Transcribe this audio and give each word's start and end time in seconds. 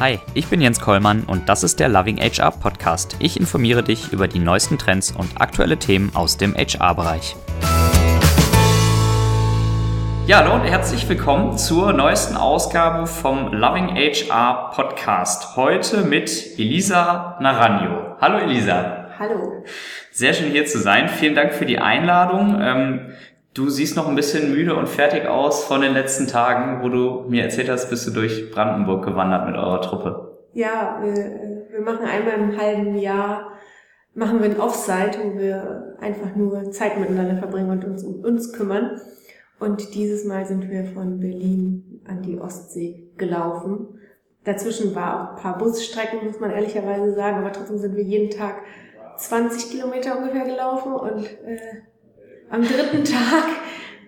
Hi, 0.00 0.20
ich 0.32 0.46
bin 0.46 0.60
Jens 0.60 0.78
Kollmann 0.78 1.24
und 1.24 1.48
das 1.48 1.64
ist 1.64 1.80
der 1.80 1.88
Loving 1.88 2.18
HR 2.18 2.52
Podcast. 2.52 3.16
Ich 3.18 3.36
informiere 3.40 3.82
dich 3.82 4.12
über 4.12 4.28
die 4.28 4.38
neuesten 4.38 4.78
Trends 4.78 5.10
und 5.10 5.40
aktuelle 5.40 5.76
Themen 5.76 6.12
aus 6.14 6.36
dem 6.36 6.54
HR-Bereich. 6.54 7.34
Ja, 10.28 10.38
hallo 10.38 10.54
und 10.54 10.62
herzlich 10.62 11.08
willkommen 11.08 11.58
zur 11.58 11.92
neuesten 11.92 12.36
Ausgabe 12.36 13.08
vom 13.08 13.52
Loving 13.52 13.88
HR 13.96 14.70
Podcast. 14.72 15.56
Heute 15.56 16.02
mit 16.02 16.30
Elisa 16.56 17.36
Naranjo. 17.40 18.18
Hallo 18.20 18.38
Elisa. 18.38 19.08
Hallo. 19.18 19.64
Sehr 20.12 20.32
schön 20.32 20.52
hier 20.52 20.64
zu 20.66 20.78
sein. 20.78 21.08
Vielen 21.08 21.34
Dank 21.34 21.54
für 21.54 21.66
die 21.66 21.80
Einladung. 21.80 22.62
Du 23.58 23.68
siehst 23.70 23.96
noch 23.96 24.06
ein 24.06 24.14
bisschen 24.14 24.52
müde 24.52 24.76
und 24.76 24.88
fertig 24.88 25.26
aus 25.26 25.64
von 25.64 25.80
den 25.80 25.92
letzten 25.92 26.28
Tagen, 26.28 26.80
wo 26.80 26.88
du 26.88 27.28
mir 27.28 27.42
erzählt 27.42 27.68
hast, 27.68 27.90
bist 27.90 28.06
du 28.06 28.12
durch 28.12 28.52
Brandenburg 28.52 29.04
gewandert 29.04 29.48
mit 29.48 29.56
eurer 29.56 29.80
Truppe. 29.80 30.38
Ja, 30.52 31.00
wir, 31.02 31.66
wir 31.68 31.80
machen 31.80 32.06
einmal 32.06 32.34
im 32.34 32.56
halben 32.56 32.94
Jahr 32.96 33.54
machen 34.14 34.40
wir 34.40 34.50
ein 34.50 34.60
Offsite, 34.60 35.18
wo 35.24 35.36
wir 35.36 35.96
einfach 35.98 36.36
nur 36.36 36.70
Zeit 36.70 37.00
miteinander 37.00 37.36
verbringen 37.38 37.70
und 37.70 37.84
uns 37.84 38.04
um 38.04 38.20
uns 38.22 38.52
kümmern. 38.52 39.00
Und 39.58 39.92
dieses 39.96 40.24
Mal 40.24 40.46
sind 40.46 40.70
wir 40.70 40.84
von 40.84 41.18
Berlin 41.18 42.00
an 42.06 42.22
die 42.22 42.38
Ostsee 42.38 43.10
gelaufen. 43.16 43.98
Dazwischen 44.44 44.94
war 44.94 45.16
auch 45.16 45.36
ein 45.36 45.42
paar 45.42 45.58
Busstrecken, 45.58 46.24
muss 46.24 46.38
man 46.38 46.52
ehrlicherweise 46.52 47.12
sagen, 47.12 47.38
aber 47.38 47.50
trotzdem 47.50 47.78
sind 47.78 47.96
wir 47.96 48.04
jeden 48.04 48.30
Tag 48.30 48.62
20 49.16 49.72
Kilometer 49.72 50.16
ungefähr 50.16 50.44
gelaufen 50.44 50.92
und 50.92 51.24
äh, 51.24 51.58
am 52.50 52.62
dritten 52.62 53.04
Tag 53.04 53.44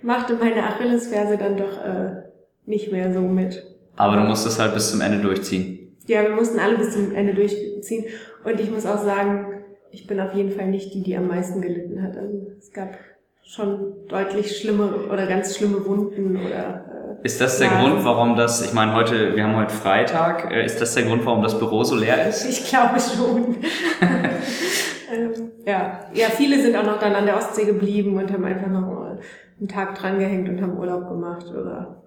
machte 0.03 0.35
meine 0.35 0.63
Achillesferse 0.65 1.37
dann 1.37 1.57
doch 1.57 1.85
äh, 1.85 2.23
nicht 2.67 2.91
mehr 2.93 3.13
so 3.13 3.21
mit. 3.21 3.67
Aber 3.97 4.17
du 4.17 4.23
musstest 4.23 4.59
halt 4.59 4.75
bis 4.75 4.91
zum 4.91 5.01
Ende 5.01 5.19
durchziehen. 5.19 5.97
Ja, 6.07 6.23
wir 6.23 6.31
mussten 6.31 6.59
alle 6.59 6.79
bis 6.79 6.93
zum 6.93 7.15
Ende 7.15 7.35
durchziehen. 7.35 8.07
Und 8.45 8.59
ich 8.59 8.71
muss 8.71 8.87
auch 8.87 9.03
sagen, 9.03 9.63
ich 9.91 10.07
bin 10.07 10.21
auf 10.21 10.35
jeden 10.35 10.53
Fall 10.53 10.69
nicht 10.69 10.95
die, 10.95 11.03
die 11.03 11.17
am 11.17 11.29
meisten 11.29 11.61
gelitten 11.61 12.03
hat. 12.03 12.17
Also 12.17 12.47
es 12.59 12.73
gab 12.73 12.97
schon 13.45 14.07
deutlich 14.09 14.57
schlimme 14.57 15.07
oder 15.11 15.27
ganz 15.27 15.57
schlimme 15.57 15.85
Wunden 15.85 16.37
oder. 16.37 17.19
Äh, 17.21 17.27
ist 17.27 17.41
das 17.41 17.59
der 17.59 17.69
ja. 17.69 17.81
Grund, 17.81 18.05
warum 18.05 18.37
das, 18.37 18.65
ich 18.65 18.73
meine, 18.73 18.95
heute, 18.95 19.35
wir 19.37 19.45
haben 19.45 19.57
heute 19.57 19.75
Freitag, 19.75 20.51
äh, 20.53 20.65
ist 20.65 20.81
das 20.81 20.95
der 20.95 21.05
Grund, 21.05 21.27
warum 21.27 21.43
das 21.43 21.59
Büro 21.59 21.83
so 21.85 21.97
leer 21.97 22.29
ist? 22.29 22.49
Ich 22.49 22.69
glaube 22.69 22.99
schon. 23.01 23.57
ähm, 25.13 25.50
ja. 25.71 26.01
ja, 26.15 26.27
viele 26.27 26.61
sind 26.61 26.77
auch 26.77 26.85
noch 26.85 26.99
dann 26.99 27.15
an 27.15 27.27
der 27.27 27.37
Ostsee 27.37 27.65
geblieben 27.65 28.17
und 28.17 28.33
haben 28.33 28.45
einfach 28.45 28.69
noch 28.69 29.17
einen 29.59 29.69
Tag 29.69 29.95
drangehängt 29.99 30.49
und 30.49 30.61
haben 30.61 30.77
Urlaub 30.79 31.09
gemacht 31.09 31.47
oder. 31.51 32.03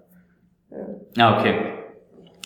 Äh. 0.70 1.16
Ja, 1.16 1.38
okay. 1.38 1.54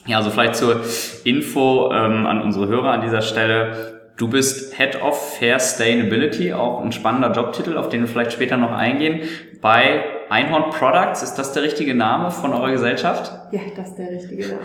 Ja, 0.06 0.18
also 0.18 0.30
vielleicht 0.30 0.56
zur 0.56 0.80
Info 1.24 1.90
ähm, 1.92 2.26
an 2.26 2.40
unsere 2.42 2.68
Hörer 2.68 2.92
an 2.92 3.00
dieser 3.02 3.20
Stelle. 3.20 3.98
Du 4.16 4.28
bist 4.28 4.76
Head 4.76 5.00
of 5.02 5.36
Fair 5.38 5.58
Sustainability, 5.60 6.52
auch 6.52 6.82
ein 6.82 6.92
spannender 6.92 7.30
Jobtitel, 7.32 7.76
auf 7.76 7.88
den 7.88 8.00
wir 8.00 8.08
vielleicht 8.08 8.32
später 8.32 8.56
noch 8.56 8.72
eingehen. 8.72 9.28
Bei 9.60 10.04
Einhorn 10.28 10.70
Products, 10.70 11.22
ist 11.22 11.34
das 11.34 11.52
der 11.52 11.62
richtige 11.62 11.94
Name 11.94 12.30
von 12.30 12.52
eurer 12.52 12.70
Gesellschaft? 12.70 13.32
Ja, 13.52 13.60
das 13.76 13.90
ist 13.90 13.96
der 13.96 14.10
richtige 14.10 14.48
Name. 14.48 14.60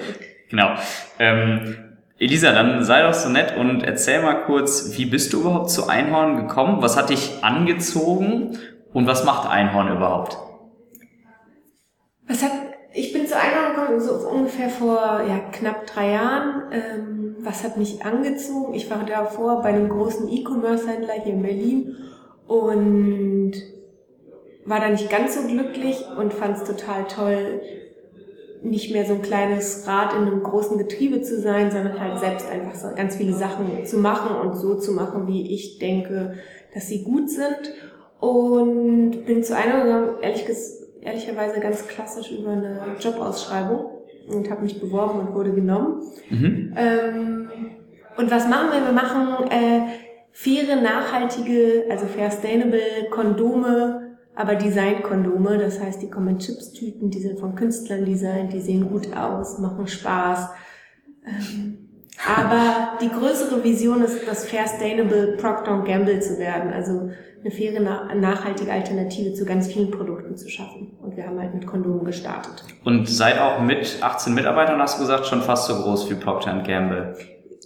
Genau. 0.49 0.69
Ähm, 1.19 1.92
Elisa, 2.23 2.53
dann 2.53 2.85
sei 2.85 3.03
doch 3.03 3.13
so 3.13 3.27
nett 3.27 3.57
und 3.57 3.83
erzähl 3.83 4.21
mal 4.21 4.45
kurz, 4.45 4.97
wie 4.97 5.05
bist 5.05 5.33
du 5.33 5.41
überhaupt 5.41 5.69
zu 5.69 5.89
Einhorn 5.89 6.38
gekommen? 6.38 6.81
Was 6.81 6.95
hat 6.95 7.09
dich 7.09 7.43
angezogen 7.43 8.57
und 8.93 9.07
was 9.07 9.25
macht 9.25 9.49
Einhorn 9.49 9.93
überhaupt? 9.93 10.38
Was 12.25 12.41
hat, 12.41 12.51
ich 12.94 13.11
bin 13.11 13.27
zu 13.27 13.35
Einhorn 13.35 13.75
gekommen 13.75 13.99
so 13.99 14.13
ungefähr 14.29 14.69
vor 14.69 15.21
ja, 15.27 15.39
knapp 15.51 15.85
drei 15.85 16.11
Jahren. 16.11 16.71
Ähm, 16.71 17.35
was 17.41 17.66
hat 17.66 17.75
mich 17.75 18.05
angezogen? 18.05 18.73
Ich 18.73 18.90
war 18.90 19.03
davor 19.05 19.61
bei 19.61 19.69
einem 19.69 19.90
großen 19.90 20.29
E-Commerce-Händler 20.29 21.16
hier 21.25 21.34
in 21.34 21.41
Berlin 21.41 21.97
und 22.47 23.51
war 24.66 24.79
da 24.79 24.88
nicht 24.88 25.09
ganz 25.09 25.35
so 25.35 25.45
glücklich 25.45 25.97
und 26.17 26.34
fand 26.34 26.55
es 26.55 26.63
total 26.63 27.03
toll, 27.03 27.59
nicht 28.63 28.91
mehr 28.91 29.06
so 29.06 29.13
ein 29.13 29.22
kleines 29.22 29.85
Rad 29.88 30.13
in 30.13 30.22
einem 30.22 30.41
großen 30.41 30.78
Getriebe 30.78 31.22
zu 31.22 31.40
sein, 31.40 31.69
sondern 31.69 32.00
halt 32.00 32.19
selbst 32.19 32.50
einfach 32.50 32.75
so 32.75 32.96
ganz 32.96 33.18
viele 33.18 33.34
Sachen 33.34 33.85
zu 33.85 33.97
machen 33.97 34.35
und 34.35 34.56
so 34.56 34.75
zu 34.75 34.94
machen, 34.94 35.28
wie 35.28 35.53
ich 35.53 35.79
denke, 35.79 36.35
dass 36.73 36.88
sie 36.88 37.03
gut 37.03 37.29
sind. 37.29 37.73
Und 38.19 39.25
bin 39.25 39.44
zu 39.44 39.56
einer 39.56 39.84
gegangen, 39.84 40.09
ehrlich, 40.22 40.46
ehrlicherweise 41.02 41.59
ganz 41.59 41.88
klassisch 41.88 42.31
über 42.31 42.52
eine 42.52 42.79
Jobausschreibung 43.00 43.85
und 44.29 44.50
habe 44.50 44.62
mich 44.62 44.79
beworben 44.79 45.19
und 45.19 45.35
wurde 45.35 45.52
genommen. 45.52 46.02
Mhm. 46.29 46.73
Ähm, 46.78 47.50
und 48.16 48.31
was 48.31 48.47
machen 48.47 48.69
wir? 48.72 48.85
Wir 48.85 48.94
machen 48.94 49.47
äh, 49.50 49.81
faire, 50.31 50.81
nachhaltige, 50.81 51.85
also 51.90 52.06
fair 52.06 52.31
sustainable 52.31 53.09
Kondome, 53.12 54.03
aber 54.35 54.55
Design-Kondome. 54.55 55.57
Das 55.57 55.79
heißt, 55.79 56.01
die 56.01 56.09
kommen 56.09 56.29
in 56.29 56.39
Chips-Tüten, 56.39 57.09
die 57.09 57.19
sind 57.19 57.39
von 57.39 57.55
Künstlern 57.55 58.05
designt, 58.05 58.53
die 58.53 58.61
sehen 58.61 58.89
gut 58.89 59.16
aus, 59.16 59.59
machen 59.59 59.88
Spaß. 59.88 60.49
Ähm, 61.25 61.77
aber 62.25 62.97
die 63.01 63.09
größere 63.09 63.63
Vision 63.63 64.03
ist, 64.03 64.27
das 64.27 64.45
Fair 64.45 64.67
Sustainable 64.67 65.35
Procter 65.38 65.83
Gamble 65.83 66.19
zu 66.19 66.38
werden. 66.38 66.72
Also 66.72 67.09
eine 67.41 67.51
faire, 67.51 68.16
nachhaltige 68.16 68.72
Alternative 68.72 69.33
zu 69.33 69.45
ganz 69.45 69.67
vielen 69.67 69.91
Produkten 69.91 70.38
zu 70.38 70.49
schaffen. 70.49 70.95
Und 71.01 71.17
wir 71.17 71.25
haben 71.25 71.39
halt 71.39 71.53
mit 71.53 71.67
Kondomen 71.67 72.05
gestartet. 72.05 72.63
Und 72.85 73.09
seid 73.09 73.39
auch 73.39 73.61
mit 73.61 73.97
18 74.01 74.33
Mitarbeitern, 74.33 74.81
hast 74.81 74.97
du 74.97 75.01
gesagt, 75.01 75.25
schon 75.25 75.41
fast 75.41 75.67
so 75.67 75.75
groß 75.75 76.09
wie 76.09 76.16
Procter 76.16 76.53
Gamble. 76.66 77.16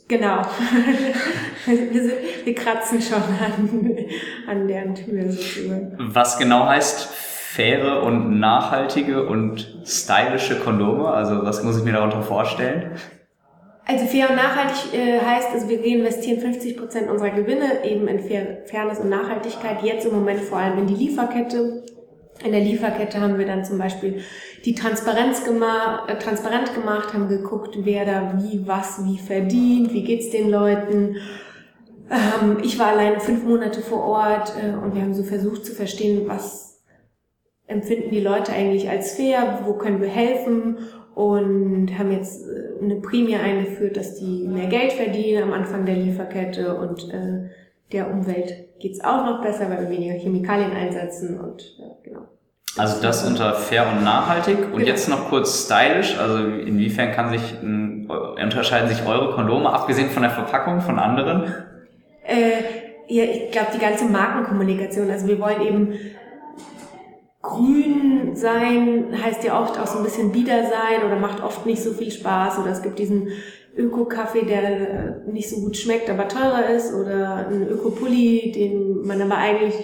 Genau. 0.07 0.41
wir, 1.65 2.01
sind, 2.01 2.13
wir 2.45 2.55
kratzen 2.55 3.01
schon 3.01 3.21
an, 3.21 3.95
an 4.47 4.67
deren 4.67 4.95
Tür 4.95 5.29
sozusagen. 5.31 5.95
Was 5.99 6.37
genau 6.39 6.65
heißt 6.65 7.07
faire 7.07 8.03
und 8.03 8.39
nachhaltige 8.39 9.27
und 9.27 9.81
stylische 9.85 10.59
Kondome? 10.59 11.09
Also 11.09 11.43
was 11.43 11.63
muss 11.63 11.77
ich 11.77 11.83
mir 11.83 11.93
darunter 11.93 12.21
vorstellen? 12.21 12.91
Also 13.85 14.05
fair 14.05 14.29
und 14.29 14.35
nachhaltig 14.35 14.93
äh, 14.93 15.19
heißt, 15.19 15.49
also 15.53 15.69
wir 15.69 15.79
reinvestieren 15.79 16.41
50 16.41 16.77
Prozent 16.77 17.09
unserer 17.09 17.29
Gewinne 17.29 17.85
eben 17.85 18.07
in 18.07 18.19
fair, 18.19 18.59
Fairness 18.65 18.99
und 18.99 19.09
Nachhaltigkeit. 19.09 19.81
Jetzt 19.81 20.05
im 20.05 20.13
Moment 20.13 20.41
vor 20.41 20.57
allem 20.57 20.77
in 20.79 20.87
die 20.87 20.93
Lieferkette. 20.93 21.83
In 22.43 22.51
der 22.51 22.61
Lieferkette 22.61 23.19
haben 23.19 23.37
wir 23.37 23.45
dann 23.45 23.65
zum 23.65 23.77
Beispiel 23.77 24.21
die 24.63 24.75
Transparenz 24.75 25.43
gemacht, 25.43 26.09
äh, 26.09 26.17
transparent 26.17 26.73
gemacht, 26.73 27.13
haben 27.13 27.27
geguckt, 27.27 27.77
wer 27.81 28.05
da 28.05 28.33
wie, 28.37 28.67
was, 28.67 29.03
wie 29.05 29.17
verdient, 29.17 29.93
wie 29.93 30.03
geht's 30.03 30.29
den 30.29 30.49
Leuten. 30.49 31.17
Ähm, 32.09 32.57
ich 32.63 32.77
war 32.77 32.87
alleine 32.87 33.19
fünf 33.19 33.43
Monate 33.43 33.81
vor 33.81 34.03
Ort 34.03 34.53
äh, 34.61 34.75
und 34.75 34.95
wir 34.95 35.01
haben 35.01 35.13
so 35.13 35.23
versucht 35.23 35.65
zu 35.65 35.73
verstehen, 35.73 36.23
was 36.27 36.83
empfinden 37.65 38.11
die 38.11 38.21
Leute 38.21 38.53
eigentlich 38.53 38.89
als 38.89 39.15
fair, 39.15 39.61
wo 39.65 39.73
können 39.73 40.01
wir 40.01 40.07
helfen 40.07 40.77
und 41.15 41.97
haben 41.97 42.11
jetzt 42.11 42.47
äh, 42.47 42.83
eine 42.83 42.97
Prämie 42.97 43.35
eingeführt, 43.35 43.97
dass 43.97 44.15
die 44.15 44.47
mehr 44.47 44.67
Geld 44.67 44.93
verdienen 44.93 45.43
am 45.43 45.53
Anfang 45.53 45.85
der 45.85 45.95
Lieferkette 45.95 46.77
und 46.77 47.11
äh, 47.11 47.49
der 47.91 48.11
Umwelt 48.11 48.79
geht's 48.79 49.03
auch 49.03 49.25
noch 49.25 49.41
besser, 49.41 49.69
weil 49.69 49.81
wir 49.81 49.89
weniger 49.89 50.13
Chemikalien 50.13 50.71
einsetzen 50.71 51.39
und 51.39 51.61
äh, 51.79 52.07
genau. 52.07 52.27
Also 52.77 53.01
das 53.01 53.25
unter 53.25 53.53
fair 53.53 53.87
und 53.91 54.03
nachhaltig 54.03 54.59
und 54.59 54.73
genau. 54.73 54.85
jetzt 54.85 55.09
noch 55.09 55.29
kurz 55.29 55.65
stylisch. 55.65 56.17
Also 56.19 56.45
inwiefern 56.45 57.11
kann 57.11 57.31
sich 57.31 57.55
unterscheiden 57.61 58.87
sich 58.87 59.05
eure 59.05 59.33
Kondome 59.33 59.71
abgesehen 59.71 60.09
von 60.11 60.21
der 60.21 60.31
Verpackung 60.31 60.81
von 60.81 60.99
anderen? 60.99 61.51
Äh, 62.23 62.61
ja, 63.07 63.23
ich 63.23 63.51
glaube 63.51 63.69
die 63.73 63.79
ganze 63.79 64.05
Markenkommunikation. 64.05 65.09
Also 65.09 65.27
wir 65.27 65.39
wollen 65.39 65.61
eben 65.61 65.93
grün 67.41 68.35
sein 68.35 69.05
heißt 69.23 69.43
ja 69.43 69.59
oft 69.59 69.79
auch 69.79 69.87
so 69.87 69.99
ein 69.99 70.03
bisschen 70.03 70.31
bieder 70.31 70.63
sein 70.63 71.05
oder 71.05 71.15
macht 71.15 71.41
oft 71.41 71.65
nicht 71.65 71.81
so 71.81 71.93
viel 71.93 72.11
Spaß 72.11 72.59
oder 72.59 72.71
es 72.71 72.81
gibt 72.81 72.99
diesen 72.99 73.29
Öko-Kaffee, 73.77 74.45
der 74.45 75.21
nicht 75.27 75.49
so 75.49 75.61
gut 75.61 75.77
schmeckt, 75.77 76.09
aber 76.09 76.27
teurer 76.27 76.69
ist 76.69 76.93
oder 76.93 77.47
einen 77.47 77.67
Öko-Pulli, 77.67 78.51
den 78.51 79.05
man 79.05 79.21
aber 79.21 79.37
eigentlich 79.37 79.75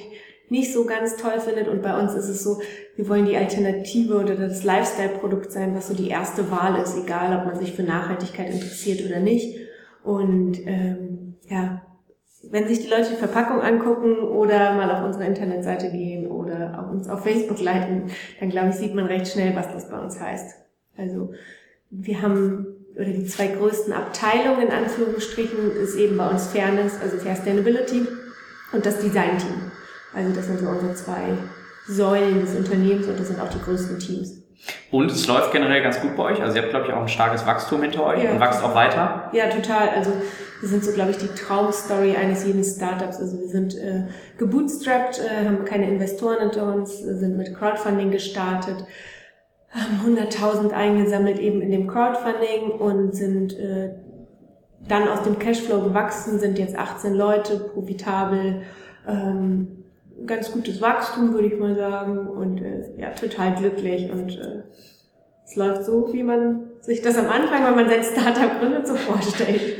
nicht 0.49 0.73
so 0.73 0.85
ganz 0.85 1.15
toll 1.17 1.39
findet 1.39 1.67
und 1.67 1.81
bei 1.81 1.99
uns 1.99 2.13
ist 2.13 2.27
es 2.27 2.43
so, 2.43 2.59
wir 2.95 3.07
wollen 3.09 3.25
die 3.25 3.37
Alternative 3.37 4.15
oder 4.17 4.35
das 4.35 4.63
Lifestyle-Produkt 4.63 5.51
sein, 5.51 5.75
was 5.75 5.87
so 5.87 5.93
die 5.93 6.09
erste 6.09 6.51
Wahl 6.51 6.81
ist, 6.81 6.97
egal 6.97 7.37
ob 7.39 7.45
man 7.45 7.59
sich 7.59 7.73
für 7.73 7.83
Nachhaltigkeit 7.83 8.51
interessiert 8.51 9.05
oder 9.05 9.19
nicht 9.19 9.57
und 10.03 10.59
ähm, 10.65 11.35
ja, 11.49 11.81
wenn 12.49 12.67
sich 12.67 12.81
die 12.81 12.89
Leute 12.89 13.11
die 13.11 13.15
Verpackung 13.15 13.61
angucken 13.61 14.19
oder 14.19 14.73
mal 14.75 14.91
auf 14.91 15.05
unsere 15.05 15.25
Internetseite 15.25 15.89
gehen 15.91 16.29
oder 16.29 16.77
auf 16.79 16.91
uns 16.91 17.07
auf 17.07 17.23
Facebook 17.23 17.61
leiten, 17.61 18.11
dann 18.39 18.49
glaube 18.49 18.69
ich, 18.69 18.75
sieht 18.75 18.93
man 18.93 19.05
recht 19.05 19.27
schnell, 19.27 19.55
was 19.55 19.71
das 19.71 19.89
bei 19.89 19.99
uns 19.99 20.19
heißt. 20.19 20.55
Also 20.97 21.31
wir 21.89 22.21
haben, 22.21 22.82
oder 22.95 23.05
die 23.05 23.25
zwei 23.25 23.47
größten 23.47 23.93
Abteilungen 23.93 24.67
in 24.67 24.71
Anführungsstrichen 24.71 25.71
ist 25.77 25.95
eben 25.95 26.17
bei 26.17 26.27
uns 26.29 26.47
Fairness, 26.47 26.93
also 27.01 27.17
Fair 27.17 27.35
Sustainability 27.35 28.07
und 28.71 28.85
das 28.85 28.99
Design 28.99 29.37
Team. 29.37 29.71
Also 30.13 30.33
das 30.35 30.45
sind 30.45 30.59
so 30.59 30.67
unsere 30.67 30.93
zwei 30.93 31.37
Säulen 31.87 32.41
des 32.41 32.55
Unternehmens 32.55 33.07
und 33.07 33.19
das 33.19 33.27
sind 33.27 33.39
auch 33.41 33.49
die 33.49 33.59
größten 33.61 33.99
Teams. 33.99 34.39
Und 34.91 35.11
es 35.11 35.27
läuft 35.27 35.51
generell 35.51 35.81
ganz 35.81 35.99
gut 35.99 36.15
bei 36.15 36.23
euch. 36.23 36.41
Also 36.41 36.55
ihr 36.55 36.61
habt, 36.61 36.69
glaube 36.71 36.87
ich, 36.87 36.93
auch 36.93 37.01
ein 37.01 37.07
starkes 37.09 37.45
Wachstum 37.45 37.81
hinter 37.81 38.05
euch 38.05 38.23
Ja. 38.23 38.31
und 38.31 38.39
wächst 38.39 38.63
auch 38.63 38.73
weiter. 38.75 39.29
Ja, 39.33 39.49
total. 39.49 39.89
Also 39.89 40.11
wir 40.61 40.69
sind 40.69 40.85
so, 40.85 40.93
glaube 40.93 41.11
ich, 41.11 41.17
die 41.17 41.27
Traumstory 41.27 42.15
eines 42.15 42.45
jeden 42.45 42.63
Startups. 42.63 43.17
Also 43.17 43.39
wir 43.39 43.47
sind 43.49 43.75
äh, 43.75 44.03
gebootstrapped, 44.37 45.19
äh, 45.19 45.45
haben 45.45 45.65
keine 45.65 45.89
Investoren 45.89 46.39
hinter 46.39 46.73
uns, 46.73 46.99
sind 46.99 47.35
mit 47.37 47.53
Crowdfunding 47.57 48.11
gestartet, 48.11 48.85
haben 49.73 50.15
100.000 50.17 50.71
eingesammelt 50.71 51.39
eben 51.39 51.61
in 51.61 51.71
dem 51.71 51.87
Crowdfunding 51.87 52.71
und 52.79 53.15
sind 53.15 53.57
äh, 53.57 53.95
dann 54.87 55.07
aus 55.07 55.23
dem 55.23 55.39
Cashflow 55.39 55.81
gewachsen, 55.81 56.39
sind 56.39 56.59
jetzt 56.59 56.77
18 56.77 57.13
Leute, 57.13 57.57
profitabel, 57.73 58.61
ähm, 59.07 59.83
ganz 60.25 60.51
gutes 60.51 60.81
Wachstum, 60.81 61.33
würde 61.33 61.47
ich 61.47 61.59
mal 61.59 61.75
sagen, 61.75 62.27
und 62.27 62.61
äh, 62.61 62.83
ja, 62.97 63.09
total 63.11 63.55
glücklich 63.55 64.11
und 64.11 64.37
äh, 64.37 64.63
es 65.45 65.55
läuft 65.55 65.85
so, 65.85 66.13
wie 66.13 66.23
man 66.23 66.71
sich 66.81 67.01
das 67.01 67.17
am 67.17 67.27
Anfang, 67.27 67.65
wenn 67.65 67.75
man 67.75 67.89
sein 67.89 68.03
Startup 68.03 68.59
gründet, 68.59 68.87
so 68.87 68.95
vorstellt. 68.95 69.77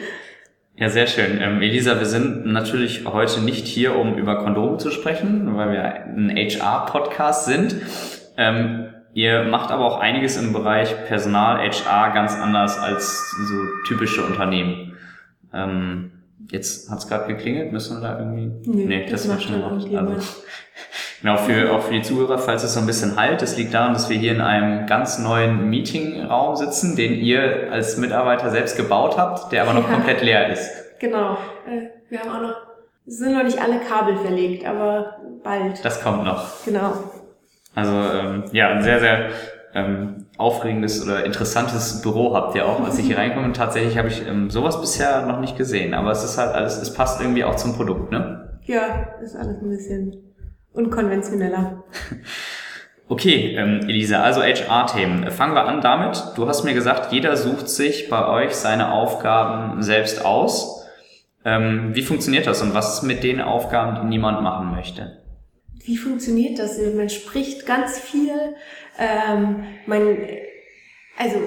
Ja, 0.76 0.90
sehr 0.90 1.06
schön. 1.08 1.40
Ähm, 1.40 1.62
Elisa, 1.62 2.00
wir 2.00 2.08
sind 2.08 2.48
natürlich 2.48 3.06
heute 3.06 3.42
nicht 3.42 3.68
hier, 3.68 3.96
um 3.96 4.18
über 4.18 4.44
Kondome 4.44 4.78
zu 4.78 4.90
sprechen, 4.90 5.56
weil 5.56 5.72
wir 5.72 5.84
ein 5.84 6.32
HR-Podcast 6.36 7.46
sind. 7.46 7.76
Ähm, 8.38 8.93
ihr 9.14 9.44
macht 9.44 9.72
aber 9.72 9.86
auch 9.86 10.00
einiges 10.00 10.38
im 10.38 10.54
Bereich 10.54 11.06
Personal, 11.08 11.58
HR 11.60 12.12
ganz 12.14 12.34
anders 12.36 12.78
als 12.80 13.32
so 13.32 13.56
typische 13.88 14.24
Unternehmen. 14.26 14.98
Ähm, 15.54 16.12
jetzt 16.52 16.90
hat's 16.92 17.08
gerade 17.08 17.28
geklingelt, 17.34 17.72
müssen 17.72 18.02
wir 18.02 18.08
da 18.08 18.20
irgendwie... 18.20 18.52
Nee, 18.70 19.06
das 19.10 19.28
wird 19.28 19.38
macht 19.38 19.48
schon 19.48 19.62
irgendjemand. 19.62 20.16
Also, 20.16 20.28
genau, 21.22 21.38
für, 21.38 21.72
auch 21.72 21.82
für 21.84 21.94
die 21.94 22.02
Zuhörer, 22.02 22.38
falls 22.38 22.64
es 22.64 22.74
so 22.74 22.80
ein 22.80 22.86
bisschen 22.86 23.16
halt, 23.16 23.42
das 23.42 23.58
liegt 23.58 23.74
daran, 23.74 23.94
dass 23.94 24.10
wir 24.10 24.18
hier 24.18 24.34
in 24.34 24.42
einem 24.42 24.86
ganz 24.88 25.20
neuen 25.20 25.70
Meetingraum 25.70 26.56
sitzen, 26.56 26.96
den 26.96 27.14
ihr 27.14 27.72
als 27.72 27.98
Mitarbeiter 27.98 28.50
selbst 28.50 28.76
gebaut 28.78 29.18
habt, 29.18 29.52
der 29.52 29.64
aber 29.64 29.74
noch 29.74 29.88
Ja. 29.88 29.94
komplett 29.96 30.22
leer 30.22 30.50
ist. 30.52 30.70
Genau. 31.00 31.38
Äh, 31.68 31.88
wir 32.10 32.20
haben 32.20 32.30
auch 32.30 32.42
noch, 32.42 32.56
es 33.06 33.18
sind 33.18 33.34
noch 33.34 33.44
nicht 33.44 33.62
alle 33.62 33.80
Kabel 33.80 34.16
verlegt, 34.18 34.66
aber 34.66 35.18
bald. 35.44 35.84
Das 35.84 36.02
kommt 36.02 36.24
noch. 36.24 36.64
Genau. 36.66 36.94
Also 37.76 37.92
ähm, 37.92 38.44
ja, 38.52 38.70
ein 38.70 38.84
sehr, 38.84 39.00
sehr 39.00 39.30
ähm, 39.74 40.26
aufregendes 40.38 41.04
oder 41.04 41.26
interessantes 41.26 42.02
Büro 42.02 42.36
habt 42.36 42.56
ihr 42.56 42.66
auch, 42.66 42.84
als 42.84 43.00
ich 43.00 43.06
hier 43.06 43.18
reinkomme. 43.18 43.46
Und 43.46 43.56
tatsächlich 43.56 43.98
habe 43.98 44.08
ich 44.08 44.28
ähm, 44.28 44.50
sowas 44.50 44.80
bisher 44.80 45.26
noch 45.26 45.40
nicht 45.40 45.58
gesehen. 45.58 45.94
Aber 45.94 46.12
es 46.12 46.24
ist 46.24 46.38
halt 46.38 46.54
alles, 46.54 46.78
es 46.78 46.94
passt 46.94 47.22
irgendwie 47.22 47.44
auch 47.44 47.56
zum 47.56 47.76
Produkt, 47.76 48.12
ne? 48.12 48.60
Ja, 48.66 49.16
ist 49.22 49.36
alles 49.36 49.62
ein 49.62 49.70
bisschen 49.70 50.18
unkonventioneller. 50.74 51.84
Okay, 53.10 53.56
ähm, 53.58 53.82
Elisa, 53.82 54.24
also 54.24 54.42
HR-Themen. 54.42 55.30
Fangen 55.30 55.54
wir 55.54 55.66
an 55.66 55.82
damit. 55.82 56.24
Du 56.36 56.48
hast 56.48 56.64
mir 56.64 56.74
gesagt, 56.74 57.12
jeder 57.12 57.36
sucht 57.36 57.68
sich 57.68 58.10
bei 58.10 58.26
euch 58.28 58.56
seine 58.56 58.94
Aufgaben 58.94 59.84
selbst 59.84 60.24
aus. 60.26 60.88
Ähm, 61.44 61.92
wie 61.94 62.02
funktioniert 62.02 62.48
das 62.48 62.62
und 62.62 62.74
was 62.74 62.96
ist 62.96 63.04
mit 63.04 63.24
den 63.24 63.42
Aufgaben, 63.42 64.02
die 64.02 64.08
niemand 64.08 64.42
machen 64.42 64.72
möchte? 64.72 65.23
Wie 65.84 65.98
funktioniert 65.98 66.60
das? 66.60 66.78
Man 66.96 67.10
spricht 67.10 67.66
ganz 67.66 68.00
viel. 68.00 68.56
Ähm, 68.98 69.64
man, 69.86 70.18
also 71.18 71.38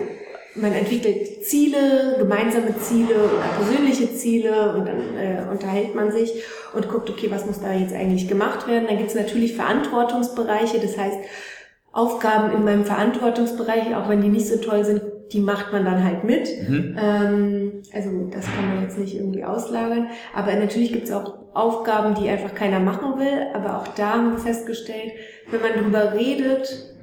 man 0.56 0.72
entwickelt 0.72 1.44
Ziele, 1.44 2.16
gemeinsame 2.18 2.78
Ziele 2.78 3.14
oder 3.14 3.48
persönliche 3.56 4.14
Ziele 4.14 4.74
und 4.74 4.86
dann 4.86 5.16
äh, 5.16 5.50
unterhält 5.50 5.94
man 5.94 6.10
sich 6.10 6.32
und 6.74 6.88
guckt, 6.88 7.10
okay, 7.10 7.30
was 7.30 7.46
muss 7.46 7.60
da 7.60 7.72
jetzt 7.72 7.94
eigentlich 7.94 8.28
gemacht 8.28 8.66
werden. 8.66 8.86
Dann 8.88 8.98
gibt 8.98 9.10
es 9.10 9.14
natürlich 9.14 9.54
Verantwortungsbereiche, 9.54 10.78
das 10.80 10.96
heißt 10.96 11.18
Aufgaben 11.92 12.54
in 12.54 12.64
meinem 12.64 12.84
Verantwortungsbereich, 12.84 13.94
auch 13.94 14.08
wenn 14.08 14.20
die 14.20 14.28
nicht 14.28 14.48
so 14.48 14.56
toll 14.58 14.84
sind, 14.84 15.02
die 15.32 15.40
macht 15.40 15.72
man 15.72 15.84
dann 15.84 16.04
halt 16.04 16.24
mit. 16.24 16.48
Mhm. 16.68 16.96
Ähm, 17.00 17.82
also 17.92 18.10
das 18.30 18.44
kann 18.44 18.74
man 18.74 18.82
jetzt 18.82 18.98
nicht 18.98 19.16
irgendwie 19.16 19.44
auslagern. 19.44 20.08
Aber 20.34 20.54
natürlich 20.54 20.92
gibt 20.92 21.04
es 21.04 21.12
auch 21.12 21.34
Aufgaben, 21.54 22.14
die 22.14 22.28
einfach 22.28 22.54
keiner 22.54 22.80
machen 22.80 23.18
will. 23.18 23.46
Aber 23.54 23.78
auch 23.78 23.88
da 23.88 24.14
haben 24.14 24.32
wir 24.32 24.38
festgestellt, 24.38 25.12
wenn 25.50 25.62
man 25.62 25.72
drüber 25.82 26.14
redet, 26.14 26.96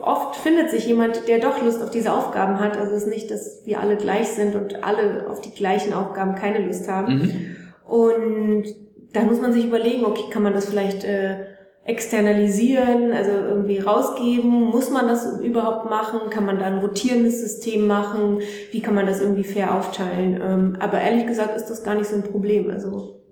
oft 0.00 0.36
findet 0.36 0.70
sich 0.70 0.86
jemand, 0.86 1.26
der 1.26 1.40
doch 1.40 1.62
Lust 1.62 1.82
auf 1.82 1.90
diese 1.90 2.12
Aufgaben 2.12 2.60
hat. 2.60 2.76
Also 2.76 2.94
es 2.94 3.02
ist 3.02 3.08
nicht, 3.08 3.30
dass 3.30 3.62
wir 3.64 3.80
alle 3.80 3.96
gleich 3.96 4.28
sind 4.28 4.54
und 4.54 4.84
alle 4.84 5.28
auf 5.28 5.40
die 5.40 5.52
gleichen 5.52 5.92
Aufgaben 5.92 6.34
keine 6.34 6.64
Lust 6.64 6.88
haben. 6.88 7.18
Mhm. 7.18 7.56
Und 7.84 8.64
dann 9.12 9.26
muss 9.26 9.40
man 9.40 9.52
sich 9.52 9.66
überlegen, 9.66 10.04
okay, 10.04 10.30
kann 10.30 10.42
man 10.42 10.54
das 10.54 10.66
vielleicht 10.66 11.04
äh, 11.04 11.51
externalisieren, 11.84 13.12
also 13.12 13.32
irgendwie 13.32 13.78
rausgeben? 13.78 14.48
Muss 14.48 14.90
man 14.90 15.08
das 15.08 15.40
überhaupt 15.40 15.90
machen? 15.90 16.30
Kann 16.30 16.46
man 16.46 16.58
da 16.58 16.66
ein 16.66 16.78
rotierendes 16.78 17.40
System 17.40 17.86
machen? 17.86 18.40
Wie 18.70 18.80
kann 18.80 18.94
man 18.94 19.06
das 19.06 19.20
irgendwie 19.20 19.44
fair 19.44 19.74
aufteilen? 19.74 20.40
Ähm, 20.40 20.76
aber 20.78 21.00
ehrlich 21.00 21.26
gesagt 21.26 21.56
ist 21.56 21.66
das 21.66 21.82
gar 21.82 21.94
nicht 21.96 22.06
so 22.06 22.16
ein 22.16 22.22
Problem. 22.22 22.70
Also 22.70 23.22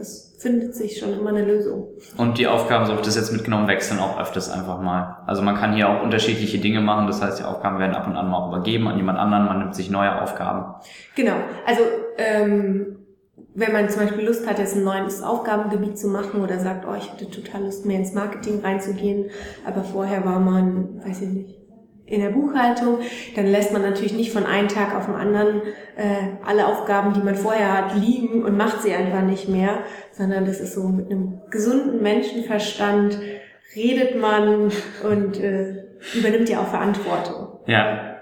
das 0.00 0.34
findet 0.38 0.74
sich 0.74 0.98
schon 0.98 1.12
immer 1.12 1.28
eine 1.28 1.44
Lösung. 1.44 1.88
Und 2.16 2.38
die 2.38 2.46
Aufgaben, 2.46 2.86
so 2.86 2.92
habe 2.92 3.02
ich 3.02 3.06
das 3.06 3.16
jetzt 3.16 3.32
mitgenommen, 3.32 3.68
wechseln 3.68 4.00
auch 4.00 4.18
öfters 4.18 4.50
einfach 4.50 4.80
mal. 4.80 5.18
Also 5.26 5.42
man 5.42 5.56
kann 5.56 5.74
hier 5.74 5.90
auch 5.90 6.02
unterschiedliche 6.02 6.58
Dinge 6.58 6.80
machen. 6.80 7.06
Das 7.06 7.20
heißt, 7.20 7.38
die 7.38 7.44
Aufgaben 7.44 7.78
werden 7.78 7.94
ab 7.94 8.06
und 8.06 8.16
an 8.16 8.30
mal 8.30 8.38
auch 8.38 8.48
übergeben 8.48 8.88
an 8.88 8.96
jemand 8.96 9.18
anderen. 9.18 9.44
Man 9.44 9.58
nimmt 9.58 9.74
sich 9.74 9.90
neue 9.90 10.22
Aufgaben. 10.22 10.74
Genau. 11.16 11.34
Also 11.66 11.82
ähm, 12.16 12.99
wenn 13.54 13.72
man 13.72 13.88
zum 13.88 14.02
Beispiel 14.02 14.26
Lust 14.26 14.46
hat, 14.48 14.58
jetzt 14.58 14.76
ein 14.76 14.84
neues 14.84 15.22
Aufgabengebiet 15.22 15.98
zu 15.98 16.08
machen 16.08 16.42
oder 16.42 16.58
sagt, 16.58 16.86
oh, 16.88 16.94
ich 16.96 17.12
hätte 17.12 17.30
total 17.30 17.64
Lust, 17.64 17.86
mehr 17.86 17.98
ins 17.98 18.14
Marketing 18.14 18.60
reinzugehen, 18.60 19.30
aber 19.66 19.84
vorher 19.84 20.24
war 20.24 20.40
man, 20.40 21.00
weiß 21.04 21.22
ich 21.22 21.28
nicht, 21.28 21.60
in 22.06 22.20
der 22.20 22.30
Buchhaltung, 22.30 22.98
dann 23.36 23.46
lässt 23.46 23.72
man 23.72 23.82
natürlich 23.82 24.12
nicht 24.12 24.32
von 24.32 24.44
einem 24.44 24.66
Tag 24.66 24.96
auf 24.96 25.06
den 25.06 25.14
anderen 25.14 25.62
äh, 25.96 26.36
alle 26.44 26.66
Aufgaben, 26.66 27.14
die 27.14 27.20
man 27.20 27.36
vorher 27.36 27.72
hat, 27.72 27.94
liegen 27.94 28.42
und 28.42 28.56
macht 28.56 28.82
sie 28.82 28.92
einfach 28.92 29.22
nicht 29.22 29.48
mehr, 29.48 29.84
sondern 30.10 30.44
das 30.44 30.60
ist 30.60 30.74
so 30.74 30.88
mit 30.88 31.10
einem 31.10 31.40
gesunden 31.50 32.02
Menschenverstand 32.02 33.18
redet 33.76 34.20
man 34.20 34.72
und 35.08 35.40
äh, 35.40 35.84
übernimmt 36.14 36.48
ja 36.48 36.60
auch 36.60 36.68
Verantwortung. 36.68 37.60
Ja. 37.66 38.16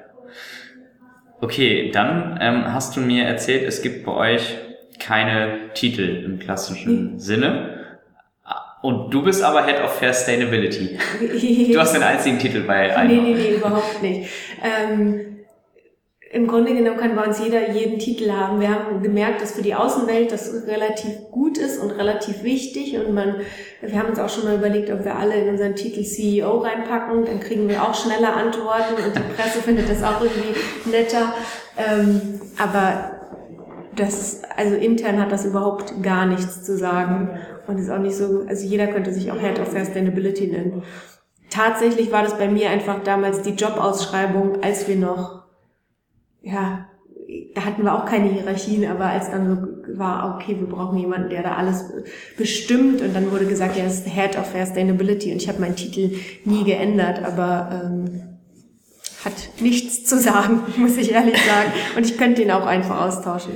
Okay, 1.41 1.91
dann 1.91 2.39
ähm, 2.43 2.75
hast 2.75 2.97
du 2.97 3.01
mir 3.01 3.25
erzählt, 3.25 3.67
es 3.67 3.81
gibt 3.81 4.05
bei 4.05 4.13
euch 4.13 4.59
keine 5.09 5.73
Titel 5.75 6.23
im 6.27 6.39
klassischen 6.39 7.13
Nee. 7.15 7.19
Sinne. 7.19 7.75
Und 8.83 9.13
du 9.13 9.23
bist 9.23 9.43
aber 9.43 9.65
Head 9.67 9.83
of 9.83 9.99
Sustainability. 9.99 10.99
Du 11.73 11.81
hast 11.81 11.95
den 11.95 12.03
einzigen 12.03 12.39
Titel 12.39 12.61
bei 12.61 12.87
Nee, 12.89 12.93
einem. 12.93 13.25
nee, 13.25 13.35
nee, 13.35 13.55
überhaupt 13.57 14.01
nicht. 14.03 14.29
Ähm, 14.63 15.39
Im 16.31 16.47
Grunde 16.47 16.75
genommen 16.75 16.99
kann 16.99 17.17
bei 17.17 17.25
uns 17.25 17.43
jeder 17.43 17.71
jeden 17.71 17.99
Titel 17.99 18.31
haben. 18.31 18.61
Wir 18.61 18.69
haben 18.69 19.03
gemerkt, 19.03 19.41
dass 19.43 19.53
für 19.55 19.63
die 19.63 19.75
Außenwelt 19.75 20.31
das 20.31 20.53
relativ 20.69 21.13
gut 21.33 21.57
ist 21.59 21.79
und 21.83 21.91
relativ 21.93 22.45
wichtig. 22.45 22.97
Und 22.99 23.15
man, 23.15 23.37
wir 23.81 23.99
haben 23.99 24.11
uns 24.11 24.19
auch 24.21 24.29
schon 24.29 24.45
mal 24.45 24.57
überlegt, 24.57 24.91
ob 24.91 25.05
wir 25.05 25.17
alle 25.17 25.35
in 25.35 25.49
unseren 25.49 25.75
Titel 25.75 26.03
CEO 26.05 26.59
reinpacken. 26.59 27.25
Dann 27.25 27.41
kriegen 27.41 27.67
wir 27.69 27.83
auch 27.83 27.95
schneller 27.95 28.37
Antworten 28.37 28.95
und 29.05 29.17
die 29.17 29.35
Presse 29.35 29.59
findet 29.65 29.89
das 29.91 30.03
auch 30.05 30.21
irgendwie 30.21 30.55
netter. 30.91 31.35
Ähm, 31.79 32.41
aber 32.59 33.18
das, 33.99 34.43
also 34.57 34.75
intern 34.75 35.21
hat 35.21 35.33
das 35.33 35.45
überhaupt 35.45 36.03
gar 36.03 36.27
nichts 36.27 36.65
zu 36.65 36.77
sagen 36.77 37.31
und 37.67 37.79
ist 37.79 37.91
auch 37.91 37.99
nicht 37.99 38.17
so, 38.17 38.45
also 38.49 38.67
jeder 38.67 38.87
könnte 38.87 39.13
sich 39.13 39.31
auch 39.31 39.41
Head 39.41 39.61
of 39.61 39.69
Sustainability 39.69 40.47
nennen. 40.47 40.83
Tatsächlich 41.51 42.13
war 42.13 42.23
das 42.23 42.37
bei 42.39 42.49
mir 42.49 42.71
einfach 42.71 43.03
damals 43.03 43.43
die 43.43 43.51
Jobausschreibung, 43.51 44.63
als 44.63 44.89
wir 44.89 44.97
noch, 44.97 45.45
ja, 46.43 46.87
da 47.55 47.65
hatten 47.65 47.85
wir 47.85 47.95
auch 47.95 48.07
keine 48.07 48.29
Hierarchien, 48.29 48.89
aber 48.91 49.07
als 49.07 49.31
dann 49.31 49.49
so 49.87 49.99
war, 49.99 50.35
okay, 50.35 50.57
wir 50.59 50.67
brauchen 50.67 50.99
jemanden, 50.99 51.31
der 51.31 51.43
da 51.43 51.57
alles 51.57 51.93
bestimmt 52.37 53.03
und 53.03 53.15
dann 53.15 53.31
wurde 53.31 53.47
gesagt, 53.47 53.77
ja, 53.77 53.85
das 53.85 54.01
ist 54.01 54.09
Head 54.09 54.39
of 54.39 54.47
Sustainability 54.47 55.33
und 55.33 55.39
ich 55.39 55.49
habe 55.49 55.61
meinen 55.61 55.77
Titel 55.77 56.17
nie 56.45 56.65
geändert, 56.65 57.23
aber 57.25 57.83
ähm, 57.85 58.39
hat 59.25 59.61
nichts 59.61 60.05
zu 60.05 60.19
sagen, 60.19 60.63
muss 60.77 60.97
ich 60.97 61.13
ehrlich 61.13 61.37
sagen. 61.37 61.73
Und 61.97 62.07
ich 62.07 62.17
könnte 62.17 62.43
ihn 62.43 62.51
auch 62.51 62.67
einfach 62.67 63.01
austauschen. 63.01 63.53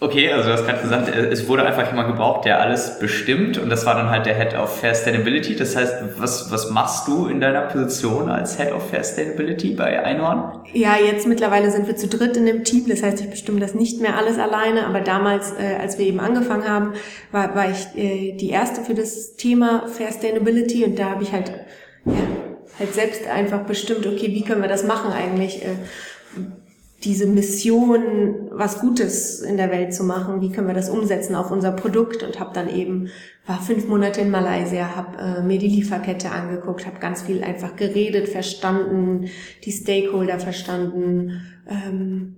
Okay, 0.00 0.30
also 0.30 0.48
du 0.48 0.54
hast 0.54 0.64
gerade 0.64 0.80
gesagt, 0.80 1.08
äh, 1.08 1.26
es 1.26 1.48
wurde 1.48 1.64
einfach 1.64 1.88
jemand 1.88 2.06
gebraucht, 2.06 2.44
der 2.44 2.60
alles 2.60 3.00
bestimmt 3.00 3.58
und 3.58 3.68
das 3.68 3.84
war 3.84 3.96
dann 3.96 4.08
halt 4.10 4.26
der 4.26 4.36
Head 4.36 4.54
of 4.54 4.70
Sustainability. 4.80 5.56
Das 5.56 5.74
heißt, 5.74 5.92
was, 6.18 6.52
was 6.52 6.70
machst 6.70 7.08
du 7.08 7.26
in 7.26 7.40
deiner 7.40 7.62
Position 7.62 8.28
als 8.28 8.56
Head 8.58 8.70
of 8.72 8.84
Sustainability 8.94 9.74
bei 9.74 10.00
Einhorn? 10.00 10.60
Ja, 10.72 10.96
jetzt 10.96 11.26
mittlerweile 11.26 11.72
sind 11.72 11.88
wir 11.88 11.96
zu 11.96 12.06
dritt 12.06 12.36
in 12.36 12.46
dem 12.46 12.62
Team. 12.62 12.84
Das 12.88 13.02
heißt, 13.02 13.20
ich 13.20 13.28
bestimme 13.28 13.58
das 13.58 13.74
nicht 13.74 14.00
mehr 14.00 14.16
alles 14.16 14.38
alleine. 14.38 14.86
Aber 14.86 15.00
damals, 15.00 15.52
äh, 15.58 15.74
als 15.80 15.98
wir 15.98 16.06
eben 16.06 16.20
angefangen 16.20 16.68
haben, 16.68 16.92
war, 17.32 17.56
war 17.56 17.68
ich 17.68 18.00
äh, 18.00 18.36
die 18.36 18.50
erste 18.50 18.82
für 18.82 18.94
das 18.94 19.34
Thema 19.34 19.88
Sustainability 19.88 20.84
und 20.84 20.96
da 20.96 21.10
habe 21.10 21.24
ich 21.24 21.32
halt, 21.32 21.50
ja, 22.04 22.12
halt 22.78 22.94
selbst 22.94 23.26
einfach 23.26 23.62
bestimmt, 23.62 24.06
okay, 24.06 24.28
wie 24.28 24.44
können 24.44 24.62
wir 24.62 24.68
das 24.68 24.84
machen 24.84 25.12
eigentlich? 25.12 25.64
Äh, 25.64 25.70
diese 27.04 27.26
Mission, 27.26 28.48
was 28.50 28.80
Gutes 28.80 29.40
in 29.40 29.56
der 29.56 29.70
Welt 29.70 29.94
zu 29.94 30.02
machen, 30.02 30.40
wie 30.40 30.50
können 30.50 30.66
wir 30.66 30.74
das 30.74 30.90
umsetzen 30.90 31.36
auf 31.36 31.50
unser 31.50 31.70
Produkt? 31.70 32.24
Und 32.24 32.40
habe 32.40 32.52
dann 32.52 32.68
eben 32.68 33.10
war 33.46 33.60
fünf 33.60 33.86
Monate 33.88 34.20
in 34.20 34.30
Malaysia, 34.30 34.94
habe 34.94 35.16
äh, 35.18 35.42
mir 35.42 35.58
die 35.58 35.68
Lieferkette 35.68 36.30
angeguckt, 36.30 36.86
habe 36.86 36.98
ganz 36.98 37.22
viel 37.22 37.42
einfach 37.42 37.76
geredet, 37.76 38.28
verstanden, 38.28 39.30
die 39.64 39.72
Stakeholder 39.72 40.38
verstanden 40.38 41.40
ähm, 41.66 42.36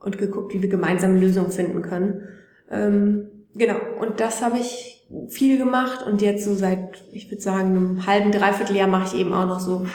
und 0.00 0.18
geguckt, 0.18 0.52
wie 0.52 0.60
wir 0.60 0.68
gemeinsam 0.68 1.18
Lösungen 1.18 1.52
finden 1.52 1.80
können. 1.80 2.28
Ähm, 2.70 3.28
genau, 3.54 3.78
und 4.00 4.20
das 4.20 4.42
habe 4.42 4.58
ich 4.58 5.06
viel 5.28 5.58
gemacht. 5.58 6.04
Und 6.04 6.20
jetzt 6.20 6.44
so 6.44 6.54
seit, 6.54 7.04
ich 7.12 7.30
würde 7.30 7.42
sagen, 7.42 7.70
einem 7.70 8.06
halben, 8.06 8.32
dreiviertel 8.32 8.76
Jahr 8.76 8.88
mache 8.88 9.14
ich 9.14 9.20
eben 9.20 9.32
auch 9.32 9.46
noch 9.46 9.60
so 9.60 9.86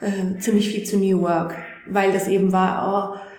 äh, 0.00 0.38
ziemlich 0.38 0.70
viel 0.70 0.84
zu 0.84 0.98
New 0.98 1.20
Work, 1.20 1.56
weil 1.88 2.12
das 2.12 2.28
eben 2.28 2.52
war, 2.52 3.16
oh, 3.16 3.29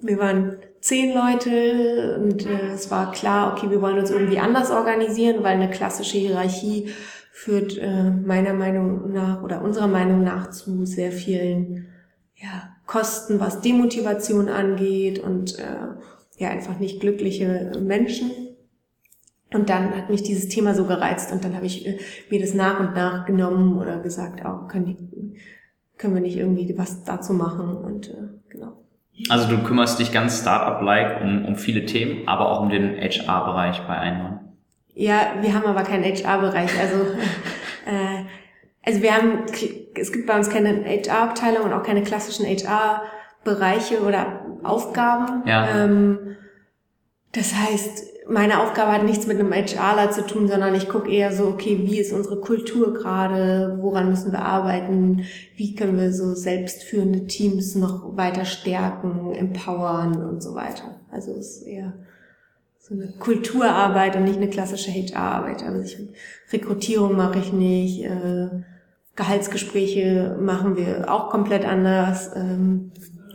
wir 0.00 0.18
waren 0.18 0.58
zehn 0.80 1.14
Leute 1.14 2.20
und 2.22 2.46
äh, 2.46 2.72
es 2.74 2.90
war 2.90 3.12
klar, 3.12 3.52
okay, 3.52 3.70
wir 3.70 3.80
wollen 3.80 3.98
uns 3.98 4.10
irgendwie 4.10 4.38
anders 4.38 4.70
organisieren, 4.70 5.42
weil 5.42 5.54
eine 5.54 5.70
klassische 5.70 6.18
Hierarchie 6.18 6.90
führt 7.32 7.78
äh, 7.78 8.10
meiner 8.10 8.52
Meinung 8.52 9.12
nach 9.12 9.42
oder 9.42 9.62
unserer 9.62 9.88
Meinung 9.88 10.22
nach 10.22 10.50
zu 10.50 10.84
sehr 10.84 11.10
vielen 11.10 11.88
ja, 12.36 12.74
Kosten, 12.86 13.40
was 13.40 13.60
Demotivation 13.60 14.48
angeht 14.48 15.18
und 15.18 15.58
äh, 15.58 15.96
ja 16.36 16.50
einfach 16.50 16.78
nicht 16.78 17.00
glückliche 17.00 17.72
Menschen. 17.80 18.30
Und 19.52 19.70
dann 19.70 19.96
hat 19.96 20.10
mich 20.10 20.22
dieses 20.22 20.48
Thema 20.48 20.74
so 20.74 20.84
gereizt 20.84 21.32
und 21.32 21.44
dann 21.44 21.54
habe 21.54 21.66
ich 21.66 21.86
äh, 21.86 21.98
mir 22.30 22.40
das 22.40 22.54
nach 22.54 22.80
und 22.80 22.94
nach 22.94 23.24
genommen 23.24 23.78
oder 23.78 24.00
gesagt, 24.00 24.44
auch 24.44 24.68
können, 24.68 24.86
die, 24.86 25.38
können 25.96 26.14
wir 26.14 26.20
nicht 26.20 26.36
irgendwie 26.36 26.76
was 26.76 27.04
dazu 27.04 27.32
machen 27.32 27.76
und 27.76 28.10
äh, 28.10 28.28
genau. 28.48 28.83
Also 29.28 29.48
du 29.48 29.62
kümmerst 29.62 29.98
dich 29.98 30.12
ganz 30.12 30.40
Startup-like 30.40 31.20
um, 31.20 31.44
um 31.44 31.56
viele 31.56 31.86
Themen, 31.86 32.26
aber 32.26 32.50
auch 32.50 32.60
um 32.60 32.68
den 32.68 32.96
HR-Bereich 32.96 33.80
bei 33.86 33.96
Einhorn. 33.96 34.40
Ja, 34.94 35.34
wir 35.40 35.54
haben 35.54 35.66
aber 35.66 35.82
keinen 35.82 36.04
HR-Bereich. 36.04 36.70
Also, 36.78 36.96
äh, 37.86 38.24
also 38.84 39.02
wir 39.02 39.14
haben, 39.14 39.44
es 39.94 40.12
gibt 40.12 40.26
bei 40.26 40.36
uns 40.36 40.50
keine 40.50 40.84
HR-Abteilung 40.84 41.64
und 41.64 41.72
auch 41.72 41.82
keine 41.82 42.02
klassischen 42.02 42.46
HR-Bereiche 42.46 44.02
oder 44.02 44.44
Aufgaben. 44.62 45.46
Ja. 45.46 45.84
Ähm, 45.84 46.36
das 47.32 47.54
heißt, 47.54 48.13
meine 48.28 48.62
Aufgabe 48.62 48.92
hat 48.92 49.04
nichts 49.04 49.26
mit 49.26 49.38
einem 49.38 49.52
HRler 49.52 50.10
zu 50.10 50.26
tun, 50.26 50.48
sondern 50.48 50.74
ich 50.74 50.88
gucke 50.88 51.10
eher 51.10 51.32
so, 51.32 51.46
okay, 51.46 51.80
wie 51.82 51.98
ist 51.98 52.12
unsere 52.12 52.40
Kultur 52.40 52.94
gerade, 52.94 53.78
woran 53.80 54.08
müssen 54.08 54.32
wir 54.32 54.40
arbeiten, 54.40 55.24
wie 55.56 55.74
können 55.74 55.98
wir 55.98 56.12
so 56.12 56.34
selbstführende 56.34 57.26
Teams 57.26 57.74
noch 57.74 58.16
weiter 58.16 58.44
stärken, 58.44 59.32
empowern 59.34 60.24
und 60.24 60.42
so 60.42 60.54
weiter. 60.54 61.00
Also 61.10 61.32
es 61.32 61.58
ist 61.58 61.66
eher 61.66 61.92
so 62.78 62.94
eine 62.94 63.12
Kulturarbeit 63.18 64.16
und 64.16 64.24
nicht 64.24 64.36
eine 64.36 64.50
klassische 64.50 64.90
HR-Arbeit. 64.90 65.62
Also 65.62 65.80
ich, 65.80 65.98
Rekrutierung 66.52 67.16
mache 67.16 67.38
ich 67.38 67.52
nicht, 67.52 68.04
äh, 68.04 68.48
Gehaltsgespräche 69.16 70.36
machen 70.40 70.76
wir 70.76 71.12
auch 71.12 71.30
komplett 71.30 71.64
anders. 71.64 72.30
Ähm, 72.34 72.90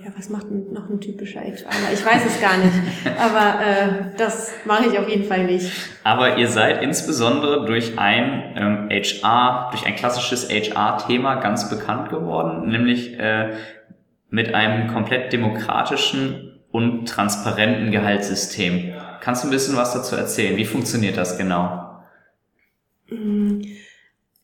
ja, 0.10 0.18
was 0.18 0.30
macht 0.30 0.52
noch 0.52 0.90
ein 0.90 1.00
typischer 1.00 1.42
HRler? 1.42 1.94
Ich 1.94 2.06
weiß 2.06 2.26
es 2.26 2.42
gar 2.42 2.58
nicht, 2.58 2.74
aber 3.20 3.62
äh, 3.62 4.18
das 4.18 4.52
mache 4.66 4.88
ich 4.88 5.00
auf 5.00 5.08
jeden 5.08 5.26
Fall 5.26 5.46
nicht. 5.46 5.72
Aber 6.04 6.38
ihr 6.38 6.48
seid 6.48 6.82
insbesondere 6.82 7.66
durch 7.66 7.98
ein 7.98 8.54
ähm, 8.56 8.90
HR, 8.90 9.70
durch 9.72 9.86
ein 9.86 9.96
klassisches 9.96 10.50
HR-Thema 10.50 11.36
ganz 11.36 11.70
bekannt 11.70 12.10
geworden, 12.10 12.70
nämlich 12.70 13.18
äh, 13.20 13.56
mit 14.30 14.54
einem 14.54 14.88
komplett 14.94 15.34
demokratischen 15.34 16.60
und 16.72 17.08
transparenten 17.08 17.92
Gehaltssystem. 17.92 18.94
Kannst 19.22 19.44
du 19.44 19.48
ein 19.48 19.52
bisschen 19.52 19.76
was 19.76 19.94
dazu 19.94 20.16
erzählen? 20.16 20.56
Wie 20.56 20.66
funktioniert 20.66 21.18
das 21.18 21.38
genau? 21.38 22.04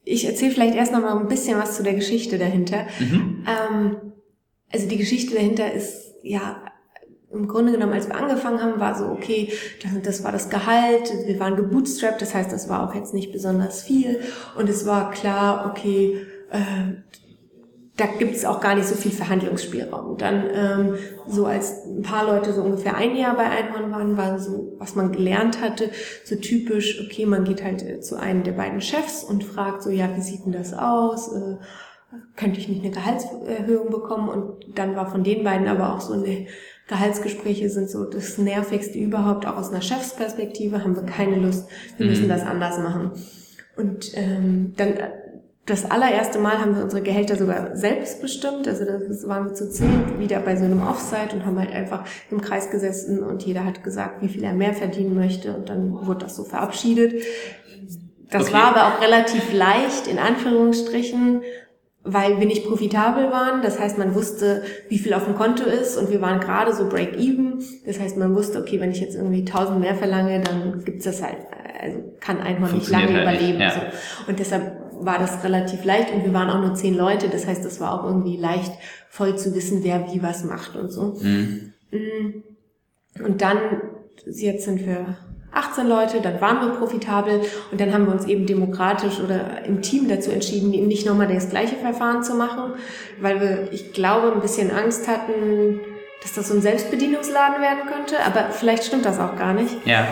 Ich 0.04 0.26
erzähle 0.26 0.52
vielleicht 0.52 0.76
erst 0.76 0.92
noch 0.92 1.02
mal 1.02 1.18
ein 1.18 1.28
bisschen 1.28 1.60
was 1.60 1.78
zu 1.78 1.84
der 1.84 1.94
Geschichte 1.94 2.40
dahinter. 2.40 2.88
Mhm. 3.00 3.46
Ähm, 3.48 3.98
also 4.72 4.88
die 4.88 4.98
Geschichte 4.98 5.36
dahinter 5.36 5.72
ist, 5.72 6.14
ja, 6.22 6.64
im 7.32 7.48
Grunde 7.48 7.74
genommen, 7.74 7.94
als 7.94 8.08
wir 8.08 8.16
angefangen 8.16 8.62
haben, 8.62 8.80
war 8.80 8.96
so, 8.96 9.06
okay, 9.08 9.52
das, 9.84 9.92
das 10.02 10.24
war 10.24 10.32
das 10.32 10.50
Gehalt, 10.50 11.12
wir 11.26 11.40
waren 11.40 11.56
gebootstrapped, 11.56 12.22
das 12.22 12.34
heißt, 12.34 12.52
das 12.52 12.70
war 12.70 12.88
auch 12.88 12.96
jetzt 12.96 13.14
nicht 13.14 13.32
besonders 13.32 13.84
viel 13.84 14.22
und 14.58 14.70
es 14.70 14.86
war 14.86 15.12
klar, 15.12 15.70
okay, 15.70 16.26
äh, 16.52 16.94
da 17.98 18.08
gibt 18.08 18.36
es 18.36 18.44
auch 18.44 18.60
gar 18.60 18.76
nicht 18.76 18.88
so 18.88 18.96
viel 18.96 19.12
Verhandlungsspielraum. 19.12 20.18
Dann, 20.18 20.44
ähm, 20.54 20.96
so 21.28 21.46
als 21.46 21.86
ein 21.86 22.02
paar 22.02 22.26
Leute 22.26 22.52
so 22.52 22.62
ungefähr 22.62 22.96
ein 22.98 23.16
Jahr 23.16 23.38
bei 23.38 23.50
Einhorn 23.50 23.92
waren, 23.92 24.18
war 24.18 24.38
so, 24.38 24.74
was 24.78 24.96
man 24.96 25.14
gelernt 25.14 25.62
hatte, 25.62 25.92
so 26.26 26.36
typisch, 26.36 27.02
okay, 27.06 27.26
man 27.26 27.46
geht 27.46 27.64
halt 27.64 28.04
zu 28.04 28.20
einem 28.20 28.44
der 28.44 28.52
beiden 28.52 28.82
Chefs 28.82 29.24
und 29.24 29.46
fragt 29.46 29.82
so, 29.82 29.90
ja, 29.90 30.10
wie 30.16 30.22
sieht 30.22 30.46
denn 30.46 30.52
das 30.52 30.74
aus? 30.74 31.32
Äh, 31.32 31.56
könnte 32.36 32.60
ich 32.60 32.68
nicht 32.68 32.84
eine 32.84 32.92
Gehaltserhöhung 32.92 33.90
bekommen? 33.90 34.30
Und 34.30 34.78
dann 34.78 34.96
war 34.96 35.10
von 35.10 35.24
den 35.24 35.44
beiden 35.44 35.68
aber 35.68 35.94
auch 35.94 36.02
so 36.02 36.14
eine 36.14 36.48
Gehaltsgespräche 36.88 37.70
sind 37.70 37.90
so 37.90 38.06
das 38.06 38.38
Nervigste 38.38 39.00
überhaupt, 39.00 39.48
auch 39.48 39.58
aus 39.58 39.72
einer 39.72 39.82
Chefsperspektive 39.82 40.84
haben 40.84 40.96
wir 40.96 41.04
keine 41.04 41.38
Lust, 41.38 41.68
wir 41.98 42.06
müssen 42.06 42.26
mhm. 42.26 42.30
das 42.30 42.44
anders 42.44 42.78
machen. 42.78 43.12
Und 43.76 44.12
ähm, 44.16 44.74
dann 44.78 44.94
das 45.66 45.90
allererste 45.90 46.38
Mal 46.38 46.60
haben 46.60 46.76
wir 46.76 46.84
unsere 46.84 47.02
Gehälter 47.02 47.38
sogar 47.38 47.76
selbst 47.76 48.22
bestimmt. 48.22 48.68
Also 48.68 48.86
das 48.86 49.28
waren 49.28 49.46
wir 49.46 49.54
zu 49.56 49.68
zehn 49.68 50.20
wieder 50.20 50.40
bei 50.40 50.56
so 50.56 50.64
einem 50.64 50.84
Offsite 50.84 51.36
und 51.36 51.46
haben 51.46 51.58
halt 51.58 51.72
einfach 51.72 52.06
im 52.30 52.40
Kreis 52.40 52.70
gesessen 52.70 53.24
und 53.24 53.44
jeder 53.44 53.66
hat 53.66 53.84
gesagt, 53.84 54.22
wie 54.22 54.28
viel 54.28 54.44
er 54.44 54.54
mehr 54.54 54.76
verdienen 54.76 55.16
möchte 55.16 55.56
und 55.56 55.70
dann 55.70 56.06
wurde 56.06 56.26
das 56.26 56.36
so 56.36 56.44
verabschiedet. 56.44 57.24
Das 58.30 58.44
okay. 58.44 58.54
war 58.54 58.76
aber 58.76 58.88
auch 58.88 59.02
relativ 59.02 59.54
leicht, 59.54 60.08
in 60.08 60.20
Anführungsstrichen, 60.20 61.42
weil 62.06 62.40
wir 62.40 62.46
nicht 62.46 62.66
profitabel 62.66 63.32
waren. 63.32 63.64
Das 63.64 63.80
heißt, 63.80 63.98
man 63.98 64.14
wusste, 64.14 64.64
wie 64.90 65.00
viel 65.00 65.14
auf 65.14 65.26
dem 65.26 65.36
Konto 65.36 65.64
ist 65.64 65.98
und 65.98 66.12
wir 66.12 66.22
waren 66.22 66.40
gerade 66.40 66.74
so 66.74 66.88
break-even. 66.88 67.64
Das 67.86 68.00
heißt, 68.00 68.16
man 68.18 68.36
wusste, 68.36 68.60
okay, 68.60 68.80
wenn 68.80 68.92
ich 68.92 69.02
jetzt 69.02 69.16
irgendwie 69.16 69.40
1000 69.40 69.80
mehr 69.80 69.96
verlange, 69.96 70.40
dann 70.42 70.86
gibt's 70.86 71.06
das 71.06 71.24
halt, 71.24 71.38
also 71.82 71.98
kann 72.20 72.40
einfach 72.40 72.72
nicht 72.72 72.90
lange 72.90 73.08
halt 73.08 73.22
überleben. 73.24 73.58
Nicht, 73.58 73.76
ja. 73.76 73.92
so. 73.92 74.30
Und 74.30 74.40
deshalb 74.40 74.86
war 75.00 75.18
das 75.18 75.44
relativ 75.44 75.84
leicht 75.84 76.14
und 76.14 76.24
wir 76.24 76.34
waren 76.34 76.50
auch 76.50 76.62
nur 76.62 76.76
zehn 76.76 76.96
Leute. 76.96 77.28
Das 77.28 77.48
heißt, 77.48 77.66
es 77.66 77.82
war 77.82 78.00
auch 78.00 78.06
irgendwie 78.06 78.38
leicht, 78.38 78.72
voll 79.10 79.36
zu 79.36 79.56
wissen, 79.56 79.84
wer 79.84 80.14
wie 80.14 80.22
was 80.22 80.44
macht 80.44 80.76
und 80.76 80.92
so. 80.92 81.18
Mhm. 81.22 81.74
Mm. 81.92 83.24
Und 83.24 83.42
dann, 83.42 83.58
jetzt 84.26 84.66
sind 84.66 84.86
wir 84.86 85.18
18 85.56 85.88
Leute, 85.88 86.22
dann 86.22 86.42
waren 86.42 86.62
wir 86.62 86.76
profitabel 86.76 87.42
und 87.72 87.80
dann 87.80 87.94
haben 87.94 88.06
wir 88.06 88.14
uns 88.14 88.26
eben 88.26 88.46
demokratisch 88.46 89.20
oder 89.20 89.64
im 89.66 89.82
Team 89.82 90.08
dazu 90.08 90.32
entschieden, 90.32 90.70
nicht 90.70 91.06
nochmal 91.06 91.28
das 91.28 91.50
gleiche 91.50 91.76
Verfahren 91.76 92.24
zu 92.24 92.36
machen, 92.36 92.74
weil 93.20 93.40
wir, 93.40 93.72
ich 93.72 93.94
glaube, 93.94 94.34
ein 94.34 94.42
bisschen 94.42 94.72
Angst 94.72 95.08
hatten, 95.08 95.80
dass 96.22 96.34
das 96.34 96.50
so 96.50 96.56
ein 96.56 96.62
Selbstbedienungsladen 96.62 97.62
werden 97.62 97.90
könnte, 97.92 98.18
aber 98.26 98.52
vielleicht 98.52 98.84
stimmt 98.84 99.06
das 99.06 99.20
auch 99.20 99.38
gar 99.38 99.54
nicht. 99.54 99.76
Ja. 99.86 100.08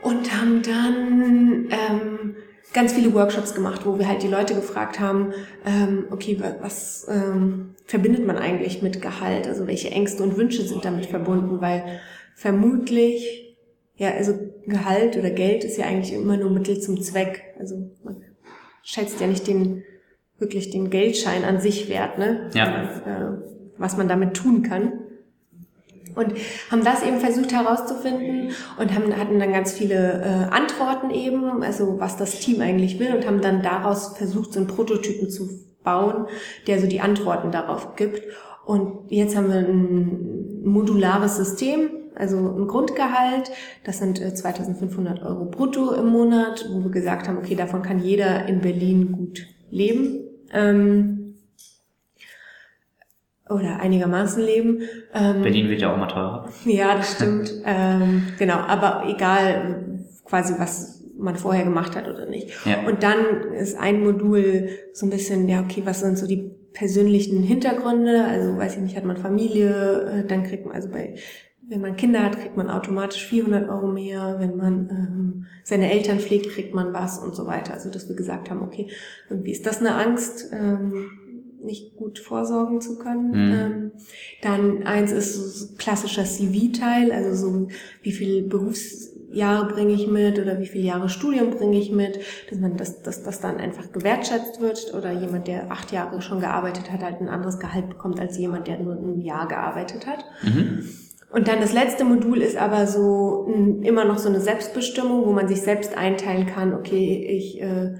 Und 0.00 0.32
haben 0.32 0.62
dann 0.62 1.68
ähm, 1.70 2.36
ganz 2.72 2.92
viele 2.92 3.12
Workshops 3.14 3.54
gemacht, 3.54 3.82
wo 3.84 3.98
wir 3.98 4.08
halt 4.08 4.22
die 4.22 4.28
Leute 4.28 4.54
gefragt 4.54 5.00
haben, 5.00 5.32
ähm, 5.66 6.06
okay, 6.10 6.40
was 6.60 7.06
ähm, 7.10 7.74
verbindet 7.84 8.26
man 8.26 8.38
eigentlich 8.38 8.82
mit 8.82 9.02
Gehalt? 9.02 9.46
Also 9.46 9.66
welche 9.66 9.90
Ängste 9.90 10.22
und 10.22 10.36
Wünsche 10.36 10.62
sind 10.62 10.84
damit 10.84 11.06
verbunden? 11.06 11.60
Weil 11.60 12.00
vermutlich 12.34 13.47
ja, 13.98 14.12
also 14.12 14.32
Gehalt 14.66 15.16
oder 15.16 15.30
Geld 15.30 15.64
ist 15.64 15.76
ja 15.76 15.86
eigentlich 15.86 16.14
immer 16.14 16.36
nur 16.36 16.50
Mittel 16.50 16.80
zum 16.80 17.00
Zweck. 17.02 17.42
Also 17.58 17.90
man 18.04 18.22
schätzt 18.82 19.20
ja 19.20 19.26
nicht 19.26 19.46
den 19.46 19.82
wirklich 20.38 20.70
den 20.70 20.88
Geldschein 20.88 21.44
an 21.44 21.60
sich 21.60 21.88
wert, 21.88 22.16
ne? 22.16 22.48
Ja. 22.54 22.84
Äh, 23.04 23.38
was 23.76 23.96
man 23.96 24.08
damit 24.08 24.34
tun 24.34 24.62
kann. 24.62 24.92
Und 26.14 26.32
haben 26.70 26.84
das 26.84 27.02
eben 27.04 27.18
versucht 27.18 27.52
herauszufinden 27.52 28.50
und 28.78 28.94
haben, 28.94 29.16
hatten 29.16 29.38
dann 29.38 29.52
ganz 29.52 29.72
viele 29.72 30.22
äh, 30.22 30.52
Antworten 30.52 31.10
eben, 31.10 31.62
also 31.62 32.00
was 32.00 32.16
das 32.16 32.40
Team 32.40 32.60
eigentlich 32.60 32.98
will 32.98 33.14
und 33.14 33.26
haben 33.26 33.40
dann 33.40 33.62
daraus 33.62 34.16
versucht, 34.16 34.52
so 34.52 34.58
einen 34.58 34.68
Prototypen 34.68 35.28
zu 35.30 35.48
bauen, 35.84 36.26
der 36.66 36.80
so 36.80 36.86
die 36.86 37.00
Antworten 37.00 37.52
darauf 37.52 37.94
gibt. 37.94 38.22
Und 38.64 39.10
jetzt 39.10 39.36
haben 39.36 39.48
wir 39.48 39.58
ein 39.58 40.62
modulares 40.64 41.36
System, 41.36 41.90
also 42.18 42.36
ein 42.36 42.66
Grundgehalt, 42.66 43.50
das 43.84 43.98
sind 43.98 44.18
2500 44.18 45.18
äh, 45.18 45.22
Euro 45.22 45.44
brutto 45.46 45.92
im 45.92 46.06
Monat, 46.06 46.66
wo 46.70 46.82
wir 46.82 46.90
gesagt 46.90 47.28
haben, 47.28 47.38
okay, 47.38 47.54
davon 47.54 47.82
kann 47.82 48.00
jeder 48.00 48.46
in 48.46 48.60
Berlin 48.60 49.12
gut 49.12 49.46
leben. 49.70 50.20
Ähm, 50.52 51.34
oder 53.48 53.80
einigermaßen 53.80 54.44
leben. 54.44 54.82
Ähm, 55.14 55.42
Berlin 55.42 55.68
wird 55.70 55.80
ja 55.80 55.90
auch 55.90 55.96
immer 55.96 56.08
teurer. 56.08 56.48
Ja, 56.66 56.96
das 56.96 57.12
stimmt. 57.16 57.50
ähm, 57.64 58.24
genau, 58.38 58.56
aber 58.56 59.04
egal 59.08 59.98
quasi 60.24 60.54
was 60.58 60.98
man 61.18 61.36
vorher 61.36 61.64
gemacht 61.64 61.96
hat 61.96 62.08
oder 62.08 62.26
nicht. 62.26 62.50
Ja. 62.64 62.86
Und 62.86 63.02
dann 63.02 63.52
ist 63.52 63.76
ein 63.76 64.02
Modul 64.02 64.68
so 64.92 65.06
ein 65.06 65.10
bisschen, 65.10 65.48
ja, 65.48 65.60
okay, 65.60 65.82
was 65.84 66.00
sind 66.00 66.16
so 66.16 66.26
die 66.26 66.50
persönlichen 66.72 67.42
Hintergründe? 67.42 68.24
Also, 68.24 68.56
weiß 68.56 68.76
ich 68.76 68.82
nicht, 68.82 68.96
hat 68.96 69.04
man 69.04 69.16
Familie, 69.16 70.22
äh, 70.22 70.26
dann 70.26 70.44
kriegt 70.44 70.64
man, 70.64 70.74
also 70.76 70.88
bei, 70.90 71.16
wenn 71.68 71.82
man 71.82 71.96
Kinder 71.96 72.24
hat, 72.24 72.38
kriegt 72.38 72.56
man 72.56 72.70
automatisch 72.70 73.26
400 73.26 73.68
Euro 73.68 73.88
mehr. 73.88 74.36
Wenn 74.38 74.56
man 74.56 74.88
ähm, 74.90 75.46
seine 75.64 75.90
Eltern 75.92 76.18
pflegt, 76.18 76.48
kriegt 76.48 76.74
man 76.74 76.94
was 76.94 77.18
und 77.18 77.34
so 77.34 77.46
weiter. 77.46 77.74
Also, 77.74 77.90
dass 77.90 78.08
wir 78.08 78.16
gesagt 78.16 78.50
haben, 78.50 78.62
okay, 78.62 78.88
irgendwie 79.28 79.52
ist 79.52 79.66
das 79.66 79.80
eine 79.80 79.94
Angst, 79.94 80.50
ähm, 80.52 81.10
nicht 81.62 81.96
gut 81.96 82.18
vorsorgen 82.18 82.80
zu 82.80 82.98
können. 82.98 83.30
Mhm. 83.30 83.52
Ähm, 83.52 83.92
dann 84.42 84.82
eins 84.84 85.12
ist 85.12 85.34
so 85.34 85.74
klassischer 85.76 86.24
CV-Teil, 86.24 87.12
also 87.12 87.34
so 87.34 87.68
wie 88.02 88.12
viel 88.12 88.44
Berufsjahre 88.44 89.66
bringe 89.66 89.92
ich 89.92 90.06
mit 90.06 90.38
oder 90.38 90.60
wie 90.60 90.66
viele 90.66 90.84
Jahre 90.84 91.08
Studium 91.08 91.50
bringe 91.50 91.78
ich 91.78 91.90
mit, 91.90 92.20
dass 92.48 92.60
man 92.60 92.76
das, 92.76 93.02
dass 93.02 93.24
das 93.24 93.40
dann 93.40 93.58
einfach 93.58 93.92
gewertschätzt 93.92 94.60
wird 94.60 94.94
oder 94.94 95.12
jemand, 95.12 95.48
der 95.48 95.70
acht 95.70 95.92
Jahre 95.92 96.22
schon 96.22 96.40
gearbeitet 96.40 96.90
hat, 96.92 97.02
halt 97.02 97.20
ein 97.20 97.28
anderes 97.28 97.58
Gehalt 97.58 97.88
bekommt 97.88 98.20
als 98.20 98.38
jemand, 98.38 98.68
der 98.68 98.78
nur 98.78 98.94
ein 98.94 99.20
Jahr 99.20 99.48
gearbeitet 99.48 100.06
hat. 100.06 100.24
Mhm. 100.42 100.88
Und 101.30 101.46
dann 101.46 101.60
das 101.60 101.72
letzte 101.72 102.04
Modul 102.04 102.40
ist 102.40 102.56
aber 102.56 102.86
so 102.86 103.46
mh, 103.48 103.86
immer 103.86 104.04
noch 104.04 104.18
so 104.18 104.28
eine 104.28 104.40
Selbstbestimmung, 104.40 105.26
wo 105.26 105.32
man 105.32 105.48
sich 105.48 105.60
selbst 105.60 105.96
einteilen 105.96 106.46
kann, 106.46 106.72
okay, 106.72 107.26
ich 107.28 107.60
äh, 107.60 107.96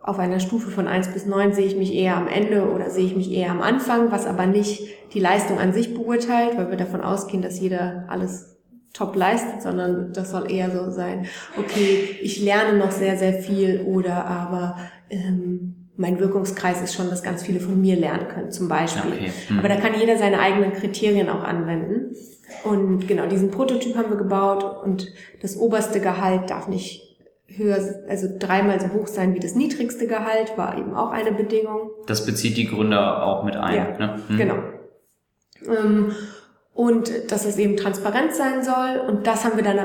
auf 0.00 0.18
einer 0.18 0.38
Stufe 0.38 0.70
von 0.70 0.86
eins 0.86 1.08
bis 1.08 1.24
neun 1.24 1.54
sehe 1.54 1.66
ich 1.66 1.76
mich 1.76 1.94
eher 1.94 2.16
am 2.16 2.28
Ende 2.28 2.70
oder 2.70 2.90
sehe 2.90 3.06
ich 3.06 3.16
mich 3.16 3.32
eher 3.32 3.50
am 3.50 3.62
Anfang, 3.62 4.12
was 4.12 4.26
aber 4.26 4.46
nicht 4.46 4.82
die 5.14 5.20
Leistung 5.20 5.58
an 5.58 5.72
sich 5.72 5.94
beurteilt, 5.94 6.58
weil 6.58 6.68
wir 6.68 6.76
davon 6.76 7.00
ausgehen, 7.00 7.42
dass 7.42 7.58
jeder 7.58 8.04
alles 8.08 8.54
top 8.92 9.16
leistet, 9.16 9.62
sondern 9.62 10.12
das 10.12 10.30
soll 10.30 10.50
eher 10.50 10.70
so 10.70 10.90
sein, 10.90 11.26
okay, 11.58 12.18
ich 12.20 12.40
lerne 12.40 12.78
noch 12.78 12.90
sehr, 12.90 13.16
sehr 13.16 13.32
viel 13.32 13.80
oder 13.86 14.26
aber 14.26 14.76
ähm, 15.08 15.83
mein 15.96 16.18
Wirkungskreis 16.18 16.82
ist 16.82 16.94
schon, 16.94 17.08
dass 17.08 17.22
ganz 17.22 17.42
viele 17.42 17.60
von 17.60 17.80
mir 17.80 17.96
lernen 17.96 18.28
können, 18.28 18.50
zum 18.50 18.68
Beispiel. 18.68 19.12
Okay. 19.12 19.32
Hm. 19.48 19.58
Aber 19.58 19.68
da 19.68 19.76
kann 19.76 19.98
jeder 19.98 20.18
seine 20.18 20.40
eigenen 20.40 20.72
Kriterien 20.72 21.28
auch 21.28 21.44
anwenden. 21.44 22.16
Und 22.64 23.06
genau, 23.06 23.26
diesen 23.26 23.50
Prototyp 23.50 23.96
haben 23.96 24.10
wir 24.10 24.16
gebaut 24.16 24.84
und 24.84 25.12
das 25.42 25.56
oberste 25.56 26.00
Gehalt 26.00 26.50
darf 26.50 26.68
nicht 26.68 27.16
höher, 27.46 27.78
also 28.08 28.26
dreimal 28.38 28.80
so 28.80 28.88
hoch 28.88 29.06
sein 29.06 29.34
wie 29.34 29.40
das 29.40 29.54
niedrigste 29.54 30.06
Gehalt, 30.06 30.56
war 30.56 30.76
eben 30.76 30.94
auch 30.94 31.10
eine 31.10 31.32
Bedingung. 31.32 31.90
Das 32.06 32.26
bezieht 32.26 32.56
die 32.56 32.66
Gründer 32.66 33.24
auch 33.24 33.44
mit 33.44 33.56
ein. 33.56 33.74
Ja, 33.76 33.98
ne? 33.98 34.20
Hm. 34.28 34.36
Genau. 34.36 34.56
Ähm, 35.66 36.12
und 36.74 37.30
dass 37.30 37.44
es 37.44 37.56
eben 37.58 37.76
transparent 37.76 38.34
sein 38.34 38.64
soll. 38.64 39.00
Und 39.08 39.26
das 39.26 39.44
haben 39.44 39.56
wir 39.56 39.62
dann 39.62 39.78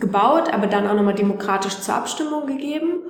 gebaut, 0.00 0.52
aber 0.52 0.66
dann 0.66 0.86
auch 0.86 0.94
nochmal 0.94 1.14
demokratisch 1.14 1.78
zur 1.80 1.94
Abstimmung 1.94 2.46
gegeben. 2.46 3.02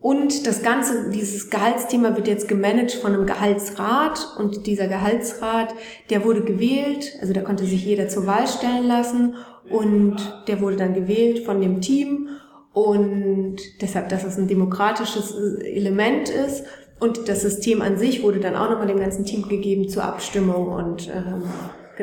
Und 0.00 0.46
das 0.46 0.62
ganze, 0.62 1.10
dieses 1.10 1.50
Gehaltsthema 1.50 2.16
wird 2.16 2.26
jetzt 2.26 2.48
gemanagt 2.48 2.92
von 2.92 3.12
einem 3.12 3.26
Gehaltsrat. 3.26 4.34
Und 4.38 4.66
dieser 4.66 4.88
Gehaltsrat, 4.88 5.74
der 6.08 6.24
wurde 6.24 6.42
gewählt, 6.42 7.18
also 7.20 7.34
da 7.34 7.42
konnte 7.42 7.64
sich 7.64 7.84
jeder 7.84 8.08
zur 8.08 8.26
Wahl 8.26 8.46
stellen 8.48 8.86
lassen. 8.86 9.34
Und 9.68 10.16
der 10.48 10.60
wurde 10.60 10.76
dann 10.76 10.94
gewählt 10.94 11.44
von 11.44 11.60
dem 11.60 11.82
Team. 11.82 12.28
Und 12.72 13.56
deshalb, 13.82 14.08
dass 14.08 14.24
es 14.24 14.38
ein 14.38 14.48
demokratisches 14.48 15.32
Element 15.32 16.30
ist. 16.30 16.64
Und 16.98 17.28
das 17.28 17.42
System 17.42 17.82
an 17.82 17.98
sich 17.98 18.22
wurde 18.22 18.40
dann 18.40 18.56
auch 18.56 18.70
nochmal 18.70 18.86
dem 18.86 19.00
ganzen 19.00 19.26
Team 19.26 19.48
gegeben 19.48 19.88
zur 19.88 20.04
Abstimmung. 20.04 20.68
Und 20.68 21.08
ähm, 21.08 21.42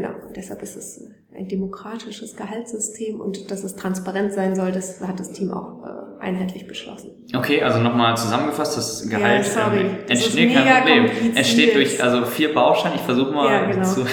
genau, 0.02 0.14
und 0.28 0.36
deshalb 0.38 0.62
ist 0.62 0.76
es 0.76 1.02
ein 1.36 1.48
demokratisches 1.48 2.36
Gehaltssystem 2.36 3.20
und 3.20 3.50
dass 3.50 3.64
es 3.64 3.76
transparent 3.76 4.32
sein 4.32 4.56
soll, 4.56 4.72
das 4.72 5.02
hat 5.02 5.20
das 5.20 5.32
Team 5.34 5.52
auch 5.52 5.84
äh, 5.84 6.24
einheitlich 6.24 6.68
beschlossen. 6.68 7.26
Okay, 7.36 7.62
also 7.64 7.80
nochmal 7.80 8.16
zusammengefasst, 8.16 8.78
das 8.78 9.10
Gehalt 9.10 9.46
Ja, 9.46 9.64
sorry. 9.64 9.80
ähm, 9.82 9.98
Das 10.08 10.20
ist 10.20 10.26
entsteht 10.38 10.54
kein 10.54 10.78
Problem. 10.84 11.06
kompliziert. 11.06 11.38
Entsteht 11.38 11.76
durch 11.76 12.04
also 12.04 12.26
vier 12.26 12.54
Bausteine. 12.54 12.96
Ich 12.96 13.02
versuche 13.02 13.32
mal 13.32 13.52
Ja, 13.52 13.66
genau. 13.72 13.84
zu, 13.84 14.06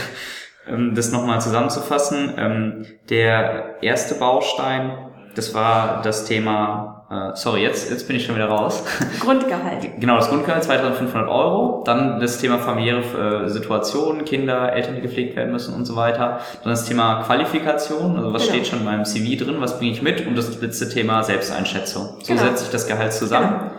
ähm, 0.69 0.95
das 0.95 1.13
nochmal 1.13 1.41
zusammenzufassen. 1.41 2.33
Ähm, 2.39 2.87
der 3.11 3.77
erste 3.83 4.15
Baustein, 4.15 4.91
das 5.35 5.55
war 5.55 6.01
das 6.03 6.25
Thema, 6.25 7.07
äh, 7.11 7.37
sorry, 7.37 7.63
jetzt, 7.63 7.91
jetzt 7.91 8.07
bin 8.07 8.17
ich 8.17 8.25
schon 8.25 8.35
wieder 8.35 8.47
raus. 8.49 8.83
Grundgehalt. 9.21 9.89
Genau, 10.01 10.17
das 10.17 10.29
Grundgehalt 10.29 10.65
2500 10.65 11.29
Euro, 11.29 11.83
dann 11.85 12.21
das 12.21 12.39
Thema 12.39 12.59
familiäre 12.59 13.45
äh, 13.45 13.49
Situation, 13.49 14.25
Kinder, 14.25 14.73
Eltern, 14.73 14.95
die 14.97 15.01
gepflegt 15.03 15.37
werden 15.37 15.53
müssen 15.53 15.75
und 15.75 15.85
so 15.85 15.97
weiter. 15.97 16.41
Dann 16.63 16.71
das 16.73 16.85
Thema 16.87 17.23
Qualifikation, 17.23 18.17
also 18.17 18.33
was 18.33 18.43
Genau. 18.43 18.55
steht 18.55 18.67
schon 18.67 18.79
in 18.81 18.85
meinem 18.85 19.05
CV 19.05 19.43
drin, 19.45 19.57
was 19.61 19.79
bringe 19.79 19.93
ich 19.93 20.03
mit 20.03 20.27
und 20.27 20.37
das 20.37 20.61
letzte 20.61 20.89
Thema 20.89 21.23
Selbsteinschätzung. 21.23 22.17
So 22.23 22.33
Genau. 22.35 22.43
setze 22.47 22.65
ich 22.65 22.71
das 22.71 22.87
Gehalt 22.87 23.13
zusammen. 23.13 23.71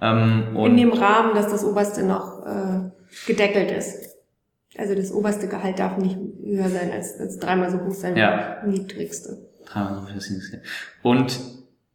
Ähm, 0.00 0.56
In 0.56 0.76
dem 0.76 0.92
Rahmen, 0.92 1.34
dass 1.34 1.48
das 1.50 1.64
oberste 1.64 2.02
noch 2.04 2.44
äh, 2.46 2.90
gedeckelt 3.26 3.70
ist. 3.70 4.14
Also 4.76 4.94
das 4.96 5.12
oberste 5.12 5.46
Gehalt 5.46 5.78
darf 5.78 5.96
nicht 5.98 6.18
höher 6.44 6.68
sein 6.68 6.90
als, 6.92 7.18
als 7.20 7.38
dreimal 7.38 7.70
so 7.70 7.78
hoch 7.80 7.94
sein 7.94 8.16
Ja. 8.16 8.56
wie 8.64 8.72
das 8.72 8.80
niedrigste. 8.80 9.38
Und 11.02 11.38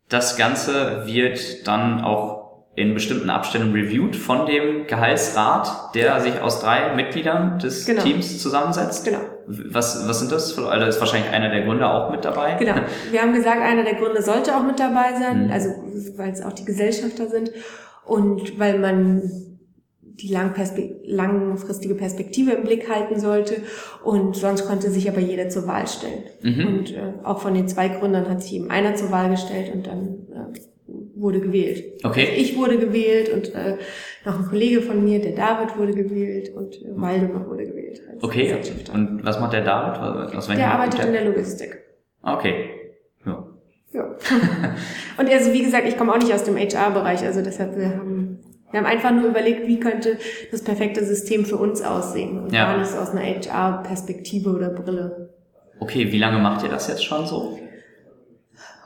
das 0.09 0.37
Ganze 0.37 1.03
wird 1.05 1.67
dann 1.67 2.01
auch 2.01 2.39
in 2.75 2.93
bestimmten 2.93 3.29
Abständen 3.29 3.73
reviewed 3.73 4.15
von 4.15 4.45
dem 4.45 4.87
Gehaltsrat, 4.87 5.93
der 5.95 6.19
sich 6.21 6.39
aus 6.39 6.61
drei 6.61 6.95
Mitgliedern 6.95 7.59
des 7.59 7.85
Genau. 7.85 8.01
Teams 8.03 8.41
zusammensetzt. 8.41 9.05
Genau. 9.05 9.19
Was, 9.47 10.07
was 10.07 10.19
sind 10.19 10.31
das? 10.31 10.57
Also 10.57 10.85
ist 10.85 10.99
wahrscheinlich 10.99 11.29
einer 11.31 11.49
der 11.49 11.63
Gründer 11.65 11.93
auch 11.93 12.09
mit 12.11 12.23
dabei. 12.23 12.53
Genau. 12.55 12.75
Wir 13.11 13.21
haben 13.21 13.33
gesagt, 13.33 13.61
einer 13.61 13.83
der 13.83 13.95
Gründe 13.95 14.21
sollte 14.21 14.55
auch 14.55 14.63
mit 14.63 14.79
dabei 14.79 15.13
sein, 15.19 15.47
Mhm. 15.47 15.51
also 15.51 15.69
weil 16.15 16.29
es 16.31 16.41
auch 16.41 16.53
die 16.53 16.65
Gesellschafter 16.65 17.27
sind 17.27 17.51
und 18.05 18.57
weil 18.59 18.79
man 18.79 19.23
die 20.21 20.27
langfristige 21.05 21.95
Perspektive 21.95 22.51
im 22.51 22.63
Blick 22.63 22.89
halten 22.89 23.19
sollte 23.19 23.55
und 24.03 24.35
sonst 24.35 24.65
konnte 24.67 24.89
sich 24.89 25.09
aber 25.09 25.19
jeder 25.19 25.49
zur 25.49 25.67
Wahl 25.67 25.87
stellen. 25.87 26.23
Mhm. 26.41 26.67
Und 26.67 26.91
äh, 26.93 27.13
auch 27.23 27.39
von 27.41 27.53
den 27.53 27.67
zwei 27.67 27.87
Gründern 27.89 28.29
hat 28.29 28.41
sich 28.41 28.55
eben 28.55 28.69
einer 28.69 28.95
zur 28.95 29.11
Wahl 29.11 29.29
gestellt 29.29 29.71
und 29.73 29.87
dann 29.87 30.27
äh, 30.33 30.59
wurde 31.15 31.39
gewählt. 31.39 32.03
Okay. 32.03 32.27
Also 32.29 32.41
ich 32.41 32.57
wurde 32.57 32.77
gewählt 32.77 33.29
und 33.29 33.53
äh, 33.53 33.77
noch 34.25 34.39
ein 34.39 34.45
Kollege 34.47 34.81
von 34.81 35.03
mir, 35.03 35.19
der 35.21 35.33
David, 35.33 35.77
wurde 35.77 35.93
gewählt 35.93 36.49
und 36.55 36.75
äh, 36.81 36.87
Waldemar 36.95 37.47
wurde 37.47 37.65
gewählt. 37.65 38.01
Okay. 38.21 38.55
Und 38.93 39.23
was 39.23 39.39
macht 39.39 39.53
der 39.53 39.63
David? 39.63 40.33
Was- 40.35 40.47
Der 40.47 40.71
arbeitet 40.73 40.95
Grund 41.01 41.07
in 41.07 41.13
der 41.13 41.25
Logistik. 41.25 41.77
Okay. 42.23 42.69
Ja. 43.25 43.45
Ja. 43.93 44.03
Und 45.17 45.29
also 45.31 45.51
wie 45.51 45.63
gesagt, 45.63 45.87
ich 45.87 45.97
komme 45.97 46.13
auch 46.13 46.19
nicht 46.19 46.31
aus 46.33 46.43
dem 46.43 46.55
HR-Bereich, 46.57 47.23
also 47.25 47.41
deshalb 47.41 47.75
wir 47.75 47.89
haben 47.89 48.37
wir 48.71 48.79
haben 48.79 48.85
einfach 48.87 49.11
nur 49.11 49.25
überlegt, 49.29 49.67
wie 49.67 49.79
könnte 49.79 50.17
das 50.51 50.61
perfekte 50.63 51.03
System 51.03 51.45
für 51.45 51.57
uns 51.57 51.81
aussehen 51.81 52.37
und 52.43 52.53
Ja. 52.53 52.65
gar 52.71 52.77
nicht 52.77 52.89
so 52.91 52.97
aus 52.97 53.09
einer 53.11 53.21
HR-Perspektive 53.21 54.49
oder 54.51 54.69
Brille. 54.69 55.33
Okay, 55.79 56.11
wie 56.11 56.17
lange 56.19 56.39
macht 56.39 56.63
ihr 56.63 56.69
das 56.69 56.87
jetzt 56.87 57.03
schon 57.05 57.25
so? 57.25 57.57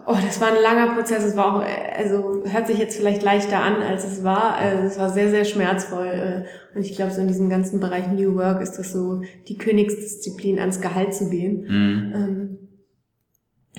Oh, 0.05 0.15
das 0.25 0.41
war 0.41 0.49
ein 0.49 0.61
langer 0.61 0.95
Prozess. 0.95 1.23
Es 1.23 1.37
war 1.37 1.55
auch, 1.55 1.63
also 1.97 2.43
hört 2.45 2.67
sich 2.67 2.77
jetzt 2.77 2.97
vielleicht 2.97 3.23
leichter 3.23 3.59
an, 3.59 3.81
als 3.81 4.03
es 4.03 4.21
war. 4.23 4.55
Also, 4.55 4.83
es 4.83 4.99
war 4.99 5.09
sehr, 5.09 5.29
sehr 5.29 5.45
schmerzvoll. 5.45 6.07
äh, 6.07 6.77
Und 6.77 6.81
ich 6.85 6.95
glaube, 6.95 7.11
so 7.13 7.21
in 7.21 7.29
diesem 7.29 7.49
ganzen 7.49 7.79
Bereich 7.79 8.07
New 8.11 8.35
Work 8.35 8.61
ist 8.61 8.73
das 8.73 8.91
so 8.91 9.21
die 9.47 9.57
Königsdisziplin, 9.57 10.59
ans 10.59 10.81
Gehalt 10.81 11.13
zu 11.13 11.29
gehen. 11.29 11.61
Mhm. 11.67 12.13
Ähm, 12.15 12.57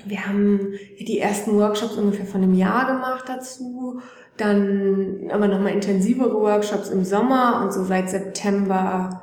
Wir 0.06 0.26
haben 0.26 0.72
die 0.98 1.18
ersten 1.18 1.56
Workshops 1.58 1.96
ungefähr 1.96 2.26
von 2.26 2.42
einem 2.42 2.54
Jahr 2.54 2.86
gemacht 2.86 3.24
dazu, 3.28 4.00
dann 4.36 5.30
aber 5.32 5.48
nochmal 5.48 5.72
intensivere 5.72 6.34
Workshops 6.40 6.88
im 6.88 7.04
Sommer 7.04 7.62
und 7.62 7.72
so 7.72 7.84
seit 7.84 8.10
September 8.10 9.22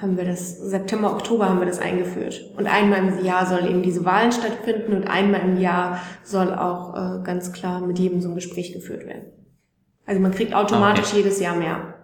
haben 0.00 0.16
wir 0.16 0.24
das, 0.24 0.56
September, 0.58 1.10
Oktober 1.12 1.48
haben 1.48 1.58
wir 1.58 1.66
das 1.66 1.80
eingeführt. 1.80 2.52
Und 2.56 2.68
einmal 2.68 2.98
im 3.00 3.24
Jahr 3.24 3.46
sollen 3.46 3.68
eben 3.68 3.82
diese 3.82 4.04
Wahlen 4.04 4.30
stattfinden 4.30 4.92
und 4.92 5.08
einmal 5.08 5.40
im 5.40 5.60
Jahr 5.60 6.00
soll 6.22 6.54
auch 6.54 6.94
äh, 6.94 7.22
ganz 7.24 7.52
klar 7.52 7.80
mit 7.80 7.98
jedem 7.98 8.20
so 8.20 8.28
ein 8.28 8.36
Gespräch 8.36 8.72
geführt 8.72 9.06
werden. 9.06 9.24
Also 10.06 10.20
man 10.20 10.32
kriegt 10.32 10.54
automatisch 10.54 11.08
Okay. 11.08 11.16
jedes 11.18 11.40
Jahr 11.40 11.56
mehr. 11.56 11.94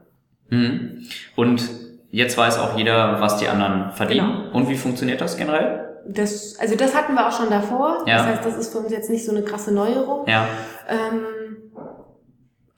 Mhm. 0.51 1.05
Und 1.37 1.63
jetzt 2.11 2.37
weiß 2.37 2.59
auch 2.59 2.77
jeder, 2.77 3.21
was 3.21 3.39
die 3.39 3.47
anderen 3.49 3.93
verdienen. 3.93 4.43
Genau. 4.47 4.57
Und 4.57 4.69
wie 4.69 4.77
funktioniert 4.77 5.21
das 5.21 5.37
generell? 5.37 5.81
Das, 6.07 6.59
also 6.61 6.77
das 6.77 6.95
hatten 6.95 7.15
wir 7.15 7.27
auch 7.29 7.33
schon 7.33 7.49
davor. 7.49 8.05
Ja. 8.07 8.19
Das 8.19 8.27
heißt, 8.27 8.45
das 8.45 8.57
ist 8.59 8.73
für 8.73 8.79
uns 8.79 8.91
jetzt 8.93 9.09
nicht 9.09 9.25
so 9.25 9.31
eine 9.33 9.43
krasse 9.43 9.73
Neuerung. 9.73 10.27
Ja. 10.29 10.47
Ähm, 10.89 11.23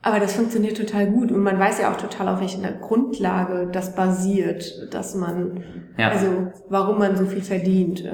Aber 0.07 0.21
das 0.21 0.35
funktioniert 0.35 0.77
total 0.77 1.09
gut 1.09 1.33
und 1.33 1.43
man 1.43 1.59
weiß 1.59 1.81
ja 1.81 1.93
auch 1.93 1.97
total, 1.97 2.29
auf 2.29 2.41
welcher 2.41 2.61
Grundlage 2.75 3.69
das 3.73 3.97
basiert, 3.97 4.95
dass 4.95 5.17
man, 5.17 5.65
ja. 5.99 6.11
also 6.11 6.53
warum 6.69 7.01
man 7.01 7.17
so 7.17 7.27
viel 7.27 7.43
verdient, 7.43 8.05
äh, 8.05 8.13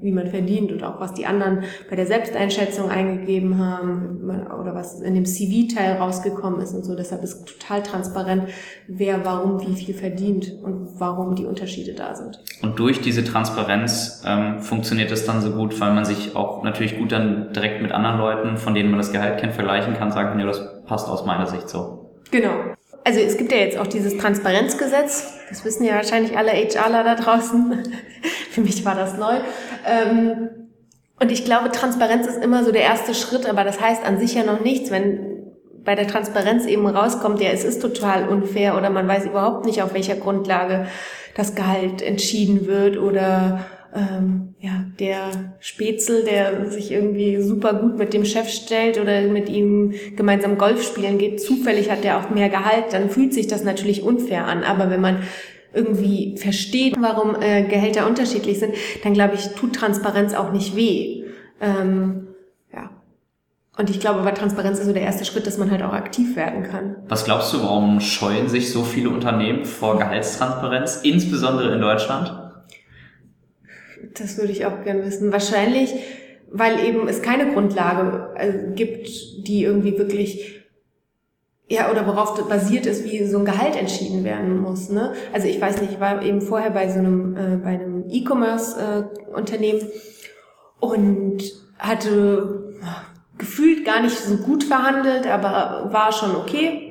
wie 0.00 0.10
man 0.10 0.28
verdient 0.28 0.72
und 0.72 0.82
auch 0.82 1.00
was 1.00 1.12
die 1.12 1.26
anderen 1.26 1.64
bei 1.90 1.96
der 1.96 2.06
Selbsteinschätzung 2.06 2.88
eingegeben 2.88 3.58
haben 3.58 4.22
oder 4.58 4.74
was 4.74 5.02
in 5.02 5.14
dem 5.14 5.26
CV-Teil 5.26 5.98
rausgekommen 5.98 6.60
ist 6.62 6.72
und 6.72 6.82
so. 6.82 6.96
Deshalb 6.96 7.22
ist 7.22 7.44
total 7.46 7.82
transparent, 7.82 8.44
wer 8.88 9.26
warum 9.26 9.60
wie 9.66 9.74
viel 9.74 9.94
verdient 9.94 10.50
und 10.62 10.98
warum 10.98 11.34
die 11.34 11.44
Unterschiede 11.44 11.92
da 11.92 12.14
sind. 12.14 12.42
Und 12.62 12.78
durch 12.78 13.02
diese 13.02 13.22
Transparenz 13.22 14.22
ähm, 14.26 14.60
funktioniert 14.60 15.12
es 15.12 15.26
dann 15.26 15.42
so 15.42 15.50
gut, 15.50 15.78
weil 15.78 15.92
man 15.92 16.06
sich 16.06 16.34
auch 16.36 16.62
natürlich 16.62 16.96
gut 16.96 17.12
dann 17.12 17.52
direkt 17.52 17.82
mit 17.82 17.92
anderen 17.92 18.16
Leuten, 18.16 18.56
von 18.56 18.72
denen 18.72 18.88
man 18.88 18.98
das 18.98 19.12
Gehalt 19.12 19.40
kennt, 19.40 19.52
vergleichen 19.52 19.92
kann, 19.92 20.10
sagen 20.10 20.30
kann, 20.30 20.40
ja, 20.40 20.46
das 20.46 20.73
passt 20.86 21.08
aus 21.08 21.24
meiner 21.24 21.46
Sicht 21.46 21.68
so. 21.68 22.10
Genau. 22.30 22.52
Also 23.04 23.20
es 23.20 23.36
gibt 23.36 23.52
ja 23.52 23.58
jetzt 23.58 23.76
auch 23.76 23.86
dieses 23.86 24.16
Transparenzgesetz. 24.16 25.34
Das 25.48 25.64
wissen 25.64 25.84
ja 25.84 25.94
wahrscheinlich 25.94 26.38
alle 26.38 26.52
HRler 26.52 27.04
da 27.04 27.14
draußen. 27.14 27.82
Für 28.50 28.60
mich 28.62 28.84
war 28.84 28.94
das 28.94 29.18
neu. 29.18 29.36
Ähm, 29.86 30.48
und 31.20 31.30
ich 31.30 31.44
glaube, 31.44 31.70
Transparenz 31.70 32.26
ist 32.26 32.42
immer 32.42 32.64
so 32.64 32.72
der 32.72 32.82
erste 32.82 33.14
Schritt, 33.14 33.48
aber 33.48 33.62
das 33.62 33.80
heißt 33.80 34.04
an 34.04 34.18
sich 34.18 34.34
ja 34.34 34.42
noch 34.42 34.60
nichts, 34.60 34.90
wenn 34.90 35.34
bei 35.84 35.94
der 35.94 36.08
Transparenz 36.08 36.64
eben 36.66 36.86
rauskommt, 36.86 37.40
ja, 37.40 37.50
es 37.50 37.62
ist 37.62 37.82
total 37.82 38.28
unfair 38.28 38.76
oder 38.76 38.88
man 38.90 39.06
weiß 39.06 39.26
überhaupt 39.26 39.66
nicht, 39.66 39.82
auf 39.82 39.92
welcher 39.92 40.16
Grundlage 40.16 40.86
das 41.36 41.54
Gehalt 41.54 42.00
entschieden 42.00 42.66
wird 42.66 42.96
oder 42.96 43.66
ähm, 43.94 44.54
ja, 44.58 44.84
der 44.98 45.54
Spätzel, 45.60 46.24
der 46.24 46.70
sich 46.70 46.90
irgendwie 46.90 47.40
super 47.40 47.74
gut 47.74 47.96
mit 47.96 48.12
dem 48.12 48.24
Chef 48.24 48.48
stellt 48.48 49.00
oder 49.00 49.22
mit 49.22 49.48
ihm 49.48 49.94
gemeinsam 50.16 50.58
Golf 50.58 50.82
spielen 50.82 51.18
geht, 51.18 51.40
zufällig 51.40 51.90
hat 51.90 52.02
der 52.02 52.18
auch 52.18 52.30
mehr 52.30 52.48
Gehalt, 52.48 52.92
dann 52.92 53.08
fühlt 53.08 53.32
sich 53.32 53.46
das 53.46 53.62
natürlich 53.62 54.02
unfair 54.02 54.46
an. 54.46 54.64
Aber 54.64 54.90
wenn 54.90 55.00
man 55.00 55.18
irgendwie 55.72 56.36
versteht, 56.38 56.96
warum 56.98 57.36
äh, 57.40 57.62
Gehälter 57.62 58.06
unterschiedlich 58.06 58.58
sind, 58.58 58.74
dann 59.04 59.14
glaube 59.14 59.34
ich, 59.34 59.48
tut 59.54 59.74
Transparenz 59.74 60.34
auch 60.34 60.52
nicht 60.52 60.74
weh. 60.74 61.24
Ähm, 61.60 62.28
ja. 62.72 62.90
Und 63.76 63.90
ich 63.90 64.00
glaube, 64.00 64.22
bei 64.22 64.32
Transparenz 64.32 64.78
ist 64.80 64.86
so 64.86 64.92
der 64.92 65.02
erste 65.02 65.24
Schritt, 65.24 65.46
dass 65.46 65.58
man 65.58 65.70
halt 65.70 65.82
auch 65.82 65.92
aktiv 65.92 66.34
werden 66.36 66.64
kann. 66.64 66.96
Was 67.08 67.24
glaubst 67.24 67.52
du, 67.52 67.62
warum 67.62 68.00
scheuen 68.00 68.48
sich 68.48 68.72
so 68.72 68.82
viele 68.82 69.10
Unternehmen 69.10 69.64
vor 69.64 69.98
Gehaltstransparenz, 69.98 71.00
insbesondere 71.02 71.72
in 71.72 71.80
Deutschland? 71.80 72.43
Das 74.18 74.38
würde 74.38 74.52
ich 74.52 74.66
auch 74.66 74.82
gerne 74.84 75.04
wissen. 75.04 75.32
Wahrscheinlich, 75.32 75.94
weil 76.50 76.84
eben 76.84 77.08
es 77.08 77.22
keine 77.22 77.52
Grundlage 77.52 78.34
äh, 78.36 78.74
gibt, 78.74 79.08
die 79.46 79.64
irgendwie 79.64 79.98
wirklich 79.98 80.60
ja, 81.66 81.90
oder 81.90 82.06
worauf 82.06 82.34
basiert 82.46 82.84
ist, 82.84 83.04
wie 83.04 83.24
so 83.24 83.38
ein 83.38 83.46
Gehalt 83.46 83.74
entschieden 83.74 84.22
werden 84.22 84.60
muss. 84.60 84.90
Ne? 84.90 85.14
Also 85.32 85.48
ich 85.48 85.58
weiß 85.60 85.80
nicht, 85.80 85.92
ich 85.94 86.00
war 86.00 86.22
eben 86.22 86.42
vorher 86.42 86.70
bei 86.70 86.90
so 86.90 86.98
einem, 86.98 87.36
äh, 87.36 87.56
bei 87.56 87.70
einem 87.70 88.04
E-Commerce-Unternehmen 88.10 89.80
äh, 89.80 90.84
und 90.84 91.42
hatte 91.78 92.74
gefühlt 93.38 93.84
gar 93.84 94.02
nicht 94.02 94.16
so 94.16 94.36
gut 94.36 94.62
verhandelt, 94.62 95.26
aber 95.26 95.88
war 95.90 96.12
schon 96.12 96.36
okay 96.36 96.83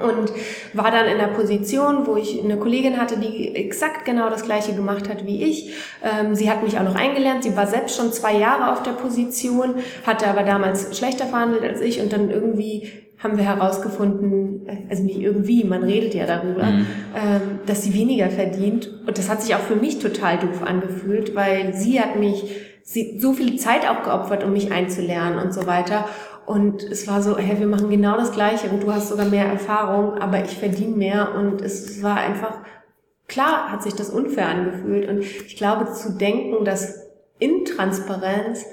und 0.00 0.32
war 0.72 0.90
dann 0.90 1.06
in 1.06 1.18
der 1.18 1.28
Position, 1.28 2.06
wo 2.06 2.16
ich 2.16 2.42
eine 2.42 2.56
Kollegin 2.56 2.98
hatte, 3.00 3.18
die 3.18 3.54
exakt 3.54 4.04
genau 4.04 4.30
das 4.30 4.44
gleiche 4.44 4.74
gemacht 4.74 5.08
hat 5.08 5.26
wie 5.26 5.42
ich. 5.44 5.74
Ähm, 6.02 6.34
sie 6.34 6.50
hat 6.50 6.62
mich 6.62 6.78
auch 6.78 6.84
noch 6.84 6.94
eingelernt. 6.94 7.44
Sie 7.44 7.56
war 7.56 7.66
selbst 7.66 7.96
schon 7.96 8.12
zwei 8.12 8.36
Jahre 8.36 8.72
auf 8.72 8.82
der 8.82 8.92
Position, 8.92 9.74
hatte 10.06 10.26
aber 10.26 10.42
damals 10.42 10.96
schlechter 10.96 11.26
verhandelt 11.26 11.62
als 11.62 11.80
ich 11.80 12.00
und 12.00 12.12
dann 12.12 12.30
irgendwie 12.30 12.90
haben 13.18 13.36
wir 13.36 13.44
herausgefunden, 13.44 14.66
also 14.88 15.02
nicht 15.02 15.18
irgendwie, 15.18 15.64
man 15.64 15.82
redet 15.82 16.14
ja 16.14 16.24
darüber, 16.24 16.66
mhm. 16.66 16.86
ähm, 17.16 17.40
dass 17.66 17.82
sie 17.82 17.92
weniger 17.92 18.30
verdient. 18.30 18.88
Und 19.06 19.18
das 19.18 19.28
hat 19.28 19.42
sich 19.42 19.56
auch 19.56 19.60
für 19.60 19.74
mich 19.74 19.98
total 19.98 20.38
doof 20.38 20.62
angefühlt, 20.64 21.34
weil 21.34 21.74
sie 21.74 22.00
hat 22.00 22.16
mich 22.16 22.44
sie 22.84 23.18
so 23.18 23.34
viel 23.34 23.56
Zeit 23.56 23.86
auch 23.86 24.02
geopfert, 24.02 24.44
um 24.44 24.52
mich 24.52 24.72
einzulernen 24.72 25.38
und 25.38 25.52
so 25.52 25.66
weiter. 25.66 26.08
Und 26.48 26.82
es 26.82 27.06
war 27.06 27.22
so, 27.22 27.36
hey, 27.36 27.58
wir 27.58 27.66
machen 27.66 27.90
genau 27.90 28.16
das 28.16 28.32
Gleiche 28.32 28.70
und 28.70 28.82
du 28.82 28.90
hast 28.90 29.10
sogar 29.10 29.26
mehr 29.26 29.44
Erfahrung, 29.44 30.14
aber 30.14 30.42
ich 30.42 30.56
verdiene 30.56 30.96
mehr. 30.96 31.34
Und 31.34 31.60
es 31.60 32.02
war 32.02 32.16
einfach, 32.16 32.62
klar 33.26 33.70
hat 33.70 33.82
sich 33.82 33.92
das 33.92 34.08
unfair 34.08 34.48
angefühlt. 34.48 35.08
Und 35.10 35.18
ich 35.18 35.56
glaube, 35.56 35.92
zu 35.92 36.16
denken, 36.16 36.64
dass 36.64 37.06
Intransparenz 37.38 38.64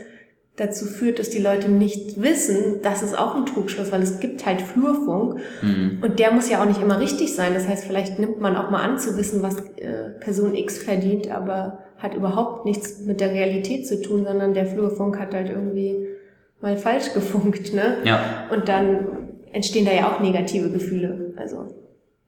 dazu 0.55 0.85
führt, 0.85 1.19
dass 1.19 1.29
die 1.29 1.41
Leute 1.41 1.69
nicht 1.69 2.21
wissen, 2.21 2.79
das 2.81 3.03
ist 3.03 3.17
auch 3.17 3.35
ein 3.35 3.45
Trugschluss, 3.45 3.91
weil 3.91 4.01
es 4.01 4.21
gibt 4.21 4.45
halt 4.45 4.61
Flurfunk 4.61 5.41
mhm. 5.61 5.99
und 6.01 6.17
der 6.17 6.31
muss 6.31 6.49
ja 6.49 6.61
auch 6.61 6.65
nicht 6.65 6.81
immer 6.81 7.01
richtig 7.01 7.35
sein. 7.35 7.53
Das 7.53 7.67
heißt, 7.67 7.83
vielleicht 7.83 8.19
nimmt 8.19 8.39
man 8.39 8.55
auch 8.55 8.69
mal 8.69 8.81
an 8.81 8.97
zu 8.97 9.17
wissen, 9.17 9.43
was 9.43 9.57
äh, 9.75 10.11
Person 10.21 10.55
X 10.55 10.77
verdient, 10.77 11.29
aber 11.29 11.79
hat 11.97 12.15
überhaupt 12.15 12.63
nichts 12.63 13.01
mit 13.01 13.19
der 13.19 13.31
Realität 13.31 13.85
zu 13.85 14.01
tun, 14.01 14.23
sondern 14.25 14.53
der 14.53 14.65
Flurfunk 14.65 15.19
hat 15.19 15.33
halt 15.33 15.49
irgendwie 15.49 16.07
mal 16.65 16.77
falsch 16.77 17.13
gefunkt, 17.13 17.73
ne? 17.73 17.97
Ja. 18.03 18.47
Und 18.49 18.67
dann 18.67 19.07
entstehen 19.51 19.85
da 19.85 19.93
ja 19.93 20.11
auch 20.11 20.19
negative 20.19 20.69
Gefühle. 20.71 21.33
Also. 21.37 21.67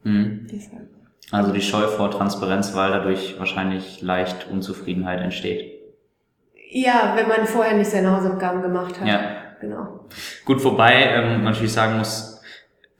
Mhm. 0.03 0.47
Also 1.31 1.51
die 1.51 1.61
Scheu 1.61 1.87
vor 1.87 2.11
Transparenz, 2.11 2.73
weil 2.73 2.91
dadurch 2.91 3.35
wahrscheinlich 3.39 4.01
leicht 4.01 4.47
Unzufriedenheit 4.49 5.19
entsteht. 5.19 5.73
Ja, 6.69 7.13
wenn 7.15 7.27
man 7.27 7.47
vorher 7.47 7.75
nicht 7.75 7.89
seine 7.89 8.15
Hausaufgaben 8.15 8.61
gemacht 8.61 8.99
hat. 9.01 9.07
Ja. 9.07 9.19
Genau. 9.59 10.05
Gut, 10.45 10.63
wobei 10.63 10.93
ähm, 10.93 11.27
man 11.29 11.43
natürlich 11.45 11.73
sagen 11.73 11.97
muss, 11.97 12.37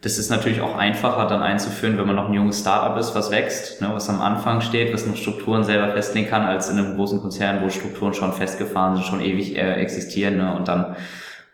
das 0.01 0.17
ist 0.17 0.29
natürlich 0.29 0.61
auch 0.61 0.75
einfacher 0.75 1.27
dann 1.27 1.41
einzuführen, 1.41 1.97
wenn 1.97 2.07
man 2.07 2.15
noch 2.15 2.29
ein 2.29 2.33
junges 2.33 2.61
Startup 2.61 2.97
ist, 2.97 3.13
was 3.15 3.31
wächst, 3.31 3.81
ne, 3.81 3.89
was 3.91 4.09
am 4.09 4.21
Anfang 4.21 4.61
steht, 4.61 4.93
was 4.93 5.05
noch 5.05 5.15
Strukturen 5.15 5.63
selber 5.63 5.89
festlegen 5.89 6.29
kann, 6.29 6.43
als 6.43 6.69
in 6.69 6.77
einem 6.77 6.95
großen 6.95 7.19
Konzern, 7.19 7.61
wo 7.63 7.69
Strukturen 7.69 8.13
schon 8.13 8.33
festgefahren 8.33 8.95
sind, 8.95 9.05
schon 9.05 9.21
ewig 9.21 9.55
äh, 9.55 9.73
existieren 9.73 10.37
ne, 10.37 10.55
und 10.55 10.67
dann 10.67 10.95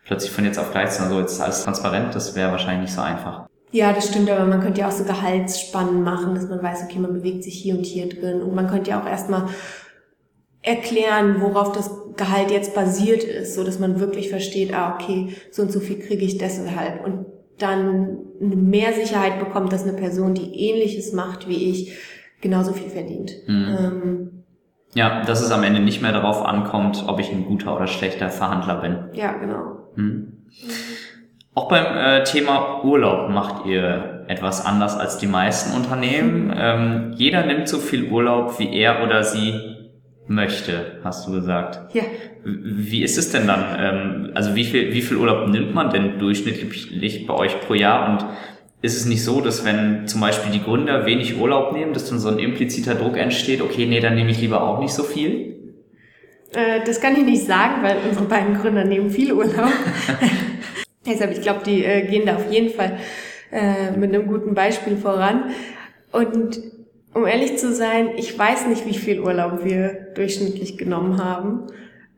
plötzlich 0.05 0.31
von 0.31 0.45
jetzt 0.45 0.59
auf 0.59 0.71
gleich 0.71 0.91
zu 0.91 1.07
so 1.07 1.19
jetzt 1.19 1.33
ist 1.33 1.41
alles 1.41 1.63
transparent, 1.63 2.15
das 2.15 2.35
wäre 2.35 2.51
wahrscheinlich 2.51 2.89
nicht 2.89 2.93
so 2.93 3.01
einfach. 3.01 3.47
Ja, 3.71 3.91
das 3.91 4.07
stimmt, 4.07 4.29
aber 4.29 4.45
man 4.45 4.61
könnte 4.61 4.81
ja 4.81 4.87
auch 4.87 4.91
so 4.91 5.03
Gehaltsspannen 5.03 6.03
machen, 6.03 6.35
dass 6.35 6.47
man 6.47 6.61
weiß, 6.61 6.83
okay, 6.83 6.99
man 6.99 7.13
bewegt 7.13 7.43
sich 7.43 7.55
hier 7.55 7.75
und 7.75 7.85
hier 7.85 8.07
drin. 8.07 8.43
Und 8.43 8.53
man 8.53 8.67
könnte 8.67 8.91
ja 8.91 9.01
auch 9.01 9.07
erstmal 9.07 9.47
erklären, 10.61 11.41
worauf 11.41 11.71
das 11.71 11.89
Gehalt 12.15 12.51
jetzt 12.51 12.75
basiert 12.75 13.23
ist, 13.23 13.55
so 13.55 13.63
dass 13.63 13.79
man 13.79 13.99
wirklich 13.99 14.29
versteht, 14.29 14.75
ah, 14.75 14.93
okay, 14.93 15.35
so 15.51 15.63
und 15.63 15.71
so 15.71 15.79
viel 15.79 15.97
kriege 15.97 16.23
ich 16.23 16.37
deshalb. 16.37 17.03
Und 17.03 17.25
dann 17.57 18.19
mehr 18.39 18.93
Sicherheit 18.93 19.39
bekommt, 19.39 19.73
dass 19.73 19.83
eine 19.83 19.93
Person, 19.93 20.35
die 20.35 20.69
ähnliches 20.69 21.11
macht 21.11 21.47
wie 21.47 21.71
ich, 21.71 21.97
genauso 22.41 22.73
viel 22.73 22.89
verdient. 22.89 23.31
Mhm. 23.47 23.77
Ähm, 23.79 24.43
ja, 24.93 25.23
dass 25.23 25.41
es 25.41 25.49
am 25.49 25.63
Ende 25.63 25.79
nicht 25.79 26.03
mehr 26.03 26.11
darauf 26.11 26.45
ankommt, 26.45 27.05
ob 27.07 27.19
ich 27.19 27.31
ein 27.31 27.45
guter 27.45 27.75
oder 27.75 27.87
schlechter 27.87 28.29
Verhandler 28.29 28.81
bin. 28.81 29.05
Ja, 29.13 29.33
genau. 29.33 29.82
Hm. 29.95 30.33
Auch 31.55 31.69
beim 31.69 31.85
äh, 31.95 32.23
Thema 32.23 32.83
Urlaub 32.83 33.29
macht 33.29 33.65
ihr 33.65 34.25
etwas 34.27 34.65
anders 34.65 34.97
als 34.97 35.17
die 35.17 35.27
meisten 35.27 35.75
Unternehmen. 35.75 36.45
Mhm. 36.45 36.53
Ähm, 36.57 37.13
jeder 37.15 37.45
nimmt 37.45 37.67
so 37.67 37.77
viel 37.77 38.05
Urlaub, 38.05 38.59
wie 38.59 38.73
er 38.73 39.03
oder 39.03 39.23
sie 39.23 39.59
möchte, 40.27 40.99
hast 41.03 41.27
du 41.27 41.31
gesagt. 41.31 41.93
Ja. 41.93 42.03
Wie 42.43 43.03
ist 43.03 43.17
es 43.17 43.31
denn 43.31 43.45
dann? 43.45 43.65
Ähm, 43.77 44.31
also 44.33 44.55
wie 44.55 44.63
viel, 44.63 44.93
wie 44.93 45.01
viel 45.01 45.17
Urlaub 45.17 45.47
nimmt 45.47 45.73
man 45.73 45.89
denn 45.89 46.17
durchschnittlich 46.17 47.27
bei 47.27 47.33
euch 47.33 47.59
pro 47.61 47.73
Jahr? 47.73 48.09
Und 48.09 48.25
ist 48.81 48.97
es 48.97 49.05
nicht 49.05 49.23
so, 49.23 49.39
dass 49.39 49.63
wenn 49.63 50.07
zum 50.07 50.21
Beispiel 50.21 50.51
die 50.51 50.63
Gründer 50.63 51.05
wenig 51.05 51.39
Urlaub 51.39 51.73
nehmen, 51.73 51.93
dass 51.93 52.09
dann 52.09 52.19
so 52.19 52.29
ein 52.29 52.39
impliziter 52.39 52.95
Druck 52.95 53.17
entsteht, 53.17 53.61
okay, 53.61 53.85
nee, 53.85 53.99
dann 53.99 54.15
nehme 54.15 54.31
ich 54.31 54.41
lieber 54.41 54.63
auch 54.63 54.79
nicht 54.79 54.93
so 54.93 55.03
viel? 55.03 55.52
Äh, 56.55 56.83
das 56.85 57.01
kann 57.01 57.15
ich 57.15 57.23
nicht 57.23 57.45
sagen, 57.45 57.81
weil 57.81 57.97
unsere 58.07 58.25
beiden 58.25 58.55
Gründer 58.55 58.83
nehmen 58.83 59.09
viel 59.09 59.33
Urlaub. 59.33 59.71
Deshalb, 61.05 61.31
ich 61.31 61.41
glaube, 61.41 61.61
die 61.65 61.83
äh, 61.83 62.07
gehen 62.07 62.25
da 62.25 62.35
auf 62.35 62.51
jeden 62.51 62.73
Fall 62.73 62.97
äh, 63.51 63.91
mit 63.97 64.13
einem 64.13 64.27
guten 64.27 64.53
Beispiel 64.53 64.97
voran. 64.97 65.51
Und 66.11 66.61
um 67.13 67.25
ehrlich 67.25 67.57
zu 67.57 67.73
sein, 67.73 68.11
ich 68.15 68.37
weiß 68.37 68.67
nicht, 68.67 68.85
wie 68.85 68.97
viel 68.97 69.19
Urlaub 69.19 69.63
wir 69.63 70.07
durchschnittlich 70.15 70.77
genommen 70.77 71.23
haben 71.23 71.67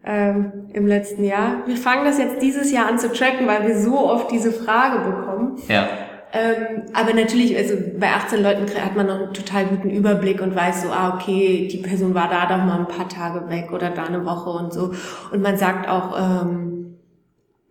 ähm, 0.06 0.70
im 0.74 0.88
letzten 0.88 1.24
Jahr. 1.24 1.64
Wir 1.66 1.78
fangen 1.78 2.06
das 2.06 2.20
jetzt 2.20 2.42
dieses 2.42 2.72
Jahr 2.72 2.88
an 2.88 3.00
zu 3.00 3.12
tracken, 3.12 3.48
weil 3.48 3.68
wir 3.68 3.78
so 3.78 3.98
oft 4.10 4.32
diese 4.32 4.52
Frage 4.52 5.10
bekommen. 5.10 5.58
Ja. 5.68 5.88
Ähm, 6.36 6.82
aber 6.92 7.14
natürlich, 7.14 7.56
also 7.56 7.76
bei 7.98 8.10
18 8.10 8.44
Leuten 8.44 8.66
hat 8.84 8.96
man 8.98 9.08
noch 9.08 9.20
einen 9.22 9.34
total 9.34 9.68
guten 9.68 9.90
Überblick 9.90 10.42
und 10.42 10.54
weiß 10.54 10.82
so, 10.82 10.90
ah, 10.90 11.16
okay, 11.16 11.70
die 11.72 11.78
Person 11.78 12.14
war 12.14 12.28
da 12.28 12.46
doch 12.46 12.62
mal 12.62 12.80
ein 12.80 12.90
paar 12.90 13.08
Tage 13.08 13.50
weg 13.50 13.72
oder 13.72 13.90
da 13.92 14.04
eine 14.04 14.26
Woche 14.26 14.50
und 14.50 14.74
so. 14.74 14.92
Und 15.32 15.42
man 15.42 15.56
sagt 15.56 15.88
auch, 15.88 16.14
ähm, 16.20 16.98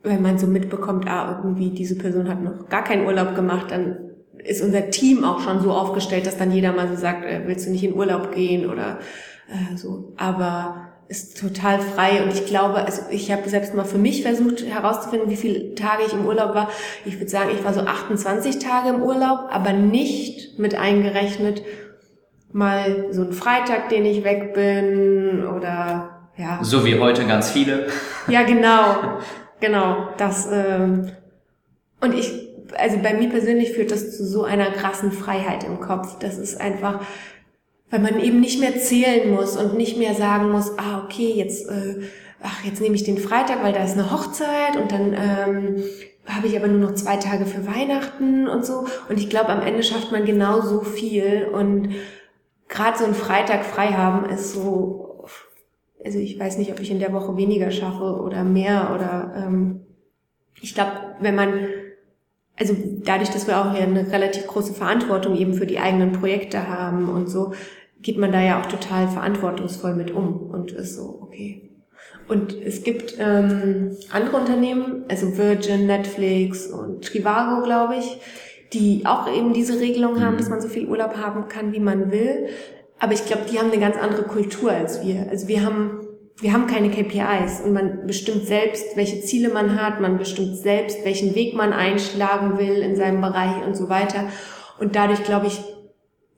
wenn 0.03 0.23
man 0.23 0.39
so 0.39 0.47
mitbekommt, 0.47 1.07
ah, 1.07 1.43
irgendwie 1.43 1.71
diese 1.71 1.99
Person 1.99 2.27
hat 2.27 2.43
noch 2.43 2.71
gar 2.71 2.85
keinen 2.85 3.05
Urlaub 3.05 3.35
gemacht, 3.35 3.71
dann 3.71 3.99
ist 4.43 4.63
unser 4.63 4.89
Team 4.89 5.25
auch 5.25 5.41
schon 5.41 5.61
so 5.61 5.71
aufgestellt, 5.71 6.27
dass 6.27 6.39
dann 6.39 6.51
jeder 6.51 6.73
mal 6.73 6.89
so 6.89 6.97
sagt, 6.97 7.27
äh, 7.27 7.43
willst 7.45 7.67
du 7.67 7.71
nicht 7.71 7.85
in 7.85 7.95
Urlaub 7.95 8.33
gehen 8.33 8.71
oder 8.71 8.99
äh, 9.49 9.77
so. 9.77 10.15
Aber 10.17 10.89
ist 11.09 11.41
total 11.41 11.81
frei 11.81 12.23
und 12.23 12.33
ich 12.33 12.47
glaube, 12.47 12.77
also 12.77 13.03
ich 13.11 13.31
habe 13.31 13.49
selbst 13.49 13.75
mal 13.75 13.85
für 13.85 13.99
mich 13.99 14.23
versucht 14.23 14.65
herauszufinden, 14.67 15.31
wie 15.31 15.37
viele 15.37 15.75
Tage 15.75 16.05
ich 16.07 16.13
im 16.13 16.27
Urlaub 16.27 16.55
war. 16.55 16.71
Ich 17.05 17.19
würde 17.19 17.31
sagen, 17.31 17.51
ich 17.55 17.65
war 17.65 17.75
so 17.75 17.81
28 17.81 18.59
Tage 18.59 18.91
im 18.91 19.03
Urlaub, 19.03 19.49
aber 19.51 19.73
nicht 19.73 20.59
mit 20.59 20.75
eingerechnet 20.75 21.63
mal 22.53 23.07
so 23.11 23.23
ein 23.23 23.33
Freitag, 23.33 23.89
den 23.89 24.05
ich 24.05 24.25
weg 24.25 24.55
bin 24.55 25.45
oder 25.47 26.29
ja. 26.37 26.59
So 26.63 26.85
wie 26.85 26.99
heute 26.99 27.27
ganz 27.27 27.51
viele. 27.51 27.89
Ja, 28.29 28.43
genau, 28.47 29.19
genau. 29.61 30.09
Das 30.17 30.49
ähm, 30.51 31.11
und 32.01 32.15
ich, 32.15 32.33
also 32.77 32.99
bei 33.03 33.15
mir 33.15 33.29
persönlich 33.29 33.73
führt 33.73 33.91
das 33.91 34.17
zu 34.17 34.25
so 34.27 34.45
einer 34.45 34.71
krassen 34.71 35.13
Freiheit 35.13 35.65
im 35.65 35.81
Kopf. 35.81 36.19
Das 36.19 36.39
ist 36.39 36.61
einfach 36.61 37.01
weil 37.95 38.01
man 38.01 38.21
eben 38.21 38.41
nicht 38.41 38.59
mehr 38.59 38.77
zählen 38.77 39.33
muss 39.33 39.57
und 39.57 39.77
nicht 39.77 39.97
mehr 39.97 40.15
sagen 40.15 40.51
muss, 40.51 40.77
ah, 40.79 41.05
okay, 41.05 41.33
jetzt, 41.33 41.69
äh, 41.69 42.01
ach, 42.43 42.65
jetzt 42.65 42.81
nehme 42.81 42.97
ich 42.97 43.05
den 43.05 43.19
Freitag, 43.19 43.63
weil 43.63 43.73
da 43.73 43.85
ist 43.85 43.93
eine 43.93 44.11
Hochzeit 44.11 44.77
und 44.77 44.91
dann 44.91 45.13
ähm, 45.13 45.85
habe 46.27 46.49
ich 46.49 46.57
aber 46.57 46.67
nur 46.67 46.81
noch 46.81 46.97
zwei 46.97 47.19
Tage 47.19 47.47
für 47.47 47.69
Weihnachten 47.69 48.49
und 48.49 48.67
so. 48.67 48.87
Und 49.09 49.21
ich 49.21 49.31
glaube, 49.31 49.51
am 49.51 49.63
Ende 49.63 49.85
schafft 49.85 50.11
man 50.11 50.25
genau 50.25 50.61
so 50.61 50.81
viel 50.81 51.47
und 51.53 51.91
gerade 52.69 52.99
so 52.99 53.05
ein 53.05 53.15
Freitag 53.15 53.65
frei 53.65 53.93
haben 53.93 54.29
ist 54.29 54.55
so, 54.55 55.27
also 56.05 56.19
ich 56.19 56.37
weiß 56.37 56.59
nicht, 56.59 56.73
ob 56.73 56.81
ich 56.81 56.91
in 56.91 56.99
der 56.99 57.13
Woche 57.13 57.37
weniger 57.37 57.71
schaffe 57.71 58.21
oder 58.21 58.43
mehr 58.43 58.91
oder 58.93 59.35
ähm, 59.37 59.83
ich 60.61 60.75
glaube, 60.75 61.15
wenn 61.21 61.37
man 61.37 61.69
also 62.57 62.75
dadurch, 63.05 63.31
dass 63.31 63.47
wir 63.47 63.61
auch 63.61 63.73
hier 63.73 63.83
eine 63.83 64.11
relativ 64.13 64.47
große 64.47 64.75
Verantwortung 64.75 65.37
eben 65.37 65.55
für 65.55 65.67
die 65.67 65.79
eigenen 65.79 66.13
Projekte 66.13 66.69
haben 66.69 67.09
und 67.09 67.29
so, 67.29 67.53
geht 68.05 68.19
man 68.19 68.31
da 68.31 68.41
ja 68.41 68.61
auch 68.61 68.67
total 68.67 69.09
verantwortungsvoll 69.09 69.95
mit 69.95 70.13
um 70.13 70.51
und 70.51 70.71
ist 70.73 70.95
so, 70.95 71.19
okay. 71.23 71.71
Und 72.29 72.55
es 72.55 72.85
gibt 72.85 73.17
ähm, 73.19 73.97
andere 74.11 74.37
Unternehmen, 74.37 75.05
also 75.09 75.37
Virgin, 75.37 75.87
Netflix 75.87 76.67
und 76.67 77.05
Trivago, 77.05 77.63
glaube 77.65 77.97
ich, 77.97 78.19
die 78.73 79.05
auch 79.07 79.29
eben 79.29 79.53
diese 79.53 79.81
Regelung 79.81 80.23
haben, 80.23 80.35
mhm. 80.35 80.39
dass 80.39 80.51
man 80.51 80.61
so 80.61 80.69
viel 80.69 80.87
Urlaub 80.87 81.17
haben 81.17 81.49
kann, 81.49 81.73
wie 81.73 81.81
man 81.81 82.11
will. 82.11 82.49
Aber 82.99 83.13
ich 83.13 83.25
glaube, 83.25 83.45
die 83.51 83.59
haben 83.59 83.71
eine 83.71 83.81
ganz 83.81 83.97
andere 83.97 84.23
Kultur 84.23 84.71
als 84.71 85.05
wir. 85.05 85.27
Also 85.31 85.49
wir 85.49 85.65
haben, 85.65 86.01
wir 86.41 86.53
haben 86.53 86.67
keine 86.67 86.91
KPIs 86.91 87.63
und 87.65 87.73
man 87.73 88.07
bestimmt 88.07 88.47
selbst, 88.47 88.97
welche 88.97 89.21
Ziele 89.21 89.49
man 89.49 89.81
hat, 89.81 90.01
man 90.01 90.19
bestimmt 90.19 90.57
selbst, 90.57 91.05
welchen 91.05 91.35
Weg 91.35 91.55
man 91.55 91.73
einschlagen 91.73 92.59
will 92.59 92.77
in 92.77 92.97
seinem 92.97 93.21
Bereich 93.21 93.67
und 93.67 93.77
so 93.77 93.89
weiter. 93.89 94.29
Und 94.79 94.97
dadurch, 94.97 95.25
glaube 95.25 95.47
ich, 95.47 95.61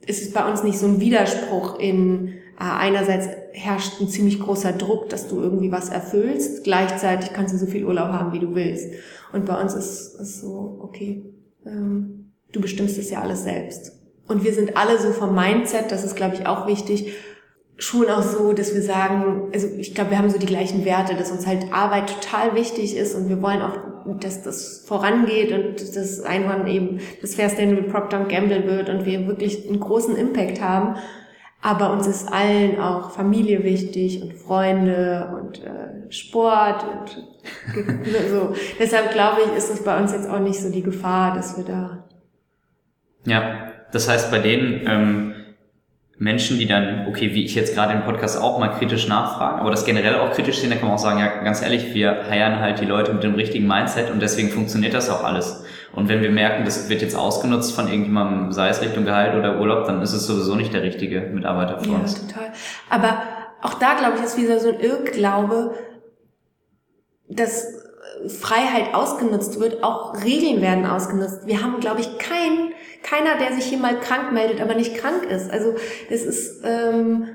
ist 0.07 0.23
es 0.23 0.33
bei 0.33 0.49
uns 0.49 0.63
nicht 0.63 0.79
so 0.79 0.87
ein 0.87 1.01
Widerspruch 1.01 1.79
in 1.79 2.29
äh, 2.59 2.65
einerseits 2.65 3.29
herrscht 3.53 4.01
ein 4.01 4.09
ziemlich 4.09 4.41
großer 4.41 4.73
Druck, 4.73 5.09
dass 5.09 5.29
du 5.29 5.41
irgendwie 5.41 5.73
was 5.73 5.89
erfüllst, 5.89 6.65
gleichzeitig 6.65 7.33
kannst 7.33 7.55
du 7.55 7.59
so 7.59 7.67
viel 7.67 7.85
Urlaub 7.85 8.09
haben, 8.09 8.33
wie 8.33 8.39
du 8.39 8.55
willst. 8.55 8.93
Und 9.33 9.47
bei 9.47 9.61
uns 9.61 9.75
ist 9.75 10.19
es 10.19 10.41
so, 10.41 10.79
okay, 10.83 11.25
ähm, 11.67 12.33
du 12.53 12.61
bestimmst 12.61 12.99
es 12.99 13.11
ja 13.11 13.21
alles 13.21 13.45
selbst. 13.45 13.93
Und 14.29 14.45
wir 14.45 14.55
sind 14.55 14.77
alle 14.77 14.99
so 14.99 15.11
vom 15.11 15.35
Mindset, 15.35 15.93
das 15.93 16.05
ist, 16.05 16.17
glaube 16.17 16.35
ich, 16.35 16.47
auch 16.47 16.67
wichtig, 16.67 17.13
schon 17.79 18.09
auch 18.09 18.23
so, 18.23 18.53
dass 18.53 18.75
wir 18.75 18.83
sagen, 18.83 19.51
also 19.53 19.69
ich 19.79 19.95
glaube, 19.95 20.11
wir 20.11 20.19
haben 20.19 20.31
so 20.31 20.39
die 20.39 20.47
gleichen 20.47 20.85
Werte, 20.85 21.15
dass 21.15 21.31
uns 21.31 21.47
halt 21.47 21.73
Arbeit 21.73 22.09
total 22.09 22.55
wichtig 22.55 22.97
ist 22.97 23.15
und 23.15 23.29
wir 23.29 23.43
wollen 23.43 23.61
auch, 23.61 23.77
dass 24.21 24.43
das 24.43 24.85
vorangeht 24.87 25.53
und 25.53 25.97
dass 25.97 26.21
Einhorn 26.21 26.67
eben 26.67 27.01
das 27.21 27.35
Fair 27.35 27.49
Sustainable 27.49 27.85
Procter 27.85 28.25
Gamble 28.25 28.67
wird 28.67 28.89
und 28.89 29.05
wir 29.05 29.27
wirklich 29.27 29.69
einen 29.69 29.81
großen 29.81 30.17
Impact 30.17 30.61
haben. 30.61 30.97
Aber 31.61 31.93
uns 31.93 32.07
ist 32.07 32.33
allen 32.33 32.79
auch 32.79 33.11
Familie 33.11 33.65
wichtig 33.65 34.23
und 34.23 34.35
Freunde 34.35 35.35
und 35.37 35.63
äh, 35.65 36.11
Sport 36.13 36.85
und 36.85 37.27
so. 38.31 38.55
Deshalb 38.79 39.11
glaube 39.13 39.41
ich, 39.45 39.57
ist 39.57 39.71
es 39.71 39.83
bei 39.83 39.99
uns 39.99 40.13
jetzt 40.13 40.31
auch 40.31 40.39
nicht 40.39 40.61
so 40.61 40.71
die 40.71 40.83
Gefahr, 40.83 41.35
dass 41.35 41.57
wir 41.57 41.65
da. 41.65 42.05
Ja, 43.25 43.73
das 43.91 44.09
heißt, 44.09 44.31
bei 44.31 44.39
denen 44.39 44.83
ähm, 44.87 45.35
Menschen, 46.19 46.59
die 46.59 46.67
dann, 46.67 47.07
okay, 47.09 47.35
wie 47.35 47.45
ich 47.45 47.55
jetzt 47.55 47.75
gerade 47.75 47.93
im 47.93 48.03
Podcast 48.03 48.41
auch 48.41 48.59
mal 48.59 48.69
kritisch 48.69 49.07
nachfragen, 49.07 49.61
aber 49.61 49.71
das 49.71 49.85
generell 49.85 50.15
auch 50.17 50.33
kritisch 50.33 50.61
sehen, 50.61 50.71
da 50.71 50.77
kann 50.77 50.87
man 50.87 50.95
auch 50.95 51.03
sagen, 51.03 51.19
ja, 51.19 51.43
ganz 51.43 51.61
ehrlich, 51.61 51.93
wir 51.93 52.25
heiern 52.31 52.61
halt 52.61 52.81
die 52.81 52.87
Leute 52.87 53.13
mit 53.13 53.23
dem 53.23 53.35
richtigen 53.35 53.67
Mindset 53.67 54.11
und 54.11 54.21
deswegen 54.21 54.49
funktioniert 54.49 54.95
das 54.95 55.11
auch 55.11 55.23
alles. 55.23 55.65
Und 55.93 56.09
wenn 56.09 56.23
wir 56.23 56.31
merken, 56.31 56.65
das 56.65 56.89
wird 56.89 57.03
jetzt 57.03 57.17
ausgenutzt 57.17 57.75
von 57.75 57.89
irgendjemandem, 57.89 58.53
sei 58.53 58.69
es 58.69 58.81
Richtung 58.81 59.05
Gehalt 59.05 59.35
oder 59.35 59.61
Urlaub, 59.61 59.87
dann 59.87 60.01
ist 60.01 60.15
es 60.15 60.27
sowieso 60.27 60.55
nicht 60.55 60.73
der 60.73 60.83
richtige 60.83 61.21
Mitarbeiter 61.21 61.81
für 61.81 61.91
ja, 61.91 61.97
uns. 61.97 62.27
Total. 62.27 62.53
Aber 62.89 63.23
auch 63.61 63.75
da, 63.75 63.95
glaube 63.95 64.17
ich, 64.17 64.25
ist 64.25 64.39
wieder 64.39 64.59
so 64.59 64.71
ein 64.71 64.81
Irrglaube, 64.81 65.75
dass 67.29 67.86
Freiheit 68.29 68.95
ausgenutzt 68.95 69.61
wird, 69.61 69.83
auch 69.83 70.23
Regeln 70.25 70.61
werden 70.63 70.87
ausgenutzt. 70.87 71.47
Wir 71.47 71.63
haben, 71.63 71.81
glaube 71.81 72.01
ich, 72.01 72.19
keinen 72.19 72.73
keiner, 73.03 73.39
der 73.39 73.55
sich 73.55 73.67
hier 73.67 73.79
mal 73.79 74.01
krank 74.01 74.33
meldet, 74.33 74.61
aber 74.61 74.75
nicht 74.75 74.97
krank 74.97 75.25
ist. 75.25 75.51
Also 75.51 75.75
das 76.11 76.23
ist, 76.23 76.63
ähm, 76.65 77.29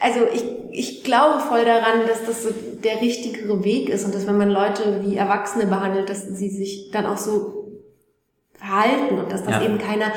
also 0.00 0.20
ich, 0.32 0.44
ich 0.70 1.04
glaube 1.04 1.40
voll 1.40 1.64
daran, 1.64 2.06
dass 2.06 2.24
das 2.24 2.44
so 2.44 2.50
der 2.82 3.00
richtigere 3.00 3.64
Weg 3.64 3.88
ist 3.88 4.04
und 4.04 4.14
dass 4.14 4.26
wenn 4.26 4.38
man 4.38 4.50
Leute 4.50 5.02
wie 5.04 5.16
Erwachsene 5.16 5.66
behandelt, 5.66 6.08
dass 6.08 6.22
sie 6.22 6.48
sich 6.48 6.90
dann 6.92 7.06
auch 7.06 7.18
so 7.18 7.82
verhalten 8.54 9.18
und 9.18 9.32
dass 9.32 9.44
das 9.44 9.54
ja. 9.54 9.64
eben 9.64 9.78
keiner 9.78 10.12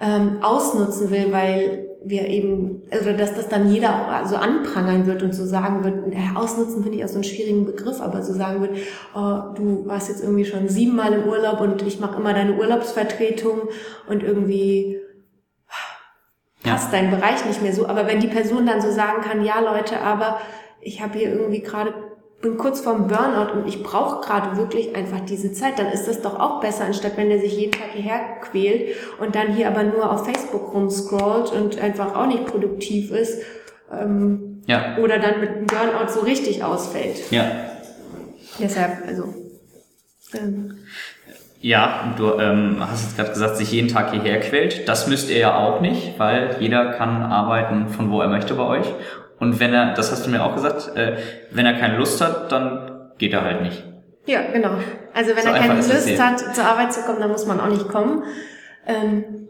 ähm, 0.00 0.38
ausnutzen 0.42 1.10
will, 1.10 1.32
weil 1.32 1.85
wir 2.08 2.28
eben, 2.28 2.82
also 2.90 3.12
dass 3.12 3.34
das 3.34 3.48
dann 3.48 3.70
jeder 3.70 3.90
auch 3.90 4.26
so 4.26 4.36
anprangern 4.36 5.06
wird 5.06 5.22
und 5.22 5.34
so 5.34 5.44
sagen 5.44 5.84
wird, 5.84 6.14
ja, 6.14 6.40
ausnutzen 6.40 6.82
finde 6.82 6.98
ich 6.98 7.04
auch 7.04 7.08
so 7.08 7.16
einen 7.16 7.24
schwierigen 7.24 7.66
Begriff, 7.66 8.00
aber 8.00 8.22
so 8.22 8.32
sagen 8.32 8.60
wird, 8.60 8.76
oh, 9.14 9.54
du 9.54 9.86
warst 9.86 10.08
jetzt 10.08 10.22
irgendwie 10.22 10.44
schon 10.44 10.68
siebenmal 10.68 11.12
im 11.12 11.24
Urlaub 11.24 11.60
und 11.60 11.82
ich 11.82 12.00
mache 12.00 12.18
immer 12.18 12.32
deine 12.32 12.54
Urlaubsvertretung 12.54 13.68
und 14.08 14.22
irgendwie 14.22 15.00
passt 16.62 16.92
ja. 16.92 17.00
dein 17.00 17.10
Bereich 17.10 17.44
nicht 17.46 17.62
mehr 17.62 17.72
so. 17.72 17.86
Aber 17.86 18.06
wenn 18.06 18.20
die 18.20 18.28
Person 18.28 18.66
dann 18.66 18.80
so 18.80 18.90
sagen 18.90 19.22
kann, 19.22 19.44
ja 19.44 19.60
Leute, 19.60 20.00
aber 20.00 20.40
ich 20.80 21.02
habe 21.02 21.18
hier 21.18 21.32
irgendwie 21.32 21.60
gerade 21.60 21.92
bin 22.46 22.58
kurz 22.58 22.80
vorm 22.80 23.08
Burnout 23.08 23.52
und 23.52 23.66
ich 23.66 23.82
brauche 23.82 24.24
gerade 24.24 24.56
wirklich 24.56 24.94
einfach 24.94 25.20
diese 25.20 25.52
Zeit, 25.52 25.78
dann 25.78 25.88
ist 25.88 26.06
das 26.06 26.22
doch 26.22 26.38
auch 26.38 26.60
besser, 26.60 26.84
anstatt 26.84 27.16
wenn 27.16 27.30
er 27.30 27.40
sich 27.40 27.56
jeden 27.56 27.72
Tag 27.72 27.90
hierher 27.92 28.20
quält 28.40 28.96
und 29.18 29.34
dann 29.34 29.54
hier 29.54 29.68
aber 29.68 29.82
nur 29.82 30.10
auf 30.10 30.24
Facebook 30.24 30.72
rumscrollt 30.72 31.52
und 31.52 31.80
einfach 31.80 32.14
auch 32.14 32.26
nicht 32.26 32.46
produktiv 32.46 33.10
ist. 33.10 33.42
Ähm, 33.92 34.62
ja. 34.66 34.96
Oder 34.98 35.18
dann 35.18 35.40
mit 35.40 35.50
dem 35.56 35.66
Burnout 35.66 36.12
so 36.12 36.20
richtig 36.20 36.62
ausfällt. 36.62 37.30
Ja. 37.30 37.50
Deshalb, 38.60 39.06
also. 39.06 39.34
Ähm, 40.34 40.78
ja, 41.60 42.14
du 42.16 42.38
ähm, 42.38 42.76
hast 42.80 43.04
jetzt 43.04 43.16
gerade 43.16 43.30
gesagt, 43.30 43.56
sich 43.56 43.72
jeden 43.72 43.88
Tag 43.88 44.12
hierher 44.12 44.38
quält. 44.40 44.88
Das 44.88 45.08
müsst 45.08 45.30
ihr 45.30 45.38
ja 45.38 45.58
auch 45.58 45.80
nicht, 45.80 46.18
weil 46.18 46.56
jeder 46.60 46.92
kann 46.92 47.22
arbeiten 47.22 47.88
von 47.88 48.10
wo 48.10 48.20
er 48.20 48.28
möchte 48.28 48.54
bei 48.54 48.64
euch. 48.64 48.86
Und 49.38 49.60
wenn 49.60 49.72
er, 49.72 49.94
das 49.94 50.10
hast 50.10 50.26
du 50.26 50.30
mir 50.30 50.42
auch 50.42 50.54
gesagt, 50.54 50.96
äh, 50.96 51.16
wenn 51.50 51.66
er 51.66 51.74
keine 51.74 51.98
Lust 51.98 52.20
hat, 52.20 52.50
dann 52.52 53.10
geht 53.18 53.32
er 53.32 53.42
halt 53.42 53.62
nicht. 53.62 53.84
Ja, 54.26 54.40
genau. 54.52 54.70
Also 55.14 55.36
wenn 55.36 55.42
so 55.42 55.48
er 55.50 55.58
keine 55.58 55.74
Lust 55.74 56.20
hat, 56.20 56.54
zur 56.54 56.64
Arbeit 56.64 56.92
zu 56.92 57.02
kommen, 57.02 57.20
dann 57.20 57.30
muss 57.30 57.46
man 57.46 57.60
auch 57.60 57.68
nicht 57.68 57.88
kommen. 57.88 58.24
Ähm, 58.86 59.48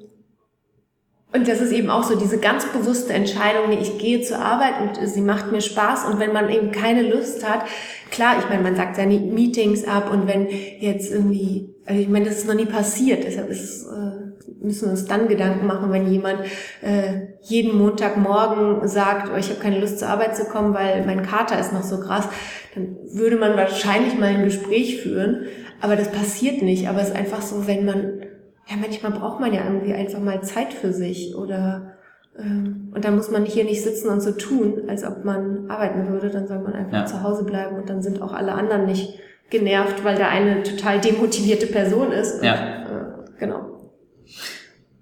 und 1.36 1.46
das 1.46 1.60
ist 1.60 1.72
eben 1.72 1.90
auch 1.90 2.02
so 2.02 2.18
diese 2.18 2.38
ganz 2.38 2.66
bewusste 2.72 3.12
Entscheidung, 3.12 3.70
ich 3.78 3.98
gehe 3.98 4.22
zur 4.22 4.38
Arbeit 4.38 4.74
und 4.80 5.06
sie 5.06 5.20
macht 5.20 5.52
mir 5.52 5.60
Spaß. 5.60 6.06
Und 6.06 6.18
wenn 6.18 6.32
man 6.32 6.48
eben 6.48 6.72
keine 6.72 7.02
Lust 7.02 7.46
hat, 7.46 7.66
klar, 8.10 8.36
ich 8.38 8.48
meine, 8.48 8.62
man 8.62 8.74
sagt 8.74 8.96
seine 8.96 9.18
Meetings 9.18 9.86
ab 9.86 10.10
und 10.10 10.26
wenn 10.26 10.48
jetzt 10.80 11.12
irgendwie, 11.12 11.74
also 11.84 12.00
ich 12.00 12.08
meine, 12.08 12.24
das 12.24 12.38
ist 12.38 12.48
noch 12.48 12.54
nie 12.54 12.66
passiert, 12.66 13.24
deshalb 13.24 13.50
ist 13.50 13.84
äh, 13.84 14.26
müssen 14.62 14.86
wir 14.86 14.90
uns 14.92 15.04
dann 15.04 15.28
Gedanken 15.28 15.66
machen, 15.66 15.92
wenn 15.92 16.10
jemand 16.10 16.40
äh, 16.82 17.28
jeden 17.42 17.76
Montagmorgen 17.76 18.88
sagt, 18.88 19.30
oh, 19.32 19.36
ich 19.36 19.50
habe 19.50 19.60
keine 19.60 19.78
Lust 19.78 19.98
zur 19.98 20.08
Arbeit 20.08 20.36
zu 20.36 20.44
kommen, 20.44 20.74
weil 20.74 21.04
mein 21.04 21.22
Kater 21.22 21.58
ist 21.58 21.72
noch 21.72 21.82
so 21.82 22.00
krass, 22.00 22.28
dann 22.74 22.96
würde 23.12 23.36
man 23.36 23.56
wahrscheinlich 23.56 24.18
mal 24.18 24.30
ein 24.30 24.44
Gespräch 24.44 25.02
führen. 25.02 25.46
Aber 25.80 25.96
das 25.96 26.10
passiert 26.10 26.62
nicht. 26.62 26.88
Aber 26.88 27.00
es 27.00 27.08
ist 27.08 27.16
einfach 27.16 27.42
so, 27.42 27.66
wenn 27.66 27.84
man, 27.84 28.22
ja, 28.68 28.76
manchmal 28.76 29.12
braucht 29.12 29.40
man 29.40 29.52
ja 29.52 29.64
irgendwie 29.64 29.94
einfach 29.94 30.20
mal 30.20 30.42
Zeit 30.42 30.72
für 30.72 30.92
sich 30.92 31.36
oder 31.36 31.96
ähm, 32.38 32.92
und 32.94 33.04
dann 33.04 33.16
muss 33.16 33.30
man 33.30 33.44
hier 33.44 33.64
nicht 33.64 33.82
sitzen 33.82 34.08
und 34.08 34.20
so 34.20 34.32
tun, 34.32 34.82
als 34.88 35.04
ob 35.04 35.24
man 35.24 35.70
arbeiten 35.70 36.08
würde. 36.08 36.30
Dann 36.30 36.46
soll 36.46 36.58
man 36.58 36.72
einfach 36.72 36.98
ja. 36.98 37.06
zu 37.06 37.22
Hause 37.22 37.44
bleiben 37.44 37.76
und 37.76 37.88
dann 37.88 38.02
sind 38.02 38.20
auch 38.20 38.32
alle 38.32 38.52
anderen 38.52 38.86
nicht 38.86 39.18
genervt, 39.50 40.04
weil 40.04 40.16
da 40.16 40.28
eine 40.28 40.62
total 40.62 41.00
demotivierte 41.00 41.66
Person 41.66 42.12
ist. 42.12 42.42
Ja. 42.42 42.54
Und, 42.54 43.34
äh, 43.34 43.38
genau. 43.38 43.60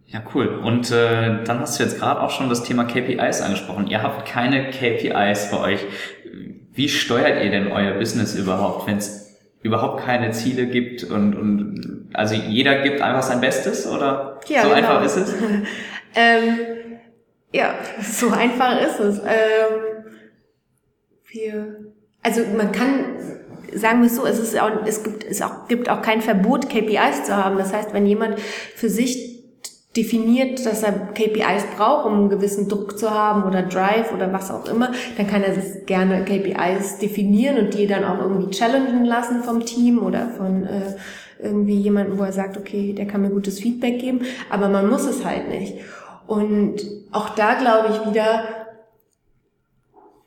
Ja, 0.07 0.22
cool. 0.35 0.61
Und 0.62 0.90
äh, 0.92 1.42
dann 1.44 1.61
hast 1.61 1.79
du 1.79 1.83
jetzt 1.83 1.98
gerade 1.98 2.20
auch 2.20 2.31
schon 2.31 2.48
das 2.48 2.62
Thema 2.62 2.85
KPIs 2.85 3.40
angesprochen. 3.40 3.87
Ihr 3.88 4.03
habt 4.03 4.27
keine 4.29 4.70
KPIs 4.70 5.50
bei 5.50 5.59
euch. 5.59 5.81
Wie 6.72 6.88
steuert 6.88 7.42
ihr 7.42 7.50
denn 7.50 7.72
euer 7.72 7.98
Business 7.98 8.35
überhaupt, 8.35 8.87
wenn 8.87 8.98
es 8.98 9.24
überhaupt 9.64 10.05
keine 10.05 10.31
Ziele 10.31 10.66
gibt 10.66 11.05
und, 11.05 11.35
und 11.35 12.11
also 12.12 12.35
jeder 12.35 12.83
gibt 12.83 13.00
einfach 13.00 13.22
sein 13.22 13.40
Bestes 13.40 13.87
oder 13.87 14.38
ja, 14.46 14.62
so 14.62 14.68
genau. 14.68 14.79
einfach 14.79 15.05
ist 15.05 15.16
es? 15.16 15.35
ähm, 16.14 16.59
ja, 17.50 17.74
so 18.03 18.31
einfach 18.31 18.79
ist 18.83 19.00
es. 19.00 19.18
Ähm, 19.20 20.05
wir, 21.29 21.77
also 22.22 22.42
man 22.55 22.72
kann, 22.72 23.16
sagen 23.72 24.03
wir 24.03 24.09
es 24.09 24.16
so, 24.16 24.27
es, 24.27 24.38
ist 24.38 24.61
auch, 24.61 24.70
es, 24.85 25.03
gibt, 25.03 25.24
es 25.24 25.40
auch, 25.40 25.66
gibt 25.66 25.88
auch 25.88 26.03
kein 26.03 26.20
Verbot, 26.20 26.68
KPIs 26.68 27.24
zu 27.24 27.35
haben. 27.35 27.57
Das 27.57 27.72
heißt, 27.72 27.94
wenn 27.94 28.05
jemand 28.05 28.38
für 28.40 28.90
sich 28.90 29.34
definiert, 29.97 30.67
dass 30.67 30.83
er 30.83 30.93
KPIs 30.93 31.67
braucht, 31.77 32.07
um 32.07 32.15
einen 32.15 32.29
gewissen 32.29 32.69
Druck 32.69 32.99
zu 32.99 33.11
haben 33.11 33.45
oder 33.45 33.63
Drive 33.63 34.13
oder 34.13 34.33
was 34.33 34.51
auch 34.51 34.69
immer, 34.69 34.93
dann 35.17 35.27
kann 35.27 35.43
er 35.43 35.55
sich 35.55 35.87
gerne 35.87 36.25
KPIs 36.25 36.99
definieren 36.99 37.59
und 37.59 37.75
die 37.75 37.87
dann 37.87 38.05
auch 38.05 38.19
irgendwie 38.19 38.51
challengen 38.51 39.05
lassen 39.05 39.43
vom 39.43 39.65
Team 39.65 40.01
oder 40.01 40.31
von 40.31 40.65
äh, 40.65 40.97
irgendwie 41.41 41.79
jemandem, 41.79 42.19
wo 42.19 42.25
er 42.25 42.33
sagt, 42.33 42.57
okay, 42.57 42.93
der 42.93 43.07
kann 43.07 43.23
mir 43.23 43.31
gutes 43.31 43.61
Feedback 43.61 44.01
geben, 44.01 44.23
aber 44.51 44.69
man 44.69 44.89
muss 44.89 45.05
es 45.05 45.25
halt 45.25 45.49
nicht. 45.49 45.75
Und 46.27 46.77
auch 47.13 47.31
da 47.31 47.55
glaube 47.55 47.91
ich 47.93 48.11
wieder, 48.11 48.45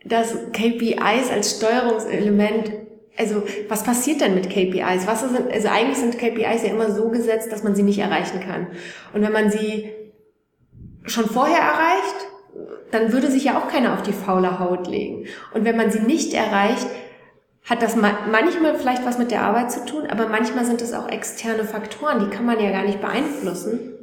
dass 0.06 0.34
KPIs 0.54 1.30
als 1.34 1.58
Steuerungselement 1.58 2.72
also 3.18 3.44
was 3.68 3.84
passiert 3.84 4.22
denn 4.22 4.36
mit 4.36 4.50
KPIs? 4.50 5.08
Was 5.08 5.22
sind, 5.22 5.52
also 5.52 5.68
eigentlich 5.68 5.98
sind 5.98 6.18
KPIs 6.18 6.64
ja 6.64 6.70
immer 6.70 6.92
so 6.92 7.10
gesetzt, 7.10 7.52
dass 7.52 7.64
man 7.64 7.76
sie 7.76 7.84
nicht 7.84 8.00
erreichen 8.00 8.40
kann. 8.40 8.68
Und 9.14 9.22
wenn 9.22 9.32
man 9.32 9.50
sie 9.50 9.90
schon 11.06 11.26
vorher 11.26 11.60
erreicht, 11.60 12.28
dann 12.92 13.12
würde 13.12 13.30
sich 13.30 13.46
ja 13.46 13.58
auch 13.58 13.68
keiner 13.68 13.94
auf 13.94 14.02
die 14.02 14.14
faule 14.14 14.60
Haut 14.60 14.88
legen. 14.88 15.26
Und 15.54 15.66
wenn 15.66 15.78
man 15.78 15.92
sie 15.92 16.00
nicht 16.00 16.34
erreicht, 16.34 16.88
hat 17.66 17.82
das 17.82 17.96
manchmal 17.96 18.76
vielleicht 18.76 19.06
was 19.06 19.18
mit 19.18 19.32
der 19.32 19.42
Arbeit 19.42 19.72
zu 19.72 19.84
tun, 19.86 20.08
aber 20.10 20.28
manchmal 20.28 20.64
sind 20.64 20.82
es 20.82 20.94
auch 20.94 21.10
externe 21.10 21.66
Faktoren, 21.66 22.20
die 22.20 22.34
kann 22.34 22.46
man 22.46 22.62
ja 22.62 22.72
gar 22.72 22.84
nicht 22.84 23.02
beeinflussen. 23.02 23.97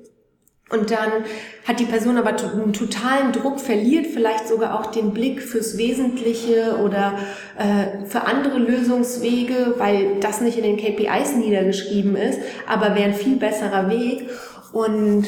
Und 0.70 0.90
dann 0.90 1.24
hat 1.66 1.78
die 1.78 1.84
Person 1.84 2.16
aber 2.16 2.30
einen 2.30 2.72
totalen 2.72 3.32
Druck, 3.32 3.60
verliert 3.60 4.06
vielleicht 4.06 4.48
sogar 4.48 4.80
auch 4.80 4.86
den 4.86 5.12
Blick 5.12 5.42
fürs 5.42 5.76
Wesentliche 5.76 6.78
oder 6.82 7.18
äh, 7.58 8.06
für 8.06 8.22
andere 8.22 8.58
Lösungswege, 8.58 9.74
weil 9.76 10.20
das 10.20 10.40
nicht 10.40 10.56
in 10.56 10.64
den 10.64 10.76
KPIs 10.78 11.36
niedergeschrieben 11.36 12.16
ist, 12.16 12.40
aber 12.66 12.94
wäre 12.94 13.10
ein 13.10 13.14
viel 13.14 13.36
besserer 13.36 13.90
Weg. 13.90 14.30
Und 14.72 15.26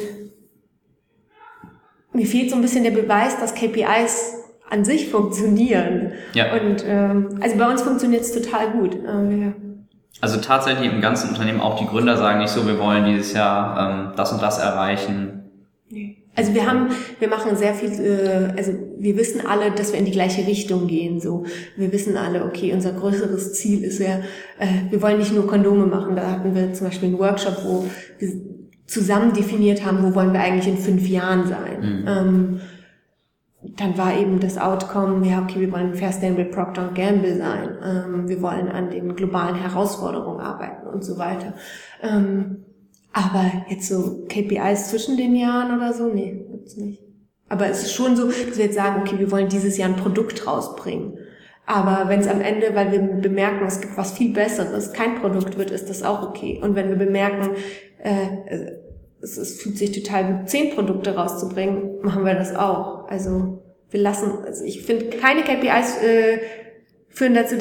mir 2.13 2.27
fehlt 2.27 2.51
so 2.51 2.57
ein 2.57 2.63
bisschen 2.63 2.85
der 2.85 2.91
Beweis, 2.93 3.39
dass 3.39 3.55
KPIs 3.55 4.37
an 4.71 4.85
sich 4.85 5.11
funktionieren. 5.11 6.13
Ja. 6.33 6.55
Und 6.55 6.85
ähm, 6.89 7.39
also 7.41 7.57
bei 7.57 7.71
uns 7.71 7.83
funktioniert 7.83 8.23
es 8.23 8.33
total 8.33 8.71
gut. 8.71 8.95
Äh, 8.95 9.53
also 10.21 10.39
tatsächlich 10.41 10.91
im 10.91 11.01
ganzen 11.01 11.31
Unternehmen 11.31 11.61
auch 11.61 11.79
die 11.79 11.87
Gründer 11.87 12.17
sagen 12.17 12.39
nicht 12.41 12.51
so, 12.51 12.67
wir 12.67 12.79
wollen 12.79 13.05
dieses 13.05 13.33
Jahr 13.33 13.91
ähm, 13.91 14.13
das 14.17 14.33
und 14.33 14.43
das 14.43 14.59
erreichen. 14.59 15.43
Also 16.35 16.53
wir 16.53 16.67
haben, 16.67 16.91
wir 17.19 17.29
machen 17.29 17.57
sehr 17.57 17.75
viel, 17.75 17.91
äh, 17.91 18.55
also 18.57 18.73
wir 18.99 19.17
wissen 19.17 19.47
alle, 19.47 19.71
dass 19.71 19.93
wir 19.93 19.99
in 19.99 20.05
die 20.05 20.13
gleiche 20.13 20.47
Richtung 20.47 20.87
gehen. 20.87 21.21
So, 21.21 21.45
wir 21.77 21.93
wissen 21.93 22.17
alle, 22.17 22.45
okay, 22.45 22.73
unser 22.73 22.93
größeres 22.93 23.55
Ziel 23.55 23.85
ist 23.85 24.01
ja, 24.01 24.19
äh, 24.59 24.91
wir 24.91 25.01
wollen 25.01 25.19
nicht 25.19 25.35
nur 25.35 25.47
Kondome 25.47 25.87
machen. 25.87 26.17
Da 26.17 26.31
hatten 26.31 26.55
wir 26.55 26.73
zum 26.75 26.89
Beispiel 26.89 27.09
einen 27.09 27.19
Workshop, 27.19 27.65
wo 27.65 27.87
wir 28.19 28.33
zusammen 28.87 29.33
definiert 29.33 29.85
haben, 29.85 30.03
wo 30.03 30.15
wollen 30.15 30.33
wir 30.33 30.41
eigentlich 30.41 30.69
in 30.69 30.79
fünf 30.79 31.09
Jahren 31.09 31.47
sein. 31.47 31.81
Mhm. 31.81 32.05
Ähm, 32.07 32.61
dann 33.77 33.99
war 33.99 34.17
eben 34.17 34.41
das 34.41 34.59
Outcome, 34.59 35.27
ja, 35.27 35.43
okay, 35.43 35.61
wir 35.61 35.73
wollen 35.73 35.95
Fair 35.95 36.13
Sustainable 36.13 36.47
Procter 36.47 36.91
Gamble 36.95 37.37
sein, 37.37 37.77
ähm, 37.85 38.29
wir 38.29 38.41
wollen 38.43 38.69
an 38.69 38.91
den 38.91 39.17
globalen 39.17 39.57
Herausforderungen 39.57 40.41
arbeiten 40.41 40.87
und 40.87 41.05
so 41.05 41.19
weiter. 41.19 41.55
Ähm, 42.03 42.65
aber 43.13 43.51
jetzt 43.69 43.89
so 43.89 44.27
KPIs 44.29 44.91
zwischen 44.91 45.17
den 45.17 45.35
Jahren 45.35 45.77
oder 45.77 45.93
so, 45.93 46.09
nee, 46.09 46.47
gibt's 46.51 46.77
nicht. 46.77 47.03
Aber 47.49 47.67
es 47.69 47.83
ist 47.83 47.93
schon 47.93 48.17
so, 48.17 48.27
dass 48.27 48.59
wir 48.59 48.65
jetzt 48.65 48.75
sagen, 48.75 49.03
okay, 49.03 49.19
wir 49.19 49.31
wollen 49.31 49.49
dieses 49.49 49.79
Jahr 49.79 49.89
ein 49.89 49.97
Produkt 49.97 50.47
rausbringen. 50.47 51.19
Aber 51.65 52.09
wenn 52.09 52.21
es 52.21 52.29
am 52.29 52.41
Ende, 52.41 52.75
weil 52.75 52.93
wir 52.93 53.01
bemerken, 53.01 53.67
es 53.67 53.81
gibt 53.81 53.97
was 53.97 54.13
viel 54.13 54.33
Besseres, 54.33 54.93
kein 54.93 55.17
Produkt 55.17 55.59
wird, 55.59 55.71
ist 55.71 55.89
das 55.89 56.03
auch 56.03 56.29
okay. 56.29 56.61
Und 56.63 56.75
wenn 56.77 56.89
wir 56.89 56.97
bemerken, 56.97 57.51
äh, 57.99 58.73
es, 59.21 59.37
es 59.37 59.61
fühlt 59.61 59.79
sich 59.79 59.93
total 59.93 60.25
gut, 60.25 60.49
zehn 60.49 60.75
Produkte 60.75 61.15
rauszubringen, 61.15 62.01
machen 62.03 62.25
wir 62.25 62.35
das 62.35 62.55
auch. 62.55 63.09
Also 63.09 63.63
wir 63.91 64.01
lassen, 64.01 64.33
also 64.45 64.65
ich 64.65 64.83
finde, 64.83 65.07
keine 65.17 65.43
KPIs 65.43 66.03
äh, 66.03 66.39
führen 67.09 67.35
dazu, 67.35 67.57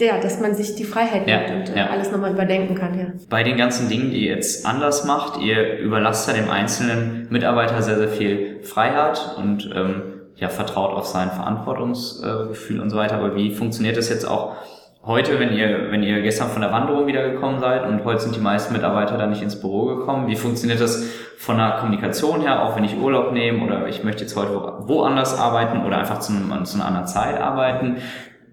ja, 0.00 0.18
dass 0.18 0.40
man 0.40 0.54
sich 0.54 0.74
die 0.74 0.84
Freiheit 0.84 1.28
ja, 1.28 1.48
nimmt 1.48 1.70
und 1.70 1.76
ja. 1.76 1.88
alles 1.88 2.10
nochmal 2.10 2.32
überdenken 2.32 2.74
kann. 2.74 2.98
Ja. 2.98 3.06
Bei 3.28 3.42
den 3.42 3.56
ganzen 3.56 3.88
Dingen, 3.88 4.10
die 4.10 4.26
ihr 4.26 4.34
jetzt 4.34 4.66
anders 4.66 5.04
macht, 5.04 5.40
ihr 5.40 5.78
überlasst 5.78 6.28
ja 6.28 6.34
dem 6.34 6.50
einzelnen 6.50 7.28
Mitarbeiter 7.30 7.82
sehr, 7.82 7.98
sehr 7.98 8.08
viel 8.08 8.60
Freiheit 8.62 9.36
und 9.36 9.70
ähm, 9.74 10.02
ja, 10.36 10.48
vertraut 10.48 10.92
auf 10.92 11.06
sein 11.06 11.30
Verantwortungsgefühl 11.30 12.80
und 12.80 12.90
so 12.90 12.96
weiter. 12.96 13.16
Aber 13.16 13.36
wie 13.36 13.54
funktioniert 13.54 13.96
das 13.96 14.08
jetzt 14.08 14.24
auch 14.24 14.56
heute, 15.04 15.40
wenn 15.40 15.52
ihr, 15.52 15.90
wenn 15.90 16.02
ihr 16.02 16.22
gestern 16.22 16.48
von 16.48 16.62
der 16.62 16.70
Wanderung 16.70 17.06
wiedergekommen 17.06 17.60
seid 17.60 17.86
und 17.86 18.04
heute 18.04 18.20
sind 18.20 18.36
die 18.36 18.40
meisten 18.40 18.72
Mitarbeiter 18.72 19.18
da 19.18 19.26
nicht 19.26 19.42
ins 19.42 19.60
Büro 19.60 19.86
gekommen, 19.86 20.28
wie 20.28 20.36
funktioniert 20.36 20.80
das 20.80 21.04
von 21.38 21.58
der 21.58 21.72
Kommunikation 21.80 22.40
her, 22.40 22.62
auch 22.62 22.76
wenn 22.76 22.84
ich 22.84 22.96
Urlaub 22.96 23.32
nehme 23.32 23.64
oder 23.64 23.88
ich 23.88 24.04
möchte 24.04 24.22
jetzt 24.22 24.36
heute 24.36 24.52
woanders 24.52 25.38
arbeiten 25.38 25.84
oder 25.84 25.98
einfach 25.98 26.20
zu, 26.20 26.32
zu 26.64 26.76
einer 26.76 26.86
anderen 26.86 27.06
Zeit 27.06 27.40
arbeiten? 27.40 27.96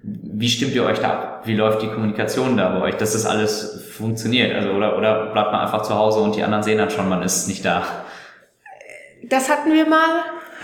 Wie 0.01 0.49
stimmt 0.49 0.73
ihr 0.73 0.85
euch 0.85 0.99
da 0.99 1.09
ab? 1.09 1.41
Wie 1.45 1.55
läuft 1.55 1.81
die 1.81 1.87
Kommunikation 1.87 2.57
da 2.57 2.69
bei 2.69 2.81
euch, 2.81 2.95
dass 2.95 3.13
das 3.13 3.25
alles 3.25 3.85
funktioniert? 3.91 4.55
Also, 4.55 4.71
oder, 4.71 4.97
oder 4.97 5.27
bleibt 5.27 5.51
man 5.51 5.61
einfach 5.61 5.83
zu 5.83 5.93
Hause 5.93 6.21
und 6.21 6.35
die 6.35 6.43
anderen 6.43 6.63
sehen 6.63 6.77
dann 6.77 6.89
schon, 6.89 7.09
man 7.09 7.21
ist 7.21 7.47
nicht 7.47 7.63
da? 7.65 7.83
Das 9.23 9.49
hatten 9.49 9.73
wir 9.73 9.85
mal. 9.85 10.21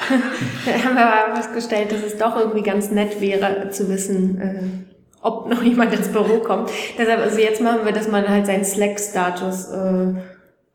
da 0.66 0.72
haben 0.84 0.96
wir 0.96 1.06
aber 1.06 1.36
festgestellt, 1.36 1.92
dass 1.92 2.02
es 2.02 2.18
doch 2.18 2.38
irgendwie 2.38 2.64
ganz 2.64 2.92
nett 2.92 3.22
wäre 3.22 3.70
zu 3.70 3.88
wissen, 3.90 4.42
äh, 4.42 4.95
ob 5.26 5.50
noch 5.50 5.64
jemand 5.64 5.92
ins 5.94 6.10
Büro 6.10 6.38
kommt. 6.38 6.70
Deshalb, 6.98 7.20
also 7.20 7.40
jetzt 7.40 7.60
machen 7.60 7.80
wir, 7.84 7.92
dass 7.92 8.08
man 8.08 8.30
halt 8.30 8.46
seinen 8.46 8.64
Slack-Status 8.64 9.72
äh, 9.72 10.14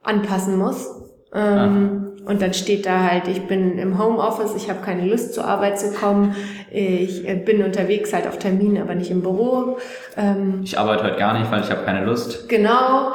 anpassen 0.03 0.59
muss. 0.59 0.91
Ähm, 1.33 2.17
und 2.27 2.43
dann 2.43 2.53
steht 2.53 2.85
da 2.85 3.05
halt, 3.05 3.29
ich 3.29 3.47
bin 3.47 3.79
im 3.79 3.97
Homeoffice, 3.99 4.57
ich 4.57 4.69
habe 4.69 4.81
keine 4.81 5.07
Lust 5.07 5.35
zur 5.35 5.45
Arbeit 5.45 5.79
zu 5.79 5.93
kommen, 5.93 6.35
ich 6.71 7.27
äh, 7.29 7.37
bin 7.37 7.63
unterwegs 7.63 8.13
halt 8.13 8.27
auf 8.27 8.39
Termin, 8.39 8.81
aber 8.81 8.97
nicht 8.97 9.13
im 9.13 9.23
Büro. 9.23 9.79
Ähm, 10.17 10.63
ich 10.65 10.77
arbeite 10.77 11.05
heute 11.05 11.17
gar 11.17 11.39
nicht, 11.39 11.51
weil 11.51 11.61
ich 11.63 11.71
habe 11.71 11.85
keine 11.85 12.05
Lust. 12.05 12.49
Genau. 12.49 13.13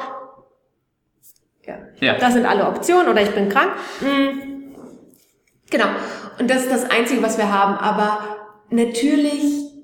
Ja. 1.66 1.78
ja. 2.00 2.18
Das 2.18 2.34
sind 2.34 2.46
alle 2.46 2.66
Optionen 2.66 3.10
oder 3.10 3.22
ich 3.22 3.32
bin 3.32 3.50
krank. 3.50 3.72
Mhm. 4.00 4.74
Genau. 5.70 5.88
Und 6.40 6.50
das 6.50 6.64
ist 6.64 6.72
das 6.72 6.90
Einzige, 6.90 7.22
was 7.22 7.38
wir 7.38 7.52
haben. 7.52 7.76
Aber 7.76 8.20
natürlich 8.70 9.75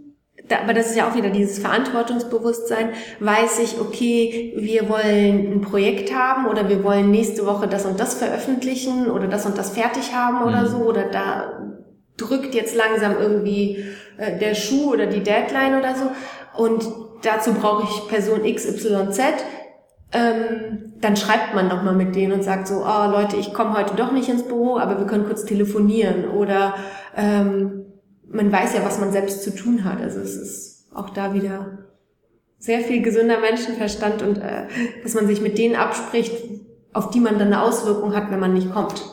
aber 0.59 0.73
das 0.73 0.91
ist 0.91 0.97
ja 0.97 1.09
auch 1.09 1.15
wieder 1.15 1.29
dieses 1.29 1.59
Verantwortungsbewusstsein, 1.59 2.89
weiß 3.19 3.59
ich, 3.59 3.79
okay, 3.79 4.53
wir 4.57 4.89
wollen 4.89 5.53
ein 5.53 5.61
Projekt 5.61 6.13
haben 6.13 6.47
oder 6.47 6.67
wir 6.67 6.83
wollen 6.83 7.11
nächste 7.11 7.45
Woche 7.45 7.67
das 7.67 7.85
und 7.85 7.99
das 7.99 8.15
veröffentlichen 8.15 9.09
oder 9.09 9.27
das 9.27 9.45
und 9.45 9.57
das 9.57 9.71
fertig 9.71 10.13
haben 10.13 10.43
oder 10.43 10.63
mhm. 10.63 10.67
so 10.67 10.77
oder 10.77 11.05
da 11.05 11.61
drückt 12.17 12.53
jetzt 12.55 12.75
langsam 12.75 13.15
irgendwie 13.19 13.85
äh, 14.17 14.37
der 14.37 14.55
Schuh 14.55 14.93
oder 14.93 15.07
die 15.07 15.23
Deadline 15.23 15.77
oder 15.77 15.95
so. 15.95 16.11
Und 16.61 16.83
dazu 17.23 17.53
brauche 17.53 17.83
ich 17.83 18.07
Person 18.07 18.43
XYZ, 18.43 19.19
ähm, 20.13 20.93
dann 20.99 21.15
schreibt 21.15 21.55
man 21.55 21.69
doch 21.69 21.83
mal 21.83 21.95
mit 21.95 22.15
denen 22.15 22.33
und 22.33 22.43
sagt 22.43 22.67
so, 22.67 22.83
oh 22.85 23.11
Leute, 23.11 23.37
ich 23.37 23.53
komme 23.53 23.77
heute 23.77 23.95
doch 23.95 24.11
nicht 24.11 24.29
ins 24.29 24.43
Büro, 24.43 24.77
aber 24.77 24.99
wir 24.99 25.05
können 25.05 25.25
kurz 25.25 25.45
telefonieren. 25.45 26.29
Oder 26.29 26.75
ähm, 27.15 27.85
man 28.33 28.51
weiß 28.51 28.73
ja, 28.73 28.83
was 28.83 28.99
man 28.99 29.11
selbst 29.11 29.43
zu 29.43 29.55
tun 29.55 29.83
hat. 29.83 30.01
Also 30.01 30.19
es 30.19 30.35
ist 30.35 30.87
auch 30.93 31.09
da 31.09 31.33
wieder 31.33 31.79
sehr 32.57 32.79
viel 32.81 33.01
gesünder 33.01 33.39
Menschenverstand 33.39 34.21
und 34.21 34.37
äh, 34.37 34.67
dass 35.03 35.15
man 35.15 35.27
sich 35.27 35.41
mit 35.41 35.57
denen 35.57 35.75
abspricht, 35.75 36.33
auf 36.93 37.09
die 37.09 37.19
man 37.19 37.39
dann 37.39 37.47
eine 37.47 37.63
Auswirkung 37.63 38.15
hat, 38.15 38.29
wenn 38.29 38.39
man 38.39 38.53
nicht 38.53 38.71
kommt. 38.71 39.03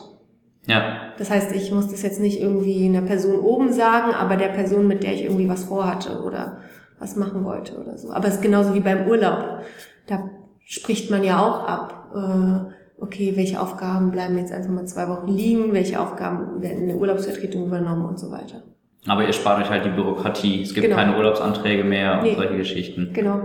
Ja. 0.67 1.13
Das 1.17 1.31
heißt, 1.31 1.51
ich 1.53 1.71
muss 1.71 1.89
das 1.89 2.03
jetzt 2.03 2.19
nicht 2.19 2.39
irgendwie 2.39 2.85
einer 2.85 3.01
Person 3.01 3.39
oben 3.39 3.73
sagen, 3.73 4.13
aber 4.13 4.35
der 4.35 4.49
Person, 4.49 4.87
mit 4.87 5.03
der 5.03 5.13
ich 5.13 5.23
irgendwie 5.23 5.49
was 5.49 5.63
vorhatte 5.63 6.21
oder 6.21 6.59
was 6.99 7.15
machen 7.15 7.43
wollte 7.43 7.77
oder 7.79 7.97
so. 7.97 8.11
Aber 8.11 8.27
es 8.27 8.35
ist 8.35 8.41
genauso 8.41 8.73
wie 8.75 8.81
beim 8.81 9.07
Urlaub. 9.07 9.63
Da 10.05 10.29
spricht 10.63 11.09
man 11.09 11.23
ja 11.23 11.39
auch 11.39 11.67
ab. 11.67 12.11
Äh, 12.13 13.01
okay, 13.01 13.35
welche 13.35 13.59
Aufgaben 13.59 14.11
bleiben 14.11 14.37
jetzt 14.37 14.51
einfach 14.51 14.69
mal 14.69 14.85
zwei 14.85 15.07
Wochen 15.07 15.27
liegen, 15.29 15.73
welche 15.73 15.99
Aufgaben 15.99 16.61
werden 16.61 16.81
in 16.81 16.87
der 16.87 16.97
Urlaubsvertretung 16.97 17.65
übernommen 17.65 18.05
und 18.05 18.19
so 18.19 18.29
weiter. 18.29 18.61
Aber 19.07 19.25
ihr 19.25 19.33
spart 19.33 19.63
euch 19.63 19.69
halt 19.69 19.85
die 19.85 19.89
Bürokratie. 19.89 20.61
Es 20.61 20.73
gibt 20.73 20.85
genau. 20.85 20.97
keine 20.97 21.17
Urlaubsanträge 21.17 21.83
mehr 21.83 22.21
nee. 22.21 22.31
und 22.31 22.35
solche 22.35 22.57
Geschichten. 22.57 23.11
Genau. 23.13 23.41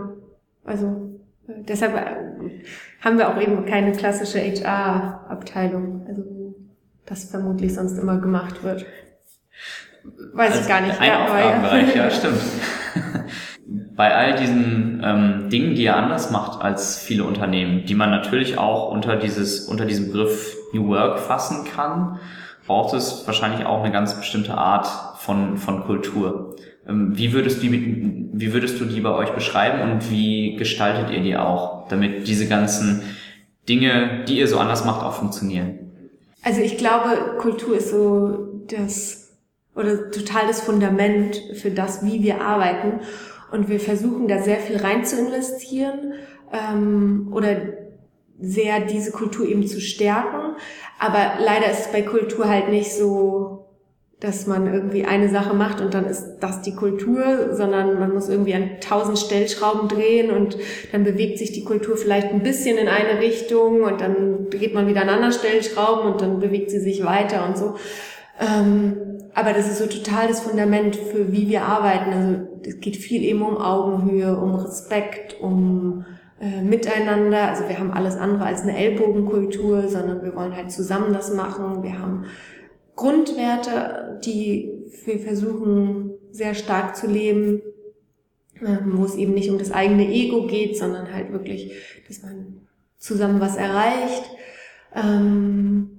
Also 0.65 0.87
äh, 1.49 1.53
deshalb 1.69 1.95
äh, 1.95 2.65
haben 3.01 3.19
wir 3.19 3.29
auch 3.29 3.41
eben 3.41 3.65
keine 3.67 3.93
klassische 3.93 4.41
HR-Abteilung. 4.41 6.07
Also 6.09 6.23
das 7.07 7.31
vermutlich 7.31 7.75
sonst 7.75 7.99
immer 7.99 8.19
gemacht 8.19 8.63
wird. 8.65 8.87
Weiß 10.33 10.51
also 10.51 10.63
ich 10.63 10.69
gar 10.69 10.81
nicht. 10.81 11.01
Ein 11.01 11.09
ja, 11.09 11.25
Aufgabenbereich, 11.25 11.95
ja, 11.95 12.11
stimmt. 12.11 12.41
Bei 13.97 14.15
all 14.15 14.37
diesen 14.37 15.01
ähm, 15.05 15.49
Dingen, 15.51 15.75
die 15.75 15.85
ihr 15.85 15.97
anders 15.97 16.31
macht 16.31 16.61
als 16.61 16.99
viele 16.99 17.25
Unternehmen, 17.25 17.87
die 17.87 17.95
man 17.95 18.11
natürlich 18.11 18.59
auch 18.59 18.91
unter 18.91 19.17
dieses 19.17 19.61
unter 19.61 19.87
diesem 19.87 20.09
Begriff 20.09 20.57
New 20.73 20.89
Work 20.89 21.21
fassen 21.21 21.65
kann, 21.65 22.19
braucht 22.67 22.95
es 22.95 23.27
wahrscheinlich 23.27 23.65
auch 23.67 23.83
eine 23.83 23.93
ganz 23.93 24.15
bestimmte 24.15 24.55
Art 24.55 24.89
von, 25.25 25.57
von 25.57 25.85
Kultur. 25.85 26.57
Ähm, 26.87 27.13
wie 27.17 27.33
würdest, 27.33 27.63
du, 27.63 27.71
wie 27.71 28.53
würdest 28.53 28.79
du 28.81 28.85
die 28.85 29.01
bei 29.01 29.13
euch 29.13 29.31
beschreiben 29.31 29.91
und 29.91 30.11
wie 30.11 30.57
gestaltet 30.57 31.11
ihr 31.11 31.23
die 31.23 31.37
auch, 31.37 31.89
damit 31.89 32.29
diese 32.29 32.47
ganzen 32.47 33.03
Dinge, 33.69 34.25
die 34.29 34.39
ihr 34.39 34.49
so 34.49 34.59
anders 34.59 34.85
macht, 34.85 35.03
auch 35.03 35.15
funktionieren? 35.15 35.79
Also 36.43 36.61
ich 36.61 36.77
glaube, 36.77 37.39
Kultur 37.39 37.77
ist 37.77 37.91
so 37.91 38.65
das 38.69 39.33
oder 39.75 40.11
total 40.11 40.47
das 40.47 40.61
Fundament 40.61 41.41
für 41.55 41.71
das, 41.71 42.05
wie 42.05 42.23
wir 42.23 42.43
arbeiten. 42.43 43.01
Und 43.51 43.69
wir 43.69 43.81
versuchen 43.81 44.29
da 44.29 44.43
sehr 44.43 44.59
viel 44.59 44.77
rein 44.77 45.05
zu 45.05 45.19
investieren 45.19 46.13
ähm, 46.53 47.31
oder 47.33 47.57
sehr 48.39 48.81
diese 48.81 49.11
Kultur 49.11 49.47
eben 49.47 49.67
zu 49.67 49.81
stärken. 49.81 50.57
Aber 50.99 51.39
leider 51.41 51.71
ist 51.71 51.87
es 51.87 51.93
bei 51.93 52.03
Kultur 52.03 52.49
halt 52.49 52.69
nicht 52.69 52.93
so 52.93 53.54
dass 54.25 54.47
man 54.47 54.73
irgendwie 54.73 55.05
eine 55.05 55.29
Sache 55.29 55.55
macht 55.55 55.83
und 55.83 55.93
dann 55.93 56.07
ist 56.07 56.39
das 56.41 56.63
die 56.63 56.75
Kultur, 56.75 57.51
sondern 57.53 57.99
man 57.99 58.15
muss 58.15 58.31
irgendwie 58.31 58.55
an 58.55 58.71
tausend 58.81 59.19
Stellschrauben 59.19 59.89
drehen 59.89 60.31
und 60.31 60.57
dann 60.93 61.05
bewegt 61.05 61.39
sich 61.39 61.53
die 61.53 61.63
Kultur 61.63 61.97
vielleicht 61.99 62.29
ein 62.29 62.43
bisschen 62.43 62.79
in 62.79 62.89
eine 62.89 63.21
Richtung 63.21 63.83
und 63.83 64.01
dann 64.01 64.49
dreht 64.49 64.73
man 64.73 64.89
wieder 64.89 65.03
an 65.03 65.11
anderen 65.11 65.33
Stellschrauben 65.33 66.11
und 66.11 66.23
dann 66.23 66.41
bewegt 66.41 66.71
sie 66.71 66.81
sich 66.81 67.05
weiter 67.05 67.47
und 67.47 67.59
so. 67.59 67.75
Ähm, 68.41 68.97
aber 69.35 69.53
das 69.53 69.69
ist 69.69 69.79
so 69.79 69.87
total 69.87 70.29
das 70.29 70.41
Fundament 70.41 70.97
für 70.97 71.31
wie 71.31 71.49
wir 71.49 71.63
arbeiten. 71.63 72.13
Also 72.13 72.37
es 72.67 72.81
geht 72.81 72.97
viel 72.97 73.23
eben 73.25 73.43
um 73.43 73.59
Augenhöhe, 73.59 74.39
um 74.39 74.55
Respekt, 74.55 75.39
um 75.39 76.07
äh, 76.41 76.63
Miteinander. 76.63 77.49
Also 77.49 77.69
wir 77.69 77.79
haben 77.79 77.93
alles 77.93 78.17
andere 78.17 78.47
als 78.47 78.63
eine 78.63 78.77
Ellbogenkultur, 78.77 79.89
sondern 79.89 80.23
wir 80.23 80.35
wollen 80.35 80.57
halt 80.57 80.73
zusammen 80.73 81.13
das 81.13 81.35
machen. 81.35 81.83
Wir 81.83 81.99
haben 81.99 82.25
Grundwerte, 82.97 84.21
die 84.25 84.71
wir 85.05 85.19
versuchen 85.19 86.13
sehr 86.31 86.55
stark 86.55 86.97
zu 86.97 87.07
leben, 87.07 87.63
ähm, 88.61 88.93
wo 88.95 89.05
es 89.05 89.17
eben 89.17 89.35
nicht 89.35 89.51
um 89.51 89.59
das 89.59 89.73
eigene 89.73 90.09
Ego 90.09 90.47
geht, 90.47 90.77
sondern 90.77 91.13
halt 91.13 91.33
wirklich, 91.33 91.73
dass 92.09 92.23
man 92.23 92.61
zusammen 92.99 93.41
was 93.41 93.57
erreicht. 93.57 94.31
Ähm, 94.95 95.91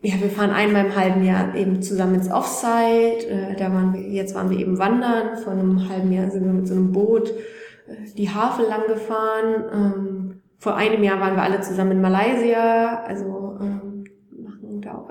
ja, 0.00 0.14
wir 0.20 0.30
fahren 0.30 0.50
einmal 0.50 0.86
im 0.86 0.96
halben 0.96 1.24
Jahr 1.24 1.54
eben 1.54 1.82
zusammen 1.82 2.16
ins 2.16 2.30
Offside. 2.30 3.26
Äh, 3.28 3.56
da 3.56 3.72
waren 3.72 3.94
wir, 3.94 4.00
jetzt 4.00 4.34
waren 4.34 4.50
wir 4.50 4.58
eben 4.58 4.78
wandern. 4.78 5.36
Vor 5.36 5.52
einem 5.52 5.88
halben 5.88 6.10
Jahr 6.12 6.30
sind 6.30 6.44
wir 6.44 6.52
mit 6.52 6.66
so 6.66 6.74
einem 6.74 6.92
Boot 6.92 7.30
äh, 7.30 8.12
die 8.16 8.30
Havel 8.30 8.66
lang 8.66 8.86
gefahren. 8.88 9.64
Ähm, 9.72 10.40
vor 10.58 10.76
einem 10.76 11.02
Jahr 11.04 11.20
waren 11.20 11.36
wir 11.36 11.42
alle 11.42 11.60
zusammen 11.60 11.92
in 11.92 12.00
Malaysia. 12.00 13.02
Also 13.04 13.26
auch 13.26 13.60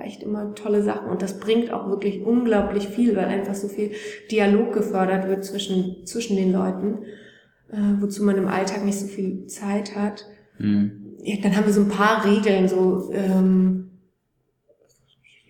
echt 0.04 0.24
immer 0.24 0.56
tolle 0.56 0.84
Sachen 0.84 1.10
und 1.10 1.22
das 1.22 1.40
bringt 1.40 1.72
auch 1.72 1.88
wirklich 1.90 2.22
unglaublich 2.26 2.88
viel, 2.88 3.16
weil 3.16 3.26
einfach 3.26 3.56
so 3.56 3.68
viel 3.68 3.92
Dialog 4.32 4.74
gefördert 4.74 5.28
wird 5.28 5.46
zwischen, 5.46 6.06
zwischen 6.06 6.36
den 6.36 6.52
Leuten, 6.52 7.00
äh, 7.72 8.02
wozu 8.02 8.24
man 8.24 8.38
im 8.38 8.48
Alltag 8.48 8.84
nicht 8.86 9.00
so 9.00 9.08
viel 9.08 9.46
Zeit 9.48 9.96
hat. 9.96 10.26
Mhm. 10.58 11.18
Ja, 11.24 11.38
dann 11.42 11.56
haben 11.56 11.66
wir 11.66 11.74
so 11.74 11.82
ein 11.82 11.90
paar 11.90 12.26
Regeln, 12.26 12.68
so 12.68 13.12
ähm, 13.14 13.91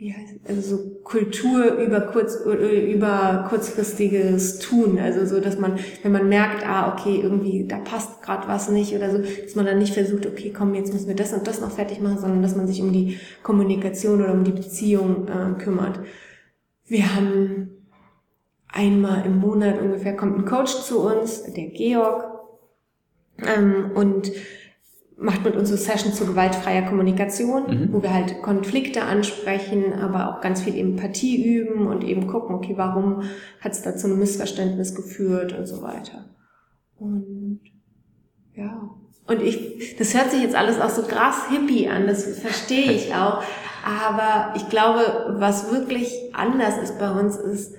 wie 0.02 0.12
heißt, 0.12 0.40
also 0.48 0.62
so 0.62 0.90
Kultur 1.04 1.76
über 1.76 2.02
kurz 2.02 2.36
über 2.44 3.46
kurzfristiges 3.48 4.58
Tun, 4.58 4.98
also 4.98 5.28
so, 5.28 5.40
dass 5.40 5.60
man, 5.60 5.78
wenn 6.02 6.12
man 6.12 6.28
merkt, 6.28 6.68
ah 6.68 6.92
okay, 6.92 7.20
irgendwie 7.22 7.68
da 7.68 7.78
passt 7.78 8.24
gerade 8.24 8.48
was 8.48 8.68
nicht 8.70 8.96
oder 8.96 9.12
so, 9.12 9.20
dass 9.20 9.54
man 9.54 9.68
dann 9.68 9.78
nicht 9.78 9.94
versucht, 9.94 10.26
okay, 10.26 10.52
komm, 10.58 10.74
jetzt 10.74 10.92
müssen 10.92 11.08
wir 11.08 11.16
das 11.16 11.34
und 11.34 11.46
das 11.46 11.62
noch 11.62 11.70
fertig 11.70 12.02
machen, 12.02 12.18
sondern 12.18 12.42
dass 12.42 12.56
man 12.56 12.66
sich 12.66 12.82
um 12.82 12.92
die 12.92 13.20
Kommunikation 13.44 14.24
oder 14.24 14.34
um 14.34 14.44
die 14.44 14.54
Beziehung 14.54 15.28
äh, 15.28 15.62
kümmert. 15.62 16.00
Wir 16.88 17.16
haben 17.16 17.70
einmal 18.70 19.24
im 19.28 19.38
Monat 19.38 19.80
ungefähr 19.80 20.16
kommt 20.16 20.36
ein 20.36 20.46
Coach 20.46 20.82
zu 20.82 21.02
uns, 21.02 21.44
der 21.44 21.68
Georg, 21.68 22.26
ähm, 23.38 23.92
und 23.94 24.32
macht 25.22 25.44
mit 25.44 25.56
uns 25.56 25.70
so 25.70 25.76
Sessions 25.76 26.16
zu 26.16 26.26
gewaltfreier 26.26 26.82
Kommunikation, 26.84 27.64
mhm. 27.68 27.94
wo 27.94 28.02
wir 28.02 28.14
halt 28.14 28.42
Konflikte 28.42 29.04
ansprechen, 29.04 29.94
aber 29.94 30.30
auch 30.30 30.42
ganz 30.42 30.62
viel 30.62 30.78
Empathie 30.78 31.44
üben 31.44 31.88
und 31.88 32.04
eben 32.04 32.28
gucken, 32.28 32.56
okay, 32.56 32.74
warum 32.76 33.24
hat 33.60 33.72
es 33.72 33.84
da 33.84 33.96
zu 33.96 34.08
einem 34.08 34.20
Missverständnis 34.20 34.96
geführt 34.96 35.58
und 35.58 35.68
so 35.68 35.82
weiter. 35.82 36.26
Und 36.98 37.62
ja. 38.54 38.90
Und 39.28 39.42
ich, 39.42 39.96
das 39.98 40.14
hört 40.16 40.32
sich 40.32 40.42
jetzt 40.42 40.56
alles 40.56 40.82
auch 40.82 40.90
so 40.90 41.04
krass 41.04 41.50
hippie 41.50 41.88
an, 41.88 42.08
das 42.08 42.26
verstehe 42.40 42.92
ich 42.92 43.14
auch. 43.16 43.44
Aber 43.86 44.54
ich 44.56 44.70
glaube, 44.70 45.36
was 45.40 45.72
wirklich 45.72 46.14
anders 46.34 46.78
ist 46.78 47.00
bei 47.00 47.12
uns, 47.12 47.38
ist, 47.38 47.76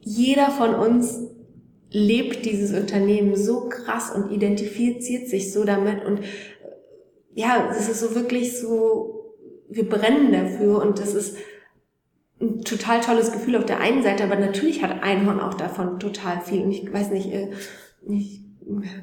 jeder 0.00 0.50
von 0.50 0.74
uns 0.74 1.18
lebt 1.90 2.44
dieses 2.44 2.78
Unternehmen 2.78 3.36
so 3.36 3.68
krass 3.68 4.10
und 4.10 4.32
identifiziert 4.32 5.28
sich 5.28 5.52
so 5.52 5.64
damit 5.64 6.04
und 6.04 6.20
ja, 7.34 7.68
es 7.70 7.88
ist 7.88 8.00
so 8.00 8.14
wirklich 8.14 8.58
so, 8.58 9.34
wir 9.68 9.88
brennen 9.88 10.32
dafür 10.32 10.82
und 10.82 10.98
das 10.98 11.14
ist 11.14 11.36
ein 12.40 12.62
total 12.62 13.00
tolles 13.00 13.32
Gefühl 13.32 13.56
auf 13.56 13.64
der 13.64 13.80
einen 13.80 14.02
Seite, 14.02 14.24
aber 14.24 14.36
natürlich 14.36 14.82
hat 14.82 15.02
Einhorn 15.02 15.40
auch 15.40 15.54
davon 15.54 15.98
total 15.98 16.40
viel. 16.40 16.62
Und 16.62 16.72
ich 16.72 16.92
weiß 16.92 17.10
nicht, 17.10 17.32
äh, 17.32 17.50
ich 18.08 18.40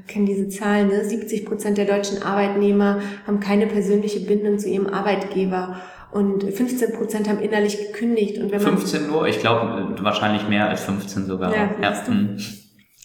kenne 0.08 0.26
diese 0.26 0.50
Zahlen, 0.50 0.88
ne? 0.88 1.04
70 1.04 1.46
Prozent 1.46 1.78
der 1.78 1.86
deutschen 1.86 2.24
Arbeitnehmer 2.24 3.02
haben 3.28 3.40
keine 3.40 3.68
persönliche 3.68 4.22
Bindung 4.22 4.60
zu 4.60 4.70
ihrem 4.70 4.88
Arbeitgeber 4.88 5.82
und 6.12 6.44
15 6.44 6.94
Prozent 6.94 7.30
haben 7.30 7.40
innerlich 7.40 7.78
gekündigt. 7.78 8.38
Und 8.38 8.52
wenn 8.52 8.62
man 8.62 8.78
15 8.78 9.08
nur? 9.08 9.28
Ich 9.28 9.40
glaube 9.40 9.96
wahrscheinlich 10.02 10.48
mehr 10.48 10.70
als 10.70 10.84
15 10.84 11.26
sogar. 11.26 11.56
Ja, 11.56 11.70
ja. 11.82 11.90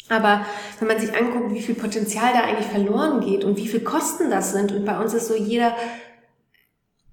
Aber 0.09 0.47
wenn 0.79 0.89
man 0.89 1.01
sich 1.01 1.15
anguckt, 1.15 1.53
wie 1.53 1.63
viel 1.63 1.75
Potenzial 1.75 2.33
da 2.33 2.43
eigentlich 2.43 2.67
verloren 2.67 3.21
geht 3.21 3.45
und 3.45 3.57
wie 3.57 3.67
viel 3.67 3.81
Kosten 3.81 4.31
das 4.31 4.53
sind, 4.53 4.73
und 4.73 4.85
bei 4.85 4.99
uns 5.01 5.15
ist 5.15 5.29
so 5.29 5.35
jeder, 5.35 5.75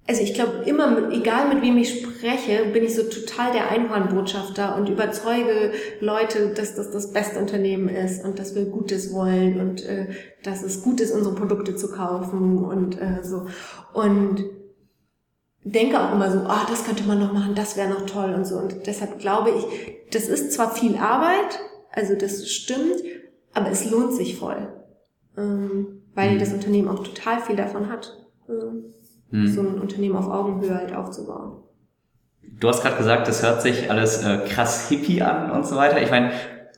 also 0.06 0.22
ich 0.22 0.34
glaube 0.34 0.64
immer, 0.66 1.10
egal 1.10 1.48
mit 1.48 1.62
wem 1.62 1.78
ich 1.78 2.00
spreche, 2.00 2.66
bin 2.66 2.84
ich 2.84 2.94
so 2.94 3.04
total 3.04 3.52
der 3.52 3.70
Einhornbotschafter 3.70 4.76
und 4.76 4.88
überzeuge 4.88 5.72
Leute, 6.00 6.48
dass 6.54 6.74
das 6.74 6.90
das 6.90 7.12
beste 7.12 7.40
Unternehmen 7.40 7.88
ist 7.88 8.24
und 8.24 8.38
dass 8.38 8.54
wir 8.54 8.66
Gutes 8.66 9.12
wollen 9.12 9.60
und 9.60 9.84
äh, 9.84 10.08
dass 10.42 10.62
es 10.62 10.82
gut 10.82 11.00
ist, 11.00 11.12
unsere 11.12 11.34
Produkte 11.34 11.74
zu 11.74 11.90
kaufen 11.90 12.58
und 12.64 13.00
äh, 13.00 13.24
so. 13.24 13.46
Und 13.94 14.44
denke 15.64 15.98
auch 15.98 16.12
immer 16.12 16.30
so, 16.30 16.40
ah, 16.40 16.66
das 16.68 16.84
könnte 16.84 17.04
man 17.04 17.18
noch 17.18 17.32
machen, 17.32 17.54
das 17.54 17.76
wäre 17.76 17.88
noch 17.88 18.04
toll 18.04 18.34
und 18.34 18.46
so. 18.46 18.56
Und 18.56 18.86
deshalb 18.86 19.18
glaube 19.18 19.50
ich, 19.50 19.64
das 20.12 20.28
ist 20.28 20.52
zwar 20.52 20.74
viel 20.74 20.96
Arbeit, 20.96 21.58
also 21.94 22.14
das 22.16 22.48
stimmt, 22.48 23.02
aber 23.52 23.70
es 23.70 23.88
lohnt 23.90 24.12
sich 24.14 24.36
voll, 24.36 24.68
ähm, 25.36 26.02
weil 26.14 26.32
mhm. 26.32 26.38
das 26.40 26.52
Unternehmen 26.52 26.88
auch 26.88 27.04
total 27.04 27.40
viel 27.40 27.56
davon 27.56 27.88
hat, 27.88 28.16
äh, 28.48 29.36
mhm. 29.36 29.46
so 29.46 29.60
ein 29.60 29.80
Unternehmen 29.80 30.16
auf 30.16 30.28
Augenhöhe 30.28 30.74
halt 30.74 30.94
aufzubauen. 30.94 31.62
Du 32.42 32.68
hast 32.68 32.82
gerade 32.82 32.96
gesagt, 32.96 33.28
das 33.28 33.42
hört 33.42 33.62
sich 33.62 33.90
alles 33.90 34.22
äh, 34.22 34.38
krass 34.48 34.88
hippie 34.88 35.22
an 35.22 35.50
und 35.50 35.66
so 35.66 35.76
weiter. 35.76 36.02
Ich 36.02 36.10
meine, 36.10 36.32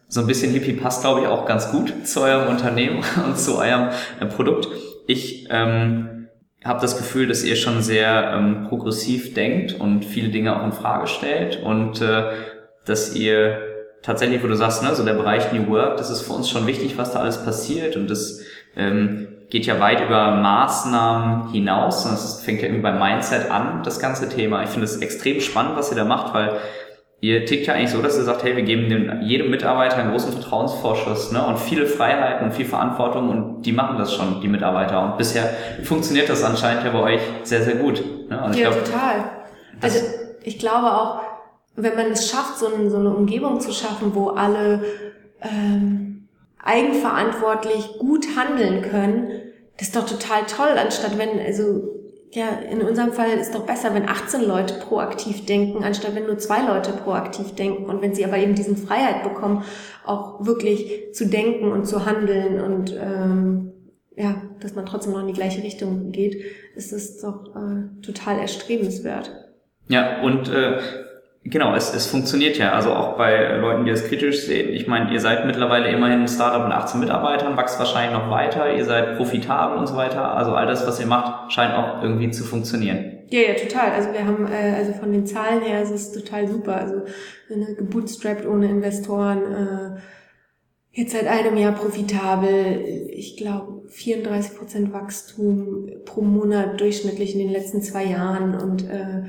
so 0.08 0.20
ein 0.20 0.26
bisschen 0.26 0.52
hippie 0.52 0.74
passt, 0.74 1.00
glaube 1.00 1.22
ich, 1.22 1.26
auch 1.26 1.46
ganz 1.46 1.70
gut 1.70 1.92
zu 2.06 2.20
eurem 2.20 2.48
Unternehmen 2.48 3.02
und 3.26 3.38
zu 3.38 3.56
eurem 3.56 3.88
äh, 4.20 4.26
Produkt. 4.26 4.68
Ich 5.06 5.48
ähm, 5.50 6.28
habe 6.64 6.80
das 6.80 6.98
Gefühl, 6.98 7.26
dass 7.26 7.42
ihr 7.42 7.56
schon 7.56 7.80
sehr 7.80 8.32
ähm, 8.34 8.66
progressiv 8.68 9.34
denkt 9.34 9.78
und 9.80 10.04
viele 10.04 10.28
Dinge 10.28 10.58
auch 10.58 10.64
in 10.64 10.72
Frage 10.72 11.06
stellt 11.06 11.62
und 11.62 12.02
äh, 12.02 12.32
dass 12.84 13.14
ihr 13.14 13.65
tatsächlich, 14.06 14.42
wo 14.42 14.46
du 14.46 14.54
sagst, 14.54 14.82
ne, 14.84 14.94
so 14.94 15.04
der 15.04 15.14
Bereich 15.14 15.52
New 15.52 15.68
Work, 15.68 15.96
das 15.98 16.10
ist 16.10 16.22
für 16.22 16.32
uns 16.32 16.48
schon 16.48 16.66
wichtig, 16.66 16.96
was 16.96 17.12
da 17.12 17.18
alles 17.18 17.44
passiert 17.44 17.96
und 17.96 18.08
das 18.08 18.40
ähm, 18.76 19.28
geht 19.50 19.66
ja 19.66 19.80
weit 19.80 20.00
über 20.00 20.30
Maßnahmen 20.30 21.50
hinaus 21.50 22.06
und 22.06 22.14
es 22.14 22.40
fängt 22.40 22.62
ja 22.62 22.68
irgendwie 22.68 22.82
beim 22.82 22.98
Mindset 22.98 23.50
an, 23.50 23.82
das 23.82 23.98
ganze 23.98 24.28
Thema. 24.28 24.62
Ich 24.62 24.70
finde 24.70 24.84
es 24.84 24.98
extrem 24.98 25.40
spannend, 25.40 25.76
was 25.76 25.90
ihr 25.90 25.96
da 25.96 26.04
macht, 26.04 26.34
weil 26.34 26.58
ihr 27.20 27.44
tickt 27.46 27.66
ja 27.66 27.74
eigentlich 27.74 27.90
so, 27.90 28.00
dass 28.00 28.16
ihr 28.16 28.24
sagt, 28.24 28.44
hey, 28.44 28.54
wir 28.54 28.62
geben 28.62 28.88
dem, 28.88 29.22
jedem 29.22 29.50
Mitarbeiter 29.50 29.96
einen 29.96 30.12
großen 30.12 30.32
Vertrauensvorschuss 30.32 31.32
ne, 31.32 31.44
und 31.44 31.58
viele 31.58 31.86
Freiheiten 31.86 32.46
und 32.46 32.54
viel 32.54 32.66
Verantwortung 32.66 33.28
und 33.28 33.62
die 33.62 33.72
machen 33.72 33.98
das 33.98 34.14
schon, 34.14 34.40
die 34.40 34.48
Mitarbeiter. 34.48 35.02
Und 35.02 35.16
bisher 35.16 35.50
funktioniert 35.82 36.28
das 36.28 36.44
anscheinend 36.44 36.84
ja 36.84 36.90
bei 36.90 37.00
euch 37.00 37.20
sehr, 37.42 37.62
sehr 37.62 37.76
gut. 37.76 38.04
Ne? 38.28 38.40
Und 38.44 38.54
ja, 38.54 38.70
glaub, 38.70 38.84
total. 38.84 39.30
Also 39.80 39.98
ich 40.42 40.58
glaube 40.58 40.86
auch, 40.86 41.20
wenn 41.76 41.94
man 41.94 42.12
es 42.12 42.30
schafft, 42.30 42.58
so 42.58 42.66
eine, 42.66 42.90
so 42.90 42.96
eine 42.96 43.14
Umgebung 43.14 43.60
zu 43.60 43.72
schaffen, 43.72 44.14
wo 44.14 44.28
alle 44.28 44.82
ähm, 45.42 46.28
eigenverantwortlich 46.62 47.98
gut 47.98 48.26
handeln 48.36 48.82
können, 48.82 49.30
das 49.78 49.88
ist 49.88 49.96
doch 49.96 50.06
total 50.06 50.46
toll, 50.46 50.78
anstatt 50.78 51.18
wenn, 51.18 51.38
also 51.38 51.96
ja, 52.32 52.48
in 52.70 52.82
unserem 52.82 53.12
Fall 53.12 53.30
ist 53.38 53.54
doch 53.54 53.64
besser, 53.64 53.94
wenn 53.94 54.08
18 54.08 54.42
Leute 54.42 54.74
proaktiv 54.74 55.46
denken, 55.46 55.84
anstatt 55.84 56.14
wenn 56.14 56.26
nur 56.26 56.38
zwei 56.38 56.66
Leute 56.66 56.92
proaktiv 56.92 57.54
denken. 57.54 57.86
Und 57.86 58.02
wenn 58.02 58.14
sie 58.14 58.24
aber 58.24 58.36
eben 58.36 58.54
diesen 58.54 58.76
Freiheit 58.76 59.22
bekommen, 59.22 59.64
auch 60.04 60.44
wirklich 60.44 61.14
zu 61.14 61.26
denken 61.26 61.72
und 61.72 61.86
zu 61.86 62.04
handeln 62.04 62.60
und 62.60 62.94
ähm, 62.94 63.72
ja, 64.16 64.42
dass 64.60 64.74
man 64.74 64.86
trotzdem 64.86 65.12
noch 65.12 65.20
in 65.20 65.28
die 65.28 65.34
gleiche 65.34 65.62
Richtung 65.62 66.10
geht, 66.10 66.42
ist 66.74 66.92
es 66.92 67.20
doch 67.20 67.54
äh, 67.54 68.02
total 68.02 68.38
erstrebenswert. 68.38 69.30
Ja, 69.88 70.22
und 70.22 70.48
äh, 70.48 70.78
genau, 71.50 71.74
es, 71.74 71.94
es 71.94 72.06
funktioniert 72.06 72.58
ja. 72.58 72.72
Also 72.72 72.92
auch 72.92 73.16
bei 73.16 73.56
Leuten, 73.56 73.84
die 73.84 73.90
es 73.90 74.04
kritisch 74.04 74.46
sehen. 74.46 74.72
Ich 74.72 74.86
meine, 74.86 75.12
ihr 75.12 75.20
seid 75.20 75.46
mittlerweile 75.46 75.88
immerhin 75.88 76.22
ein 76.22 76.28
Startup 76.28 76.62
mit 76.62 76.72
18 76.72 77.00
Mitarbeitern, 77.00 77.56
wächst 77.56 77.78
wahrscheinlich 77.78 78.18
noch 78.18 78.30
weiter, 78.30 78.74
ihr 78.74 78.84
seid 78.84 79.16
profitabel 79.16 79.78
und 79.78 79.86
so 79.86 79.96
weiter. 79.96 80.34
Also 80.34 80.52
all 80.52 80.66
das, 80.66 80.86
was 80.86 81.00
ihr 81.00 81.06
macht, 81.06 81.52
scheint 81.52 81.74
auch 81.74 82.02
irgendwie 82.02 82.30
zu 82.30 82.44
funktionieren. 82.44 83.16
Ja, 83.30 83.40
ja, 83.40 83.54
total. 83.54 83.90
Also 83.92 84.12
wir 84.12 84.24
haben, 84.24 84.46
äh, 84.46 84.76
also 84.76 84.92
von 84.92 85.12
den 85.12 85.26
Zahlen 85.26 85.62
her 85.62 85.82
ist 85.82 85.90
es 85.90 86.12
total 86.12 86.46
super. 86.46 86.76
Also 86.76 87.02
ne, 87.48 87.74
gebootstrapped 87.76 88.46
ohne 88.46 88.68
Investoren, 88.68 89.38
äh, 89.38 90.00
jetzt 90.92 91.12
seit 91.12 91.26
einem 91.26 91.56
Jahr 91.56 91.72
profitabel. 91.72 93.08
Ich 93.10 93.36
glaube 93.36 93.88
34 93.88 94.56
Prozent 94.56 94.92
Wachstum 94.92 95.90
pro 96.04 96.22
Monat 96.22 96.80
durchschnittlich 96.80 97.34
in 97.34 97.40
den 97.40 97.50
letzten 97.50 97.82
zwei 97.82 98.04
Jahren 98.04 98.54
und 98.54 98.88
äh, 98.88 99.24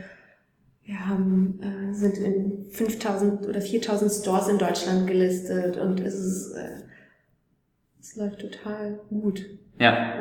wir 0.87 1.05
haben, 1.05 1.59
äh, 1.61 1.93
sind 1.93 2.17
in 2.17 2.65
5000 2.71 3.45
oder 3.45 3.59
4000 3.59 4.09
Stores 4.09 4.47
in 4.47 4.57
Deutschland 4.57 5.05
gelistet 5.05 5.75
und 5.77 5.99
es 5.99 6.15
ist, 6.15 6.53
äh, 6.53 6.81
es 7.99 8.15
läuft 8.15 8.39
total 8.39 8.99
gut. 9.09 9.45
Ja. 9.79 10.13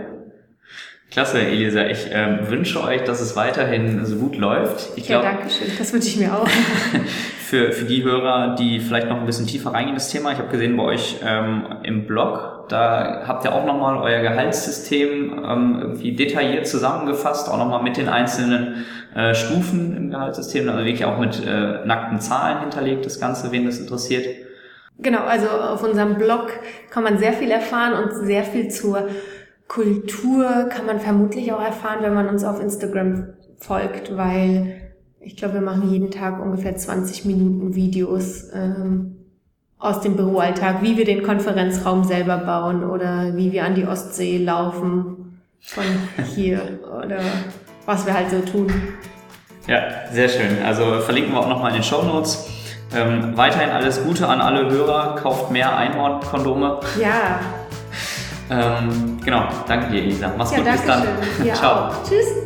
Klasse, 1.12 1.38
Elisa. 1.40 1.86
Ich 1.86 2.10
äh, 2.10 2.50
wünsche 2.50 2.82
euch, 2.82 3.04
dass 3.04 3.20
es 3.20 3.36
weiterhin 3.36 4.04
so 4.04 4.16
gut 4.16 4.36
läuft. 4.36 4.98
Ich 4.98 5.08
ja, 5.08 5.22
danke 5.22 5.48
schön. 5.48 5.68
Das 5.78 5.92
wünsche 5.92 6.08
ich 6.08 6.16
mir 6.16 6.36
auch. 6.36 6.48
für, 7.46 7.70
für 7.70 7.84
die 7.84 8.02
Hörer, 8.02 8.56
die 8.56 8.80
vielleicht 8.80 9.08
noch 9.08 9.20
ein 9.20 9.26
bisschen 9.26 9.46
tiefer 9.46 9.70
reingehen 9.70 9.90
in 9.90 9.94
das 9.94 10.10
Thema, 10.10 10.32
ich 10.32 10.38
habe 10.38 10.48
gesehen 10.48 10.76
bei 10.76 10.82
euch 10.82 11.20
ähm, 11.24 11.64
im 11.84 12.06
Blog, 12.08 12.66
da 12.68 13.22
habt 13.24 13.44
ihr 13.44 13.54
auch 13.54 13.64
nochmal 13.64 13.98
euer 13.98 14.20
Gehaltssystem 14.20 15.44
ähm, 15.48 15.78
irgendwie 15.80 16.16
detailliert 16.16 16.66
zusammengefasst, 16.66 17.48
auch 17.48 17.56
nochmal 17.56 17.84
mit 17.84 17.96
den 17.96 18.08
einzelnen 18.08 18.84
äh, 19.16 19.34
Stufen 19.34 19.96
im 19.96 20.10
Gehaltssystem, 20.10 20.68
also 20.68 20.84
wirklich 20.84 21.06
auch 21.06 21.18
mit 21.18 21.42
äh, 21.42 21.86
nackten 21.86 22.20
Zahlen 22.20 22.60
hinterlegt, 22.60 23.06
das 23.06 23.18
Ganze, 23.18 23.50
wen 23.50 23.64
das 23.64 23.78
interessiert. 23.78 24.26
Genau, 24.98 25.20
also 25.20 25.48
auf 25.48 25.82
unserem 25.82 26.16
Blog 26.16 26.50
kann 26.90 27.02
man 27.02 27.18
sehr 27.18 27.32
viel 27.32 27.50
erfahren 27.50 27.94
und 27.94 28.26
sehr 28.26 28.44
viel 28.44 28.68
zur 28.68 29.08
Kultur 29.68 30.68
kann 30.68 30.84
man 30.84 31.00
vermutlich 31.00 31.50
auch 31.52 31.62
erfahren, 31.62 31.98
wenn 32.02 32.12
man 32.12 32.28
uns 32.28 32.44
auf 32.44 32.60
Instagram 32.60 33.28
folgt, 33.56 34.16
weil 34.16 34.92
ich 35.20 35.36
glaube, 35.36 35.54
wir 35.54 35.60
machen 35.62 35.90
jeden 35.90 36.10
Tag 36.10 36.38
ungefähr 36.40 36.76
20 36.76 37.24
Minuten 37.24 37.74
Videos 37.74 38.50
ähm, 38.52 39.16
aus 39.78 40.02
dem 40.02 40.16
Büroalltag, 40.16 40.82
wie 40.82 40.98
wir 40.98 41.06
den 41.06 41.22
Konferenzraum 41.22 42.04
selber 42.04 42.36
bauen 42.36 42.84
oder 42.84 43.34
wie 43.34 43.50
wir 43.50 43.64
an 43.64 43.74
die 43.74 43.86
Ostsee 43.86 44.38
laufen 44.38 45.40
von 45.58 45.84
hier 46.34 46.60
oder 47.02 47.20
was 47.86 48.04
wir 48.04 48.12
halt 48.12 48.30
so 48.30 48.40
tun. 48.40 48.70
Ja, 49.66 49.80
sehr 50.12 50.28
schön. 50.28 50.62
Also 50.64 51.00
verlinken 51.00 51.32
wir 51.32 51.40
auch 51.40 51.48
nochmal 51.48 51.70
in 51.70 51.76
den 51.76 51.82
Show 51.82 52.02
Notes. 52.02 52.48
Ähm, 52.94 53.36
weiterhin 53.36 53.70
alles 53.70 54.02
Gute 54.02 54.28
an 54.28 54.40
alle 54.40 54.70
Hörer. 54.70 55.16
Kauft 55.16 55.50
mehr 55.50 55.76
Einhorn-Kondome. 55.76 56.80
Ja. 57.00 57.40
ähm, 58.50 59.18
genau. 59.24 59.48
Danke 59.66 59.90
dir, 59.90 60.02
Elisa. 60.02 60.32
Mach's 60.36 60.52
ja, 60.52 60.58
gut. 60.58 60.72
Bis 60.72 60.84
dann. 60.84 61.02
Ciao. 61.54 61.88
Auch. 61.88 62.04
Tschüss. 62.04 62.45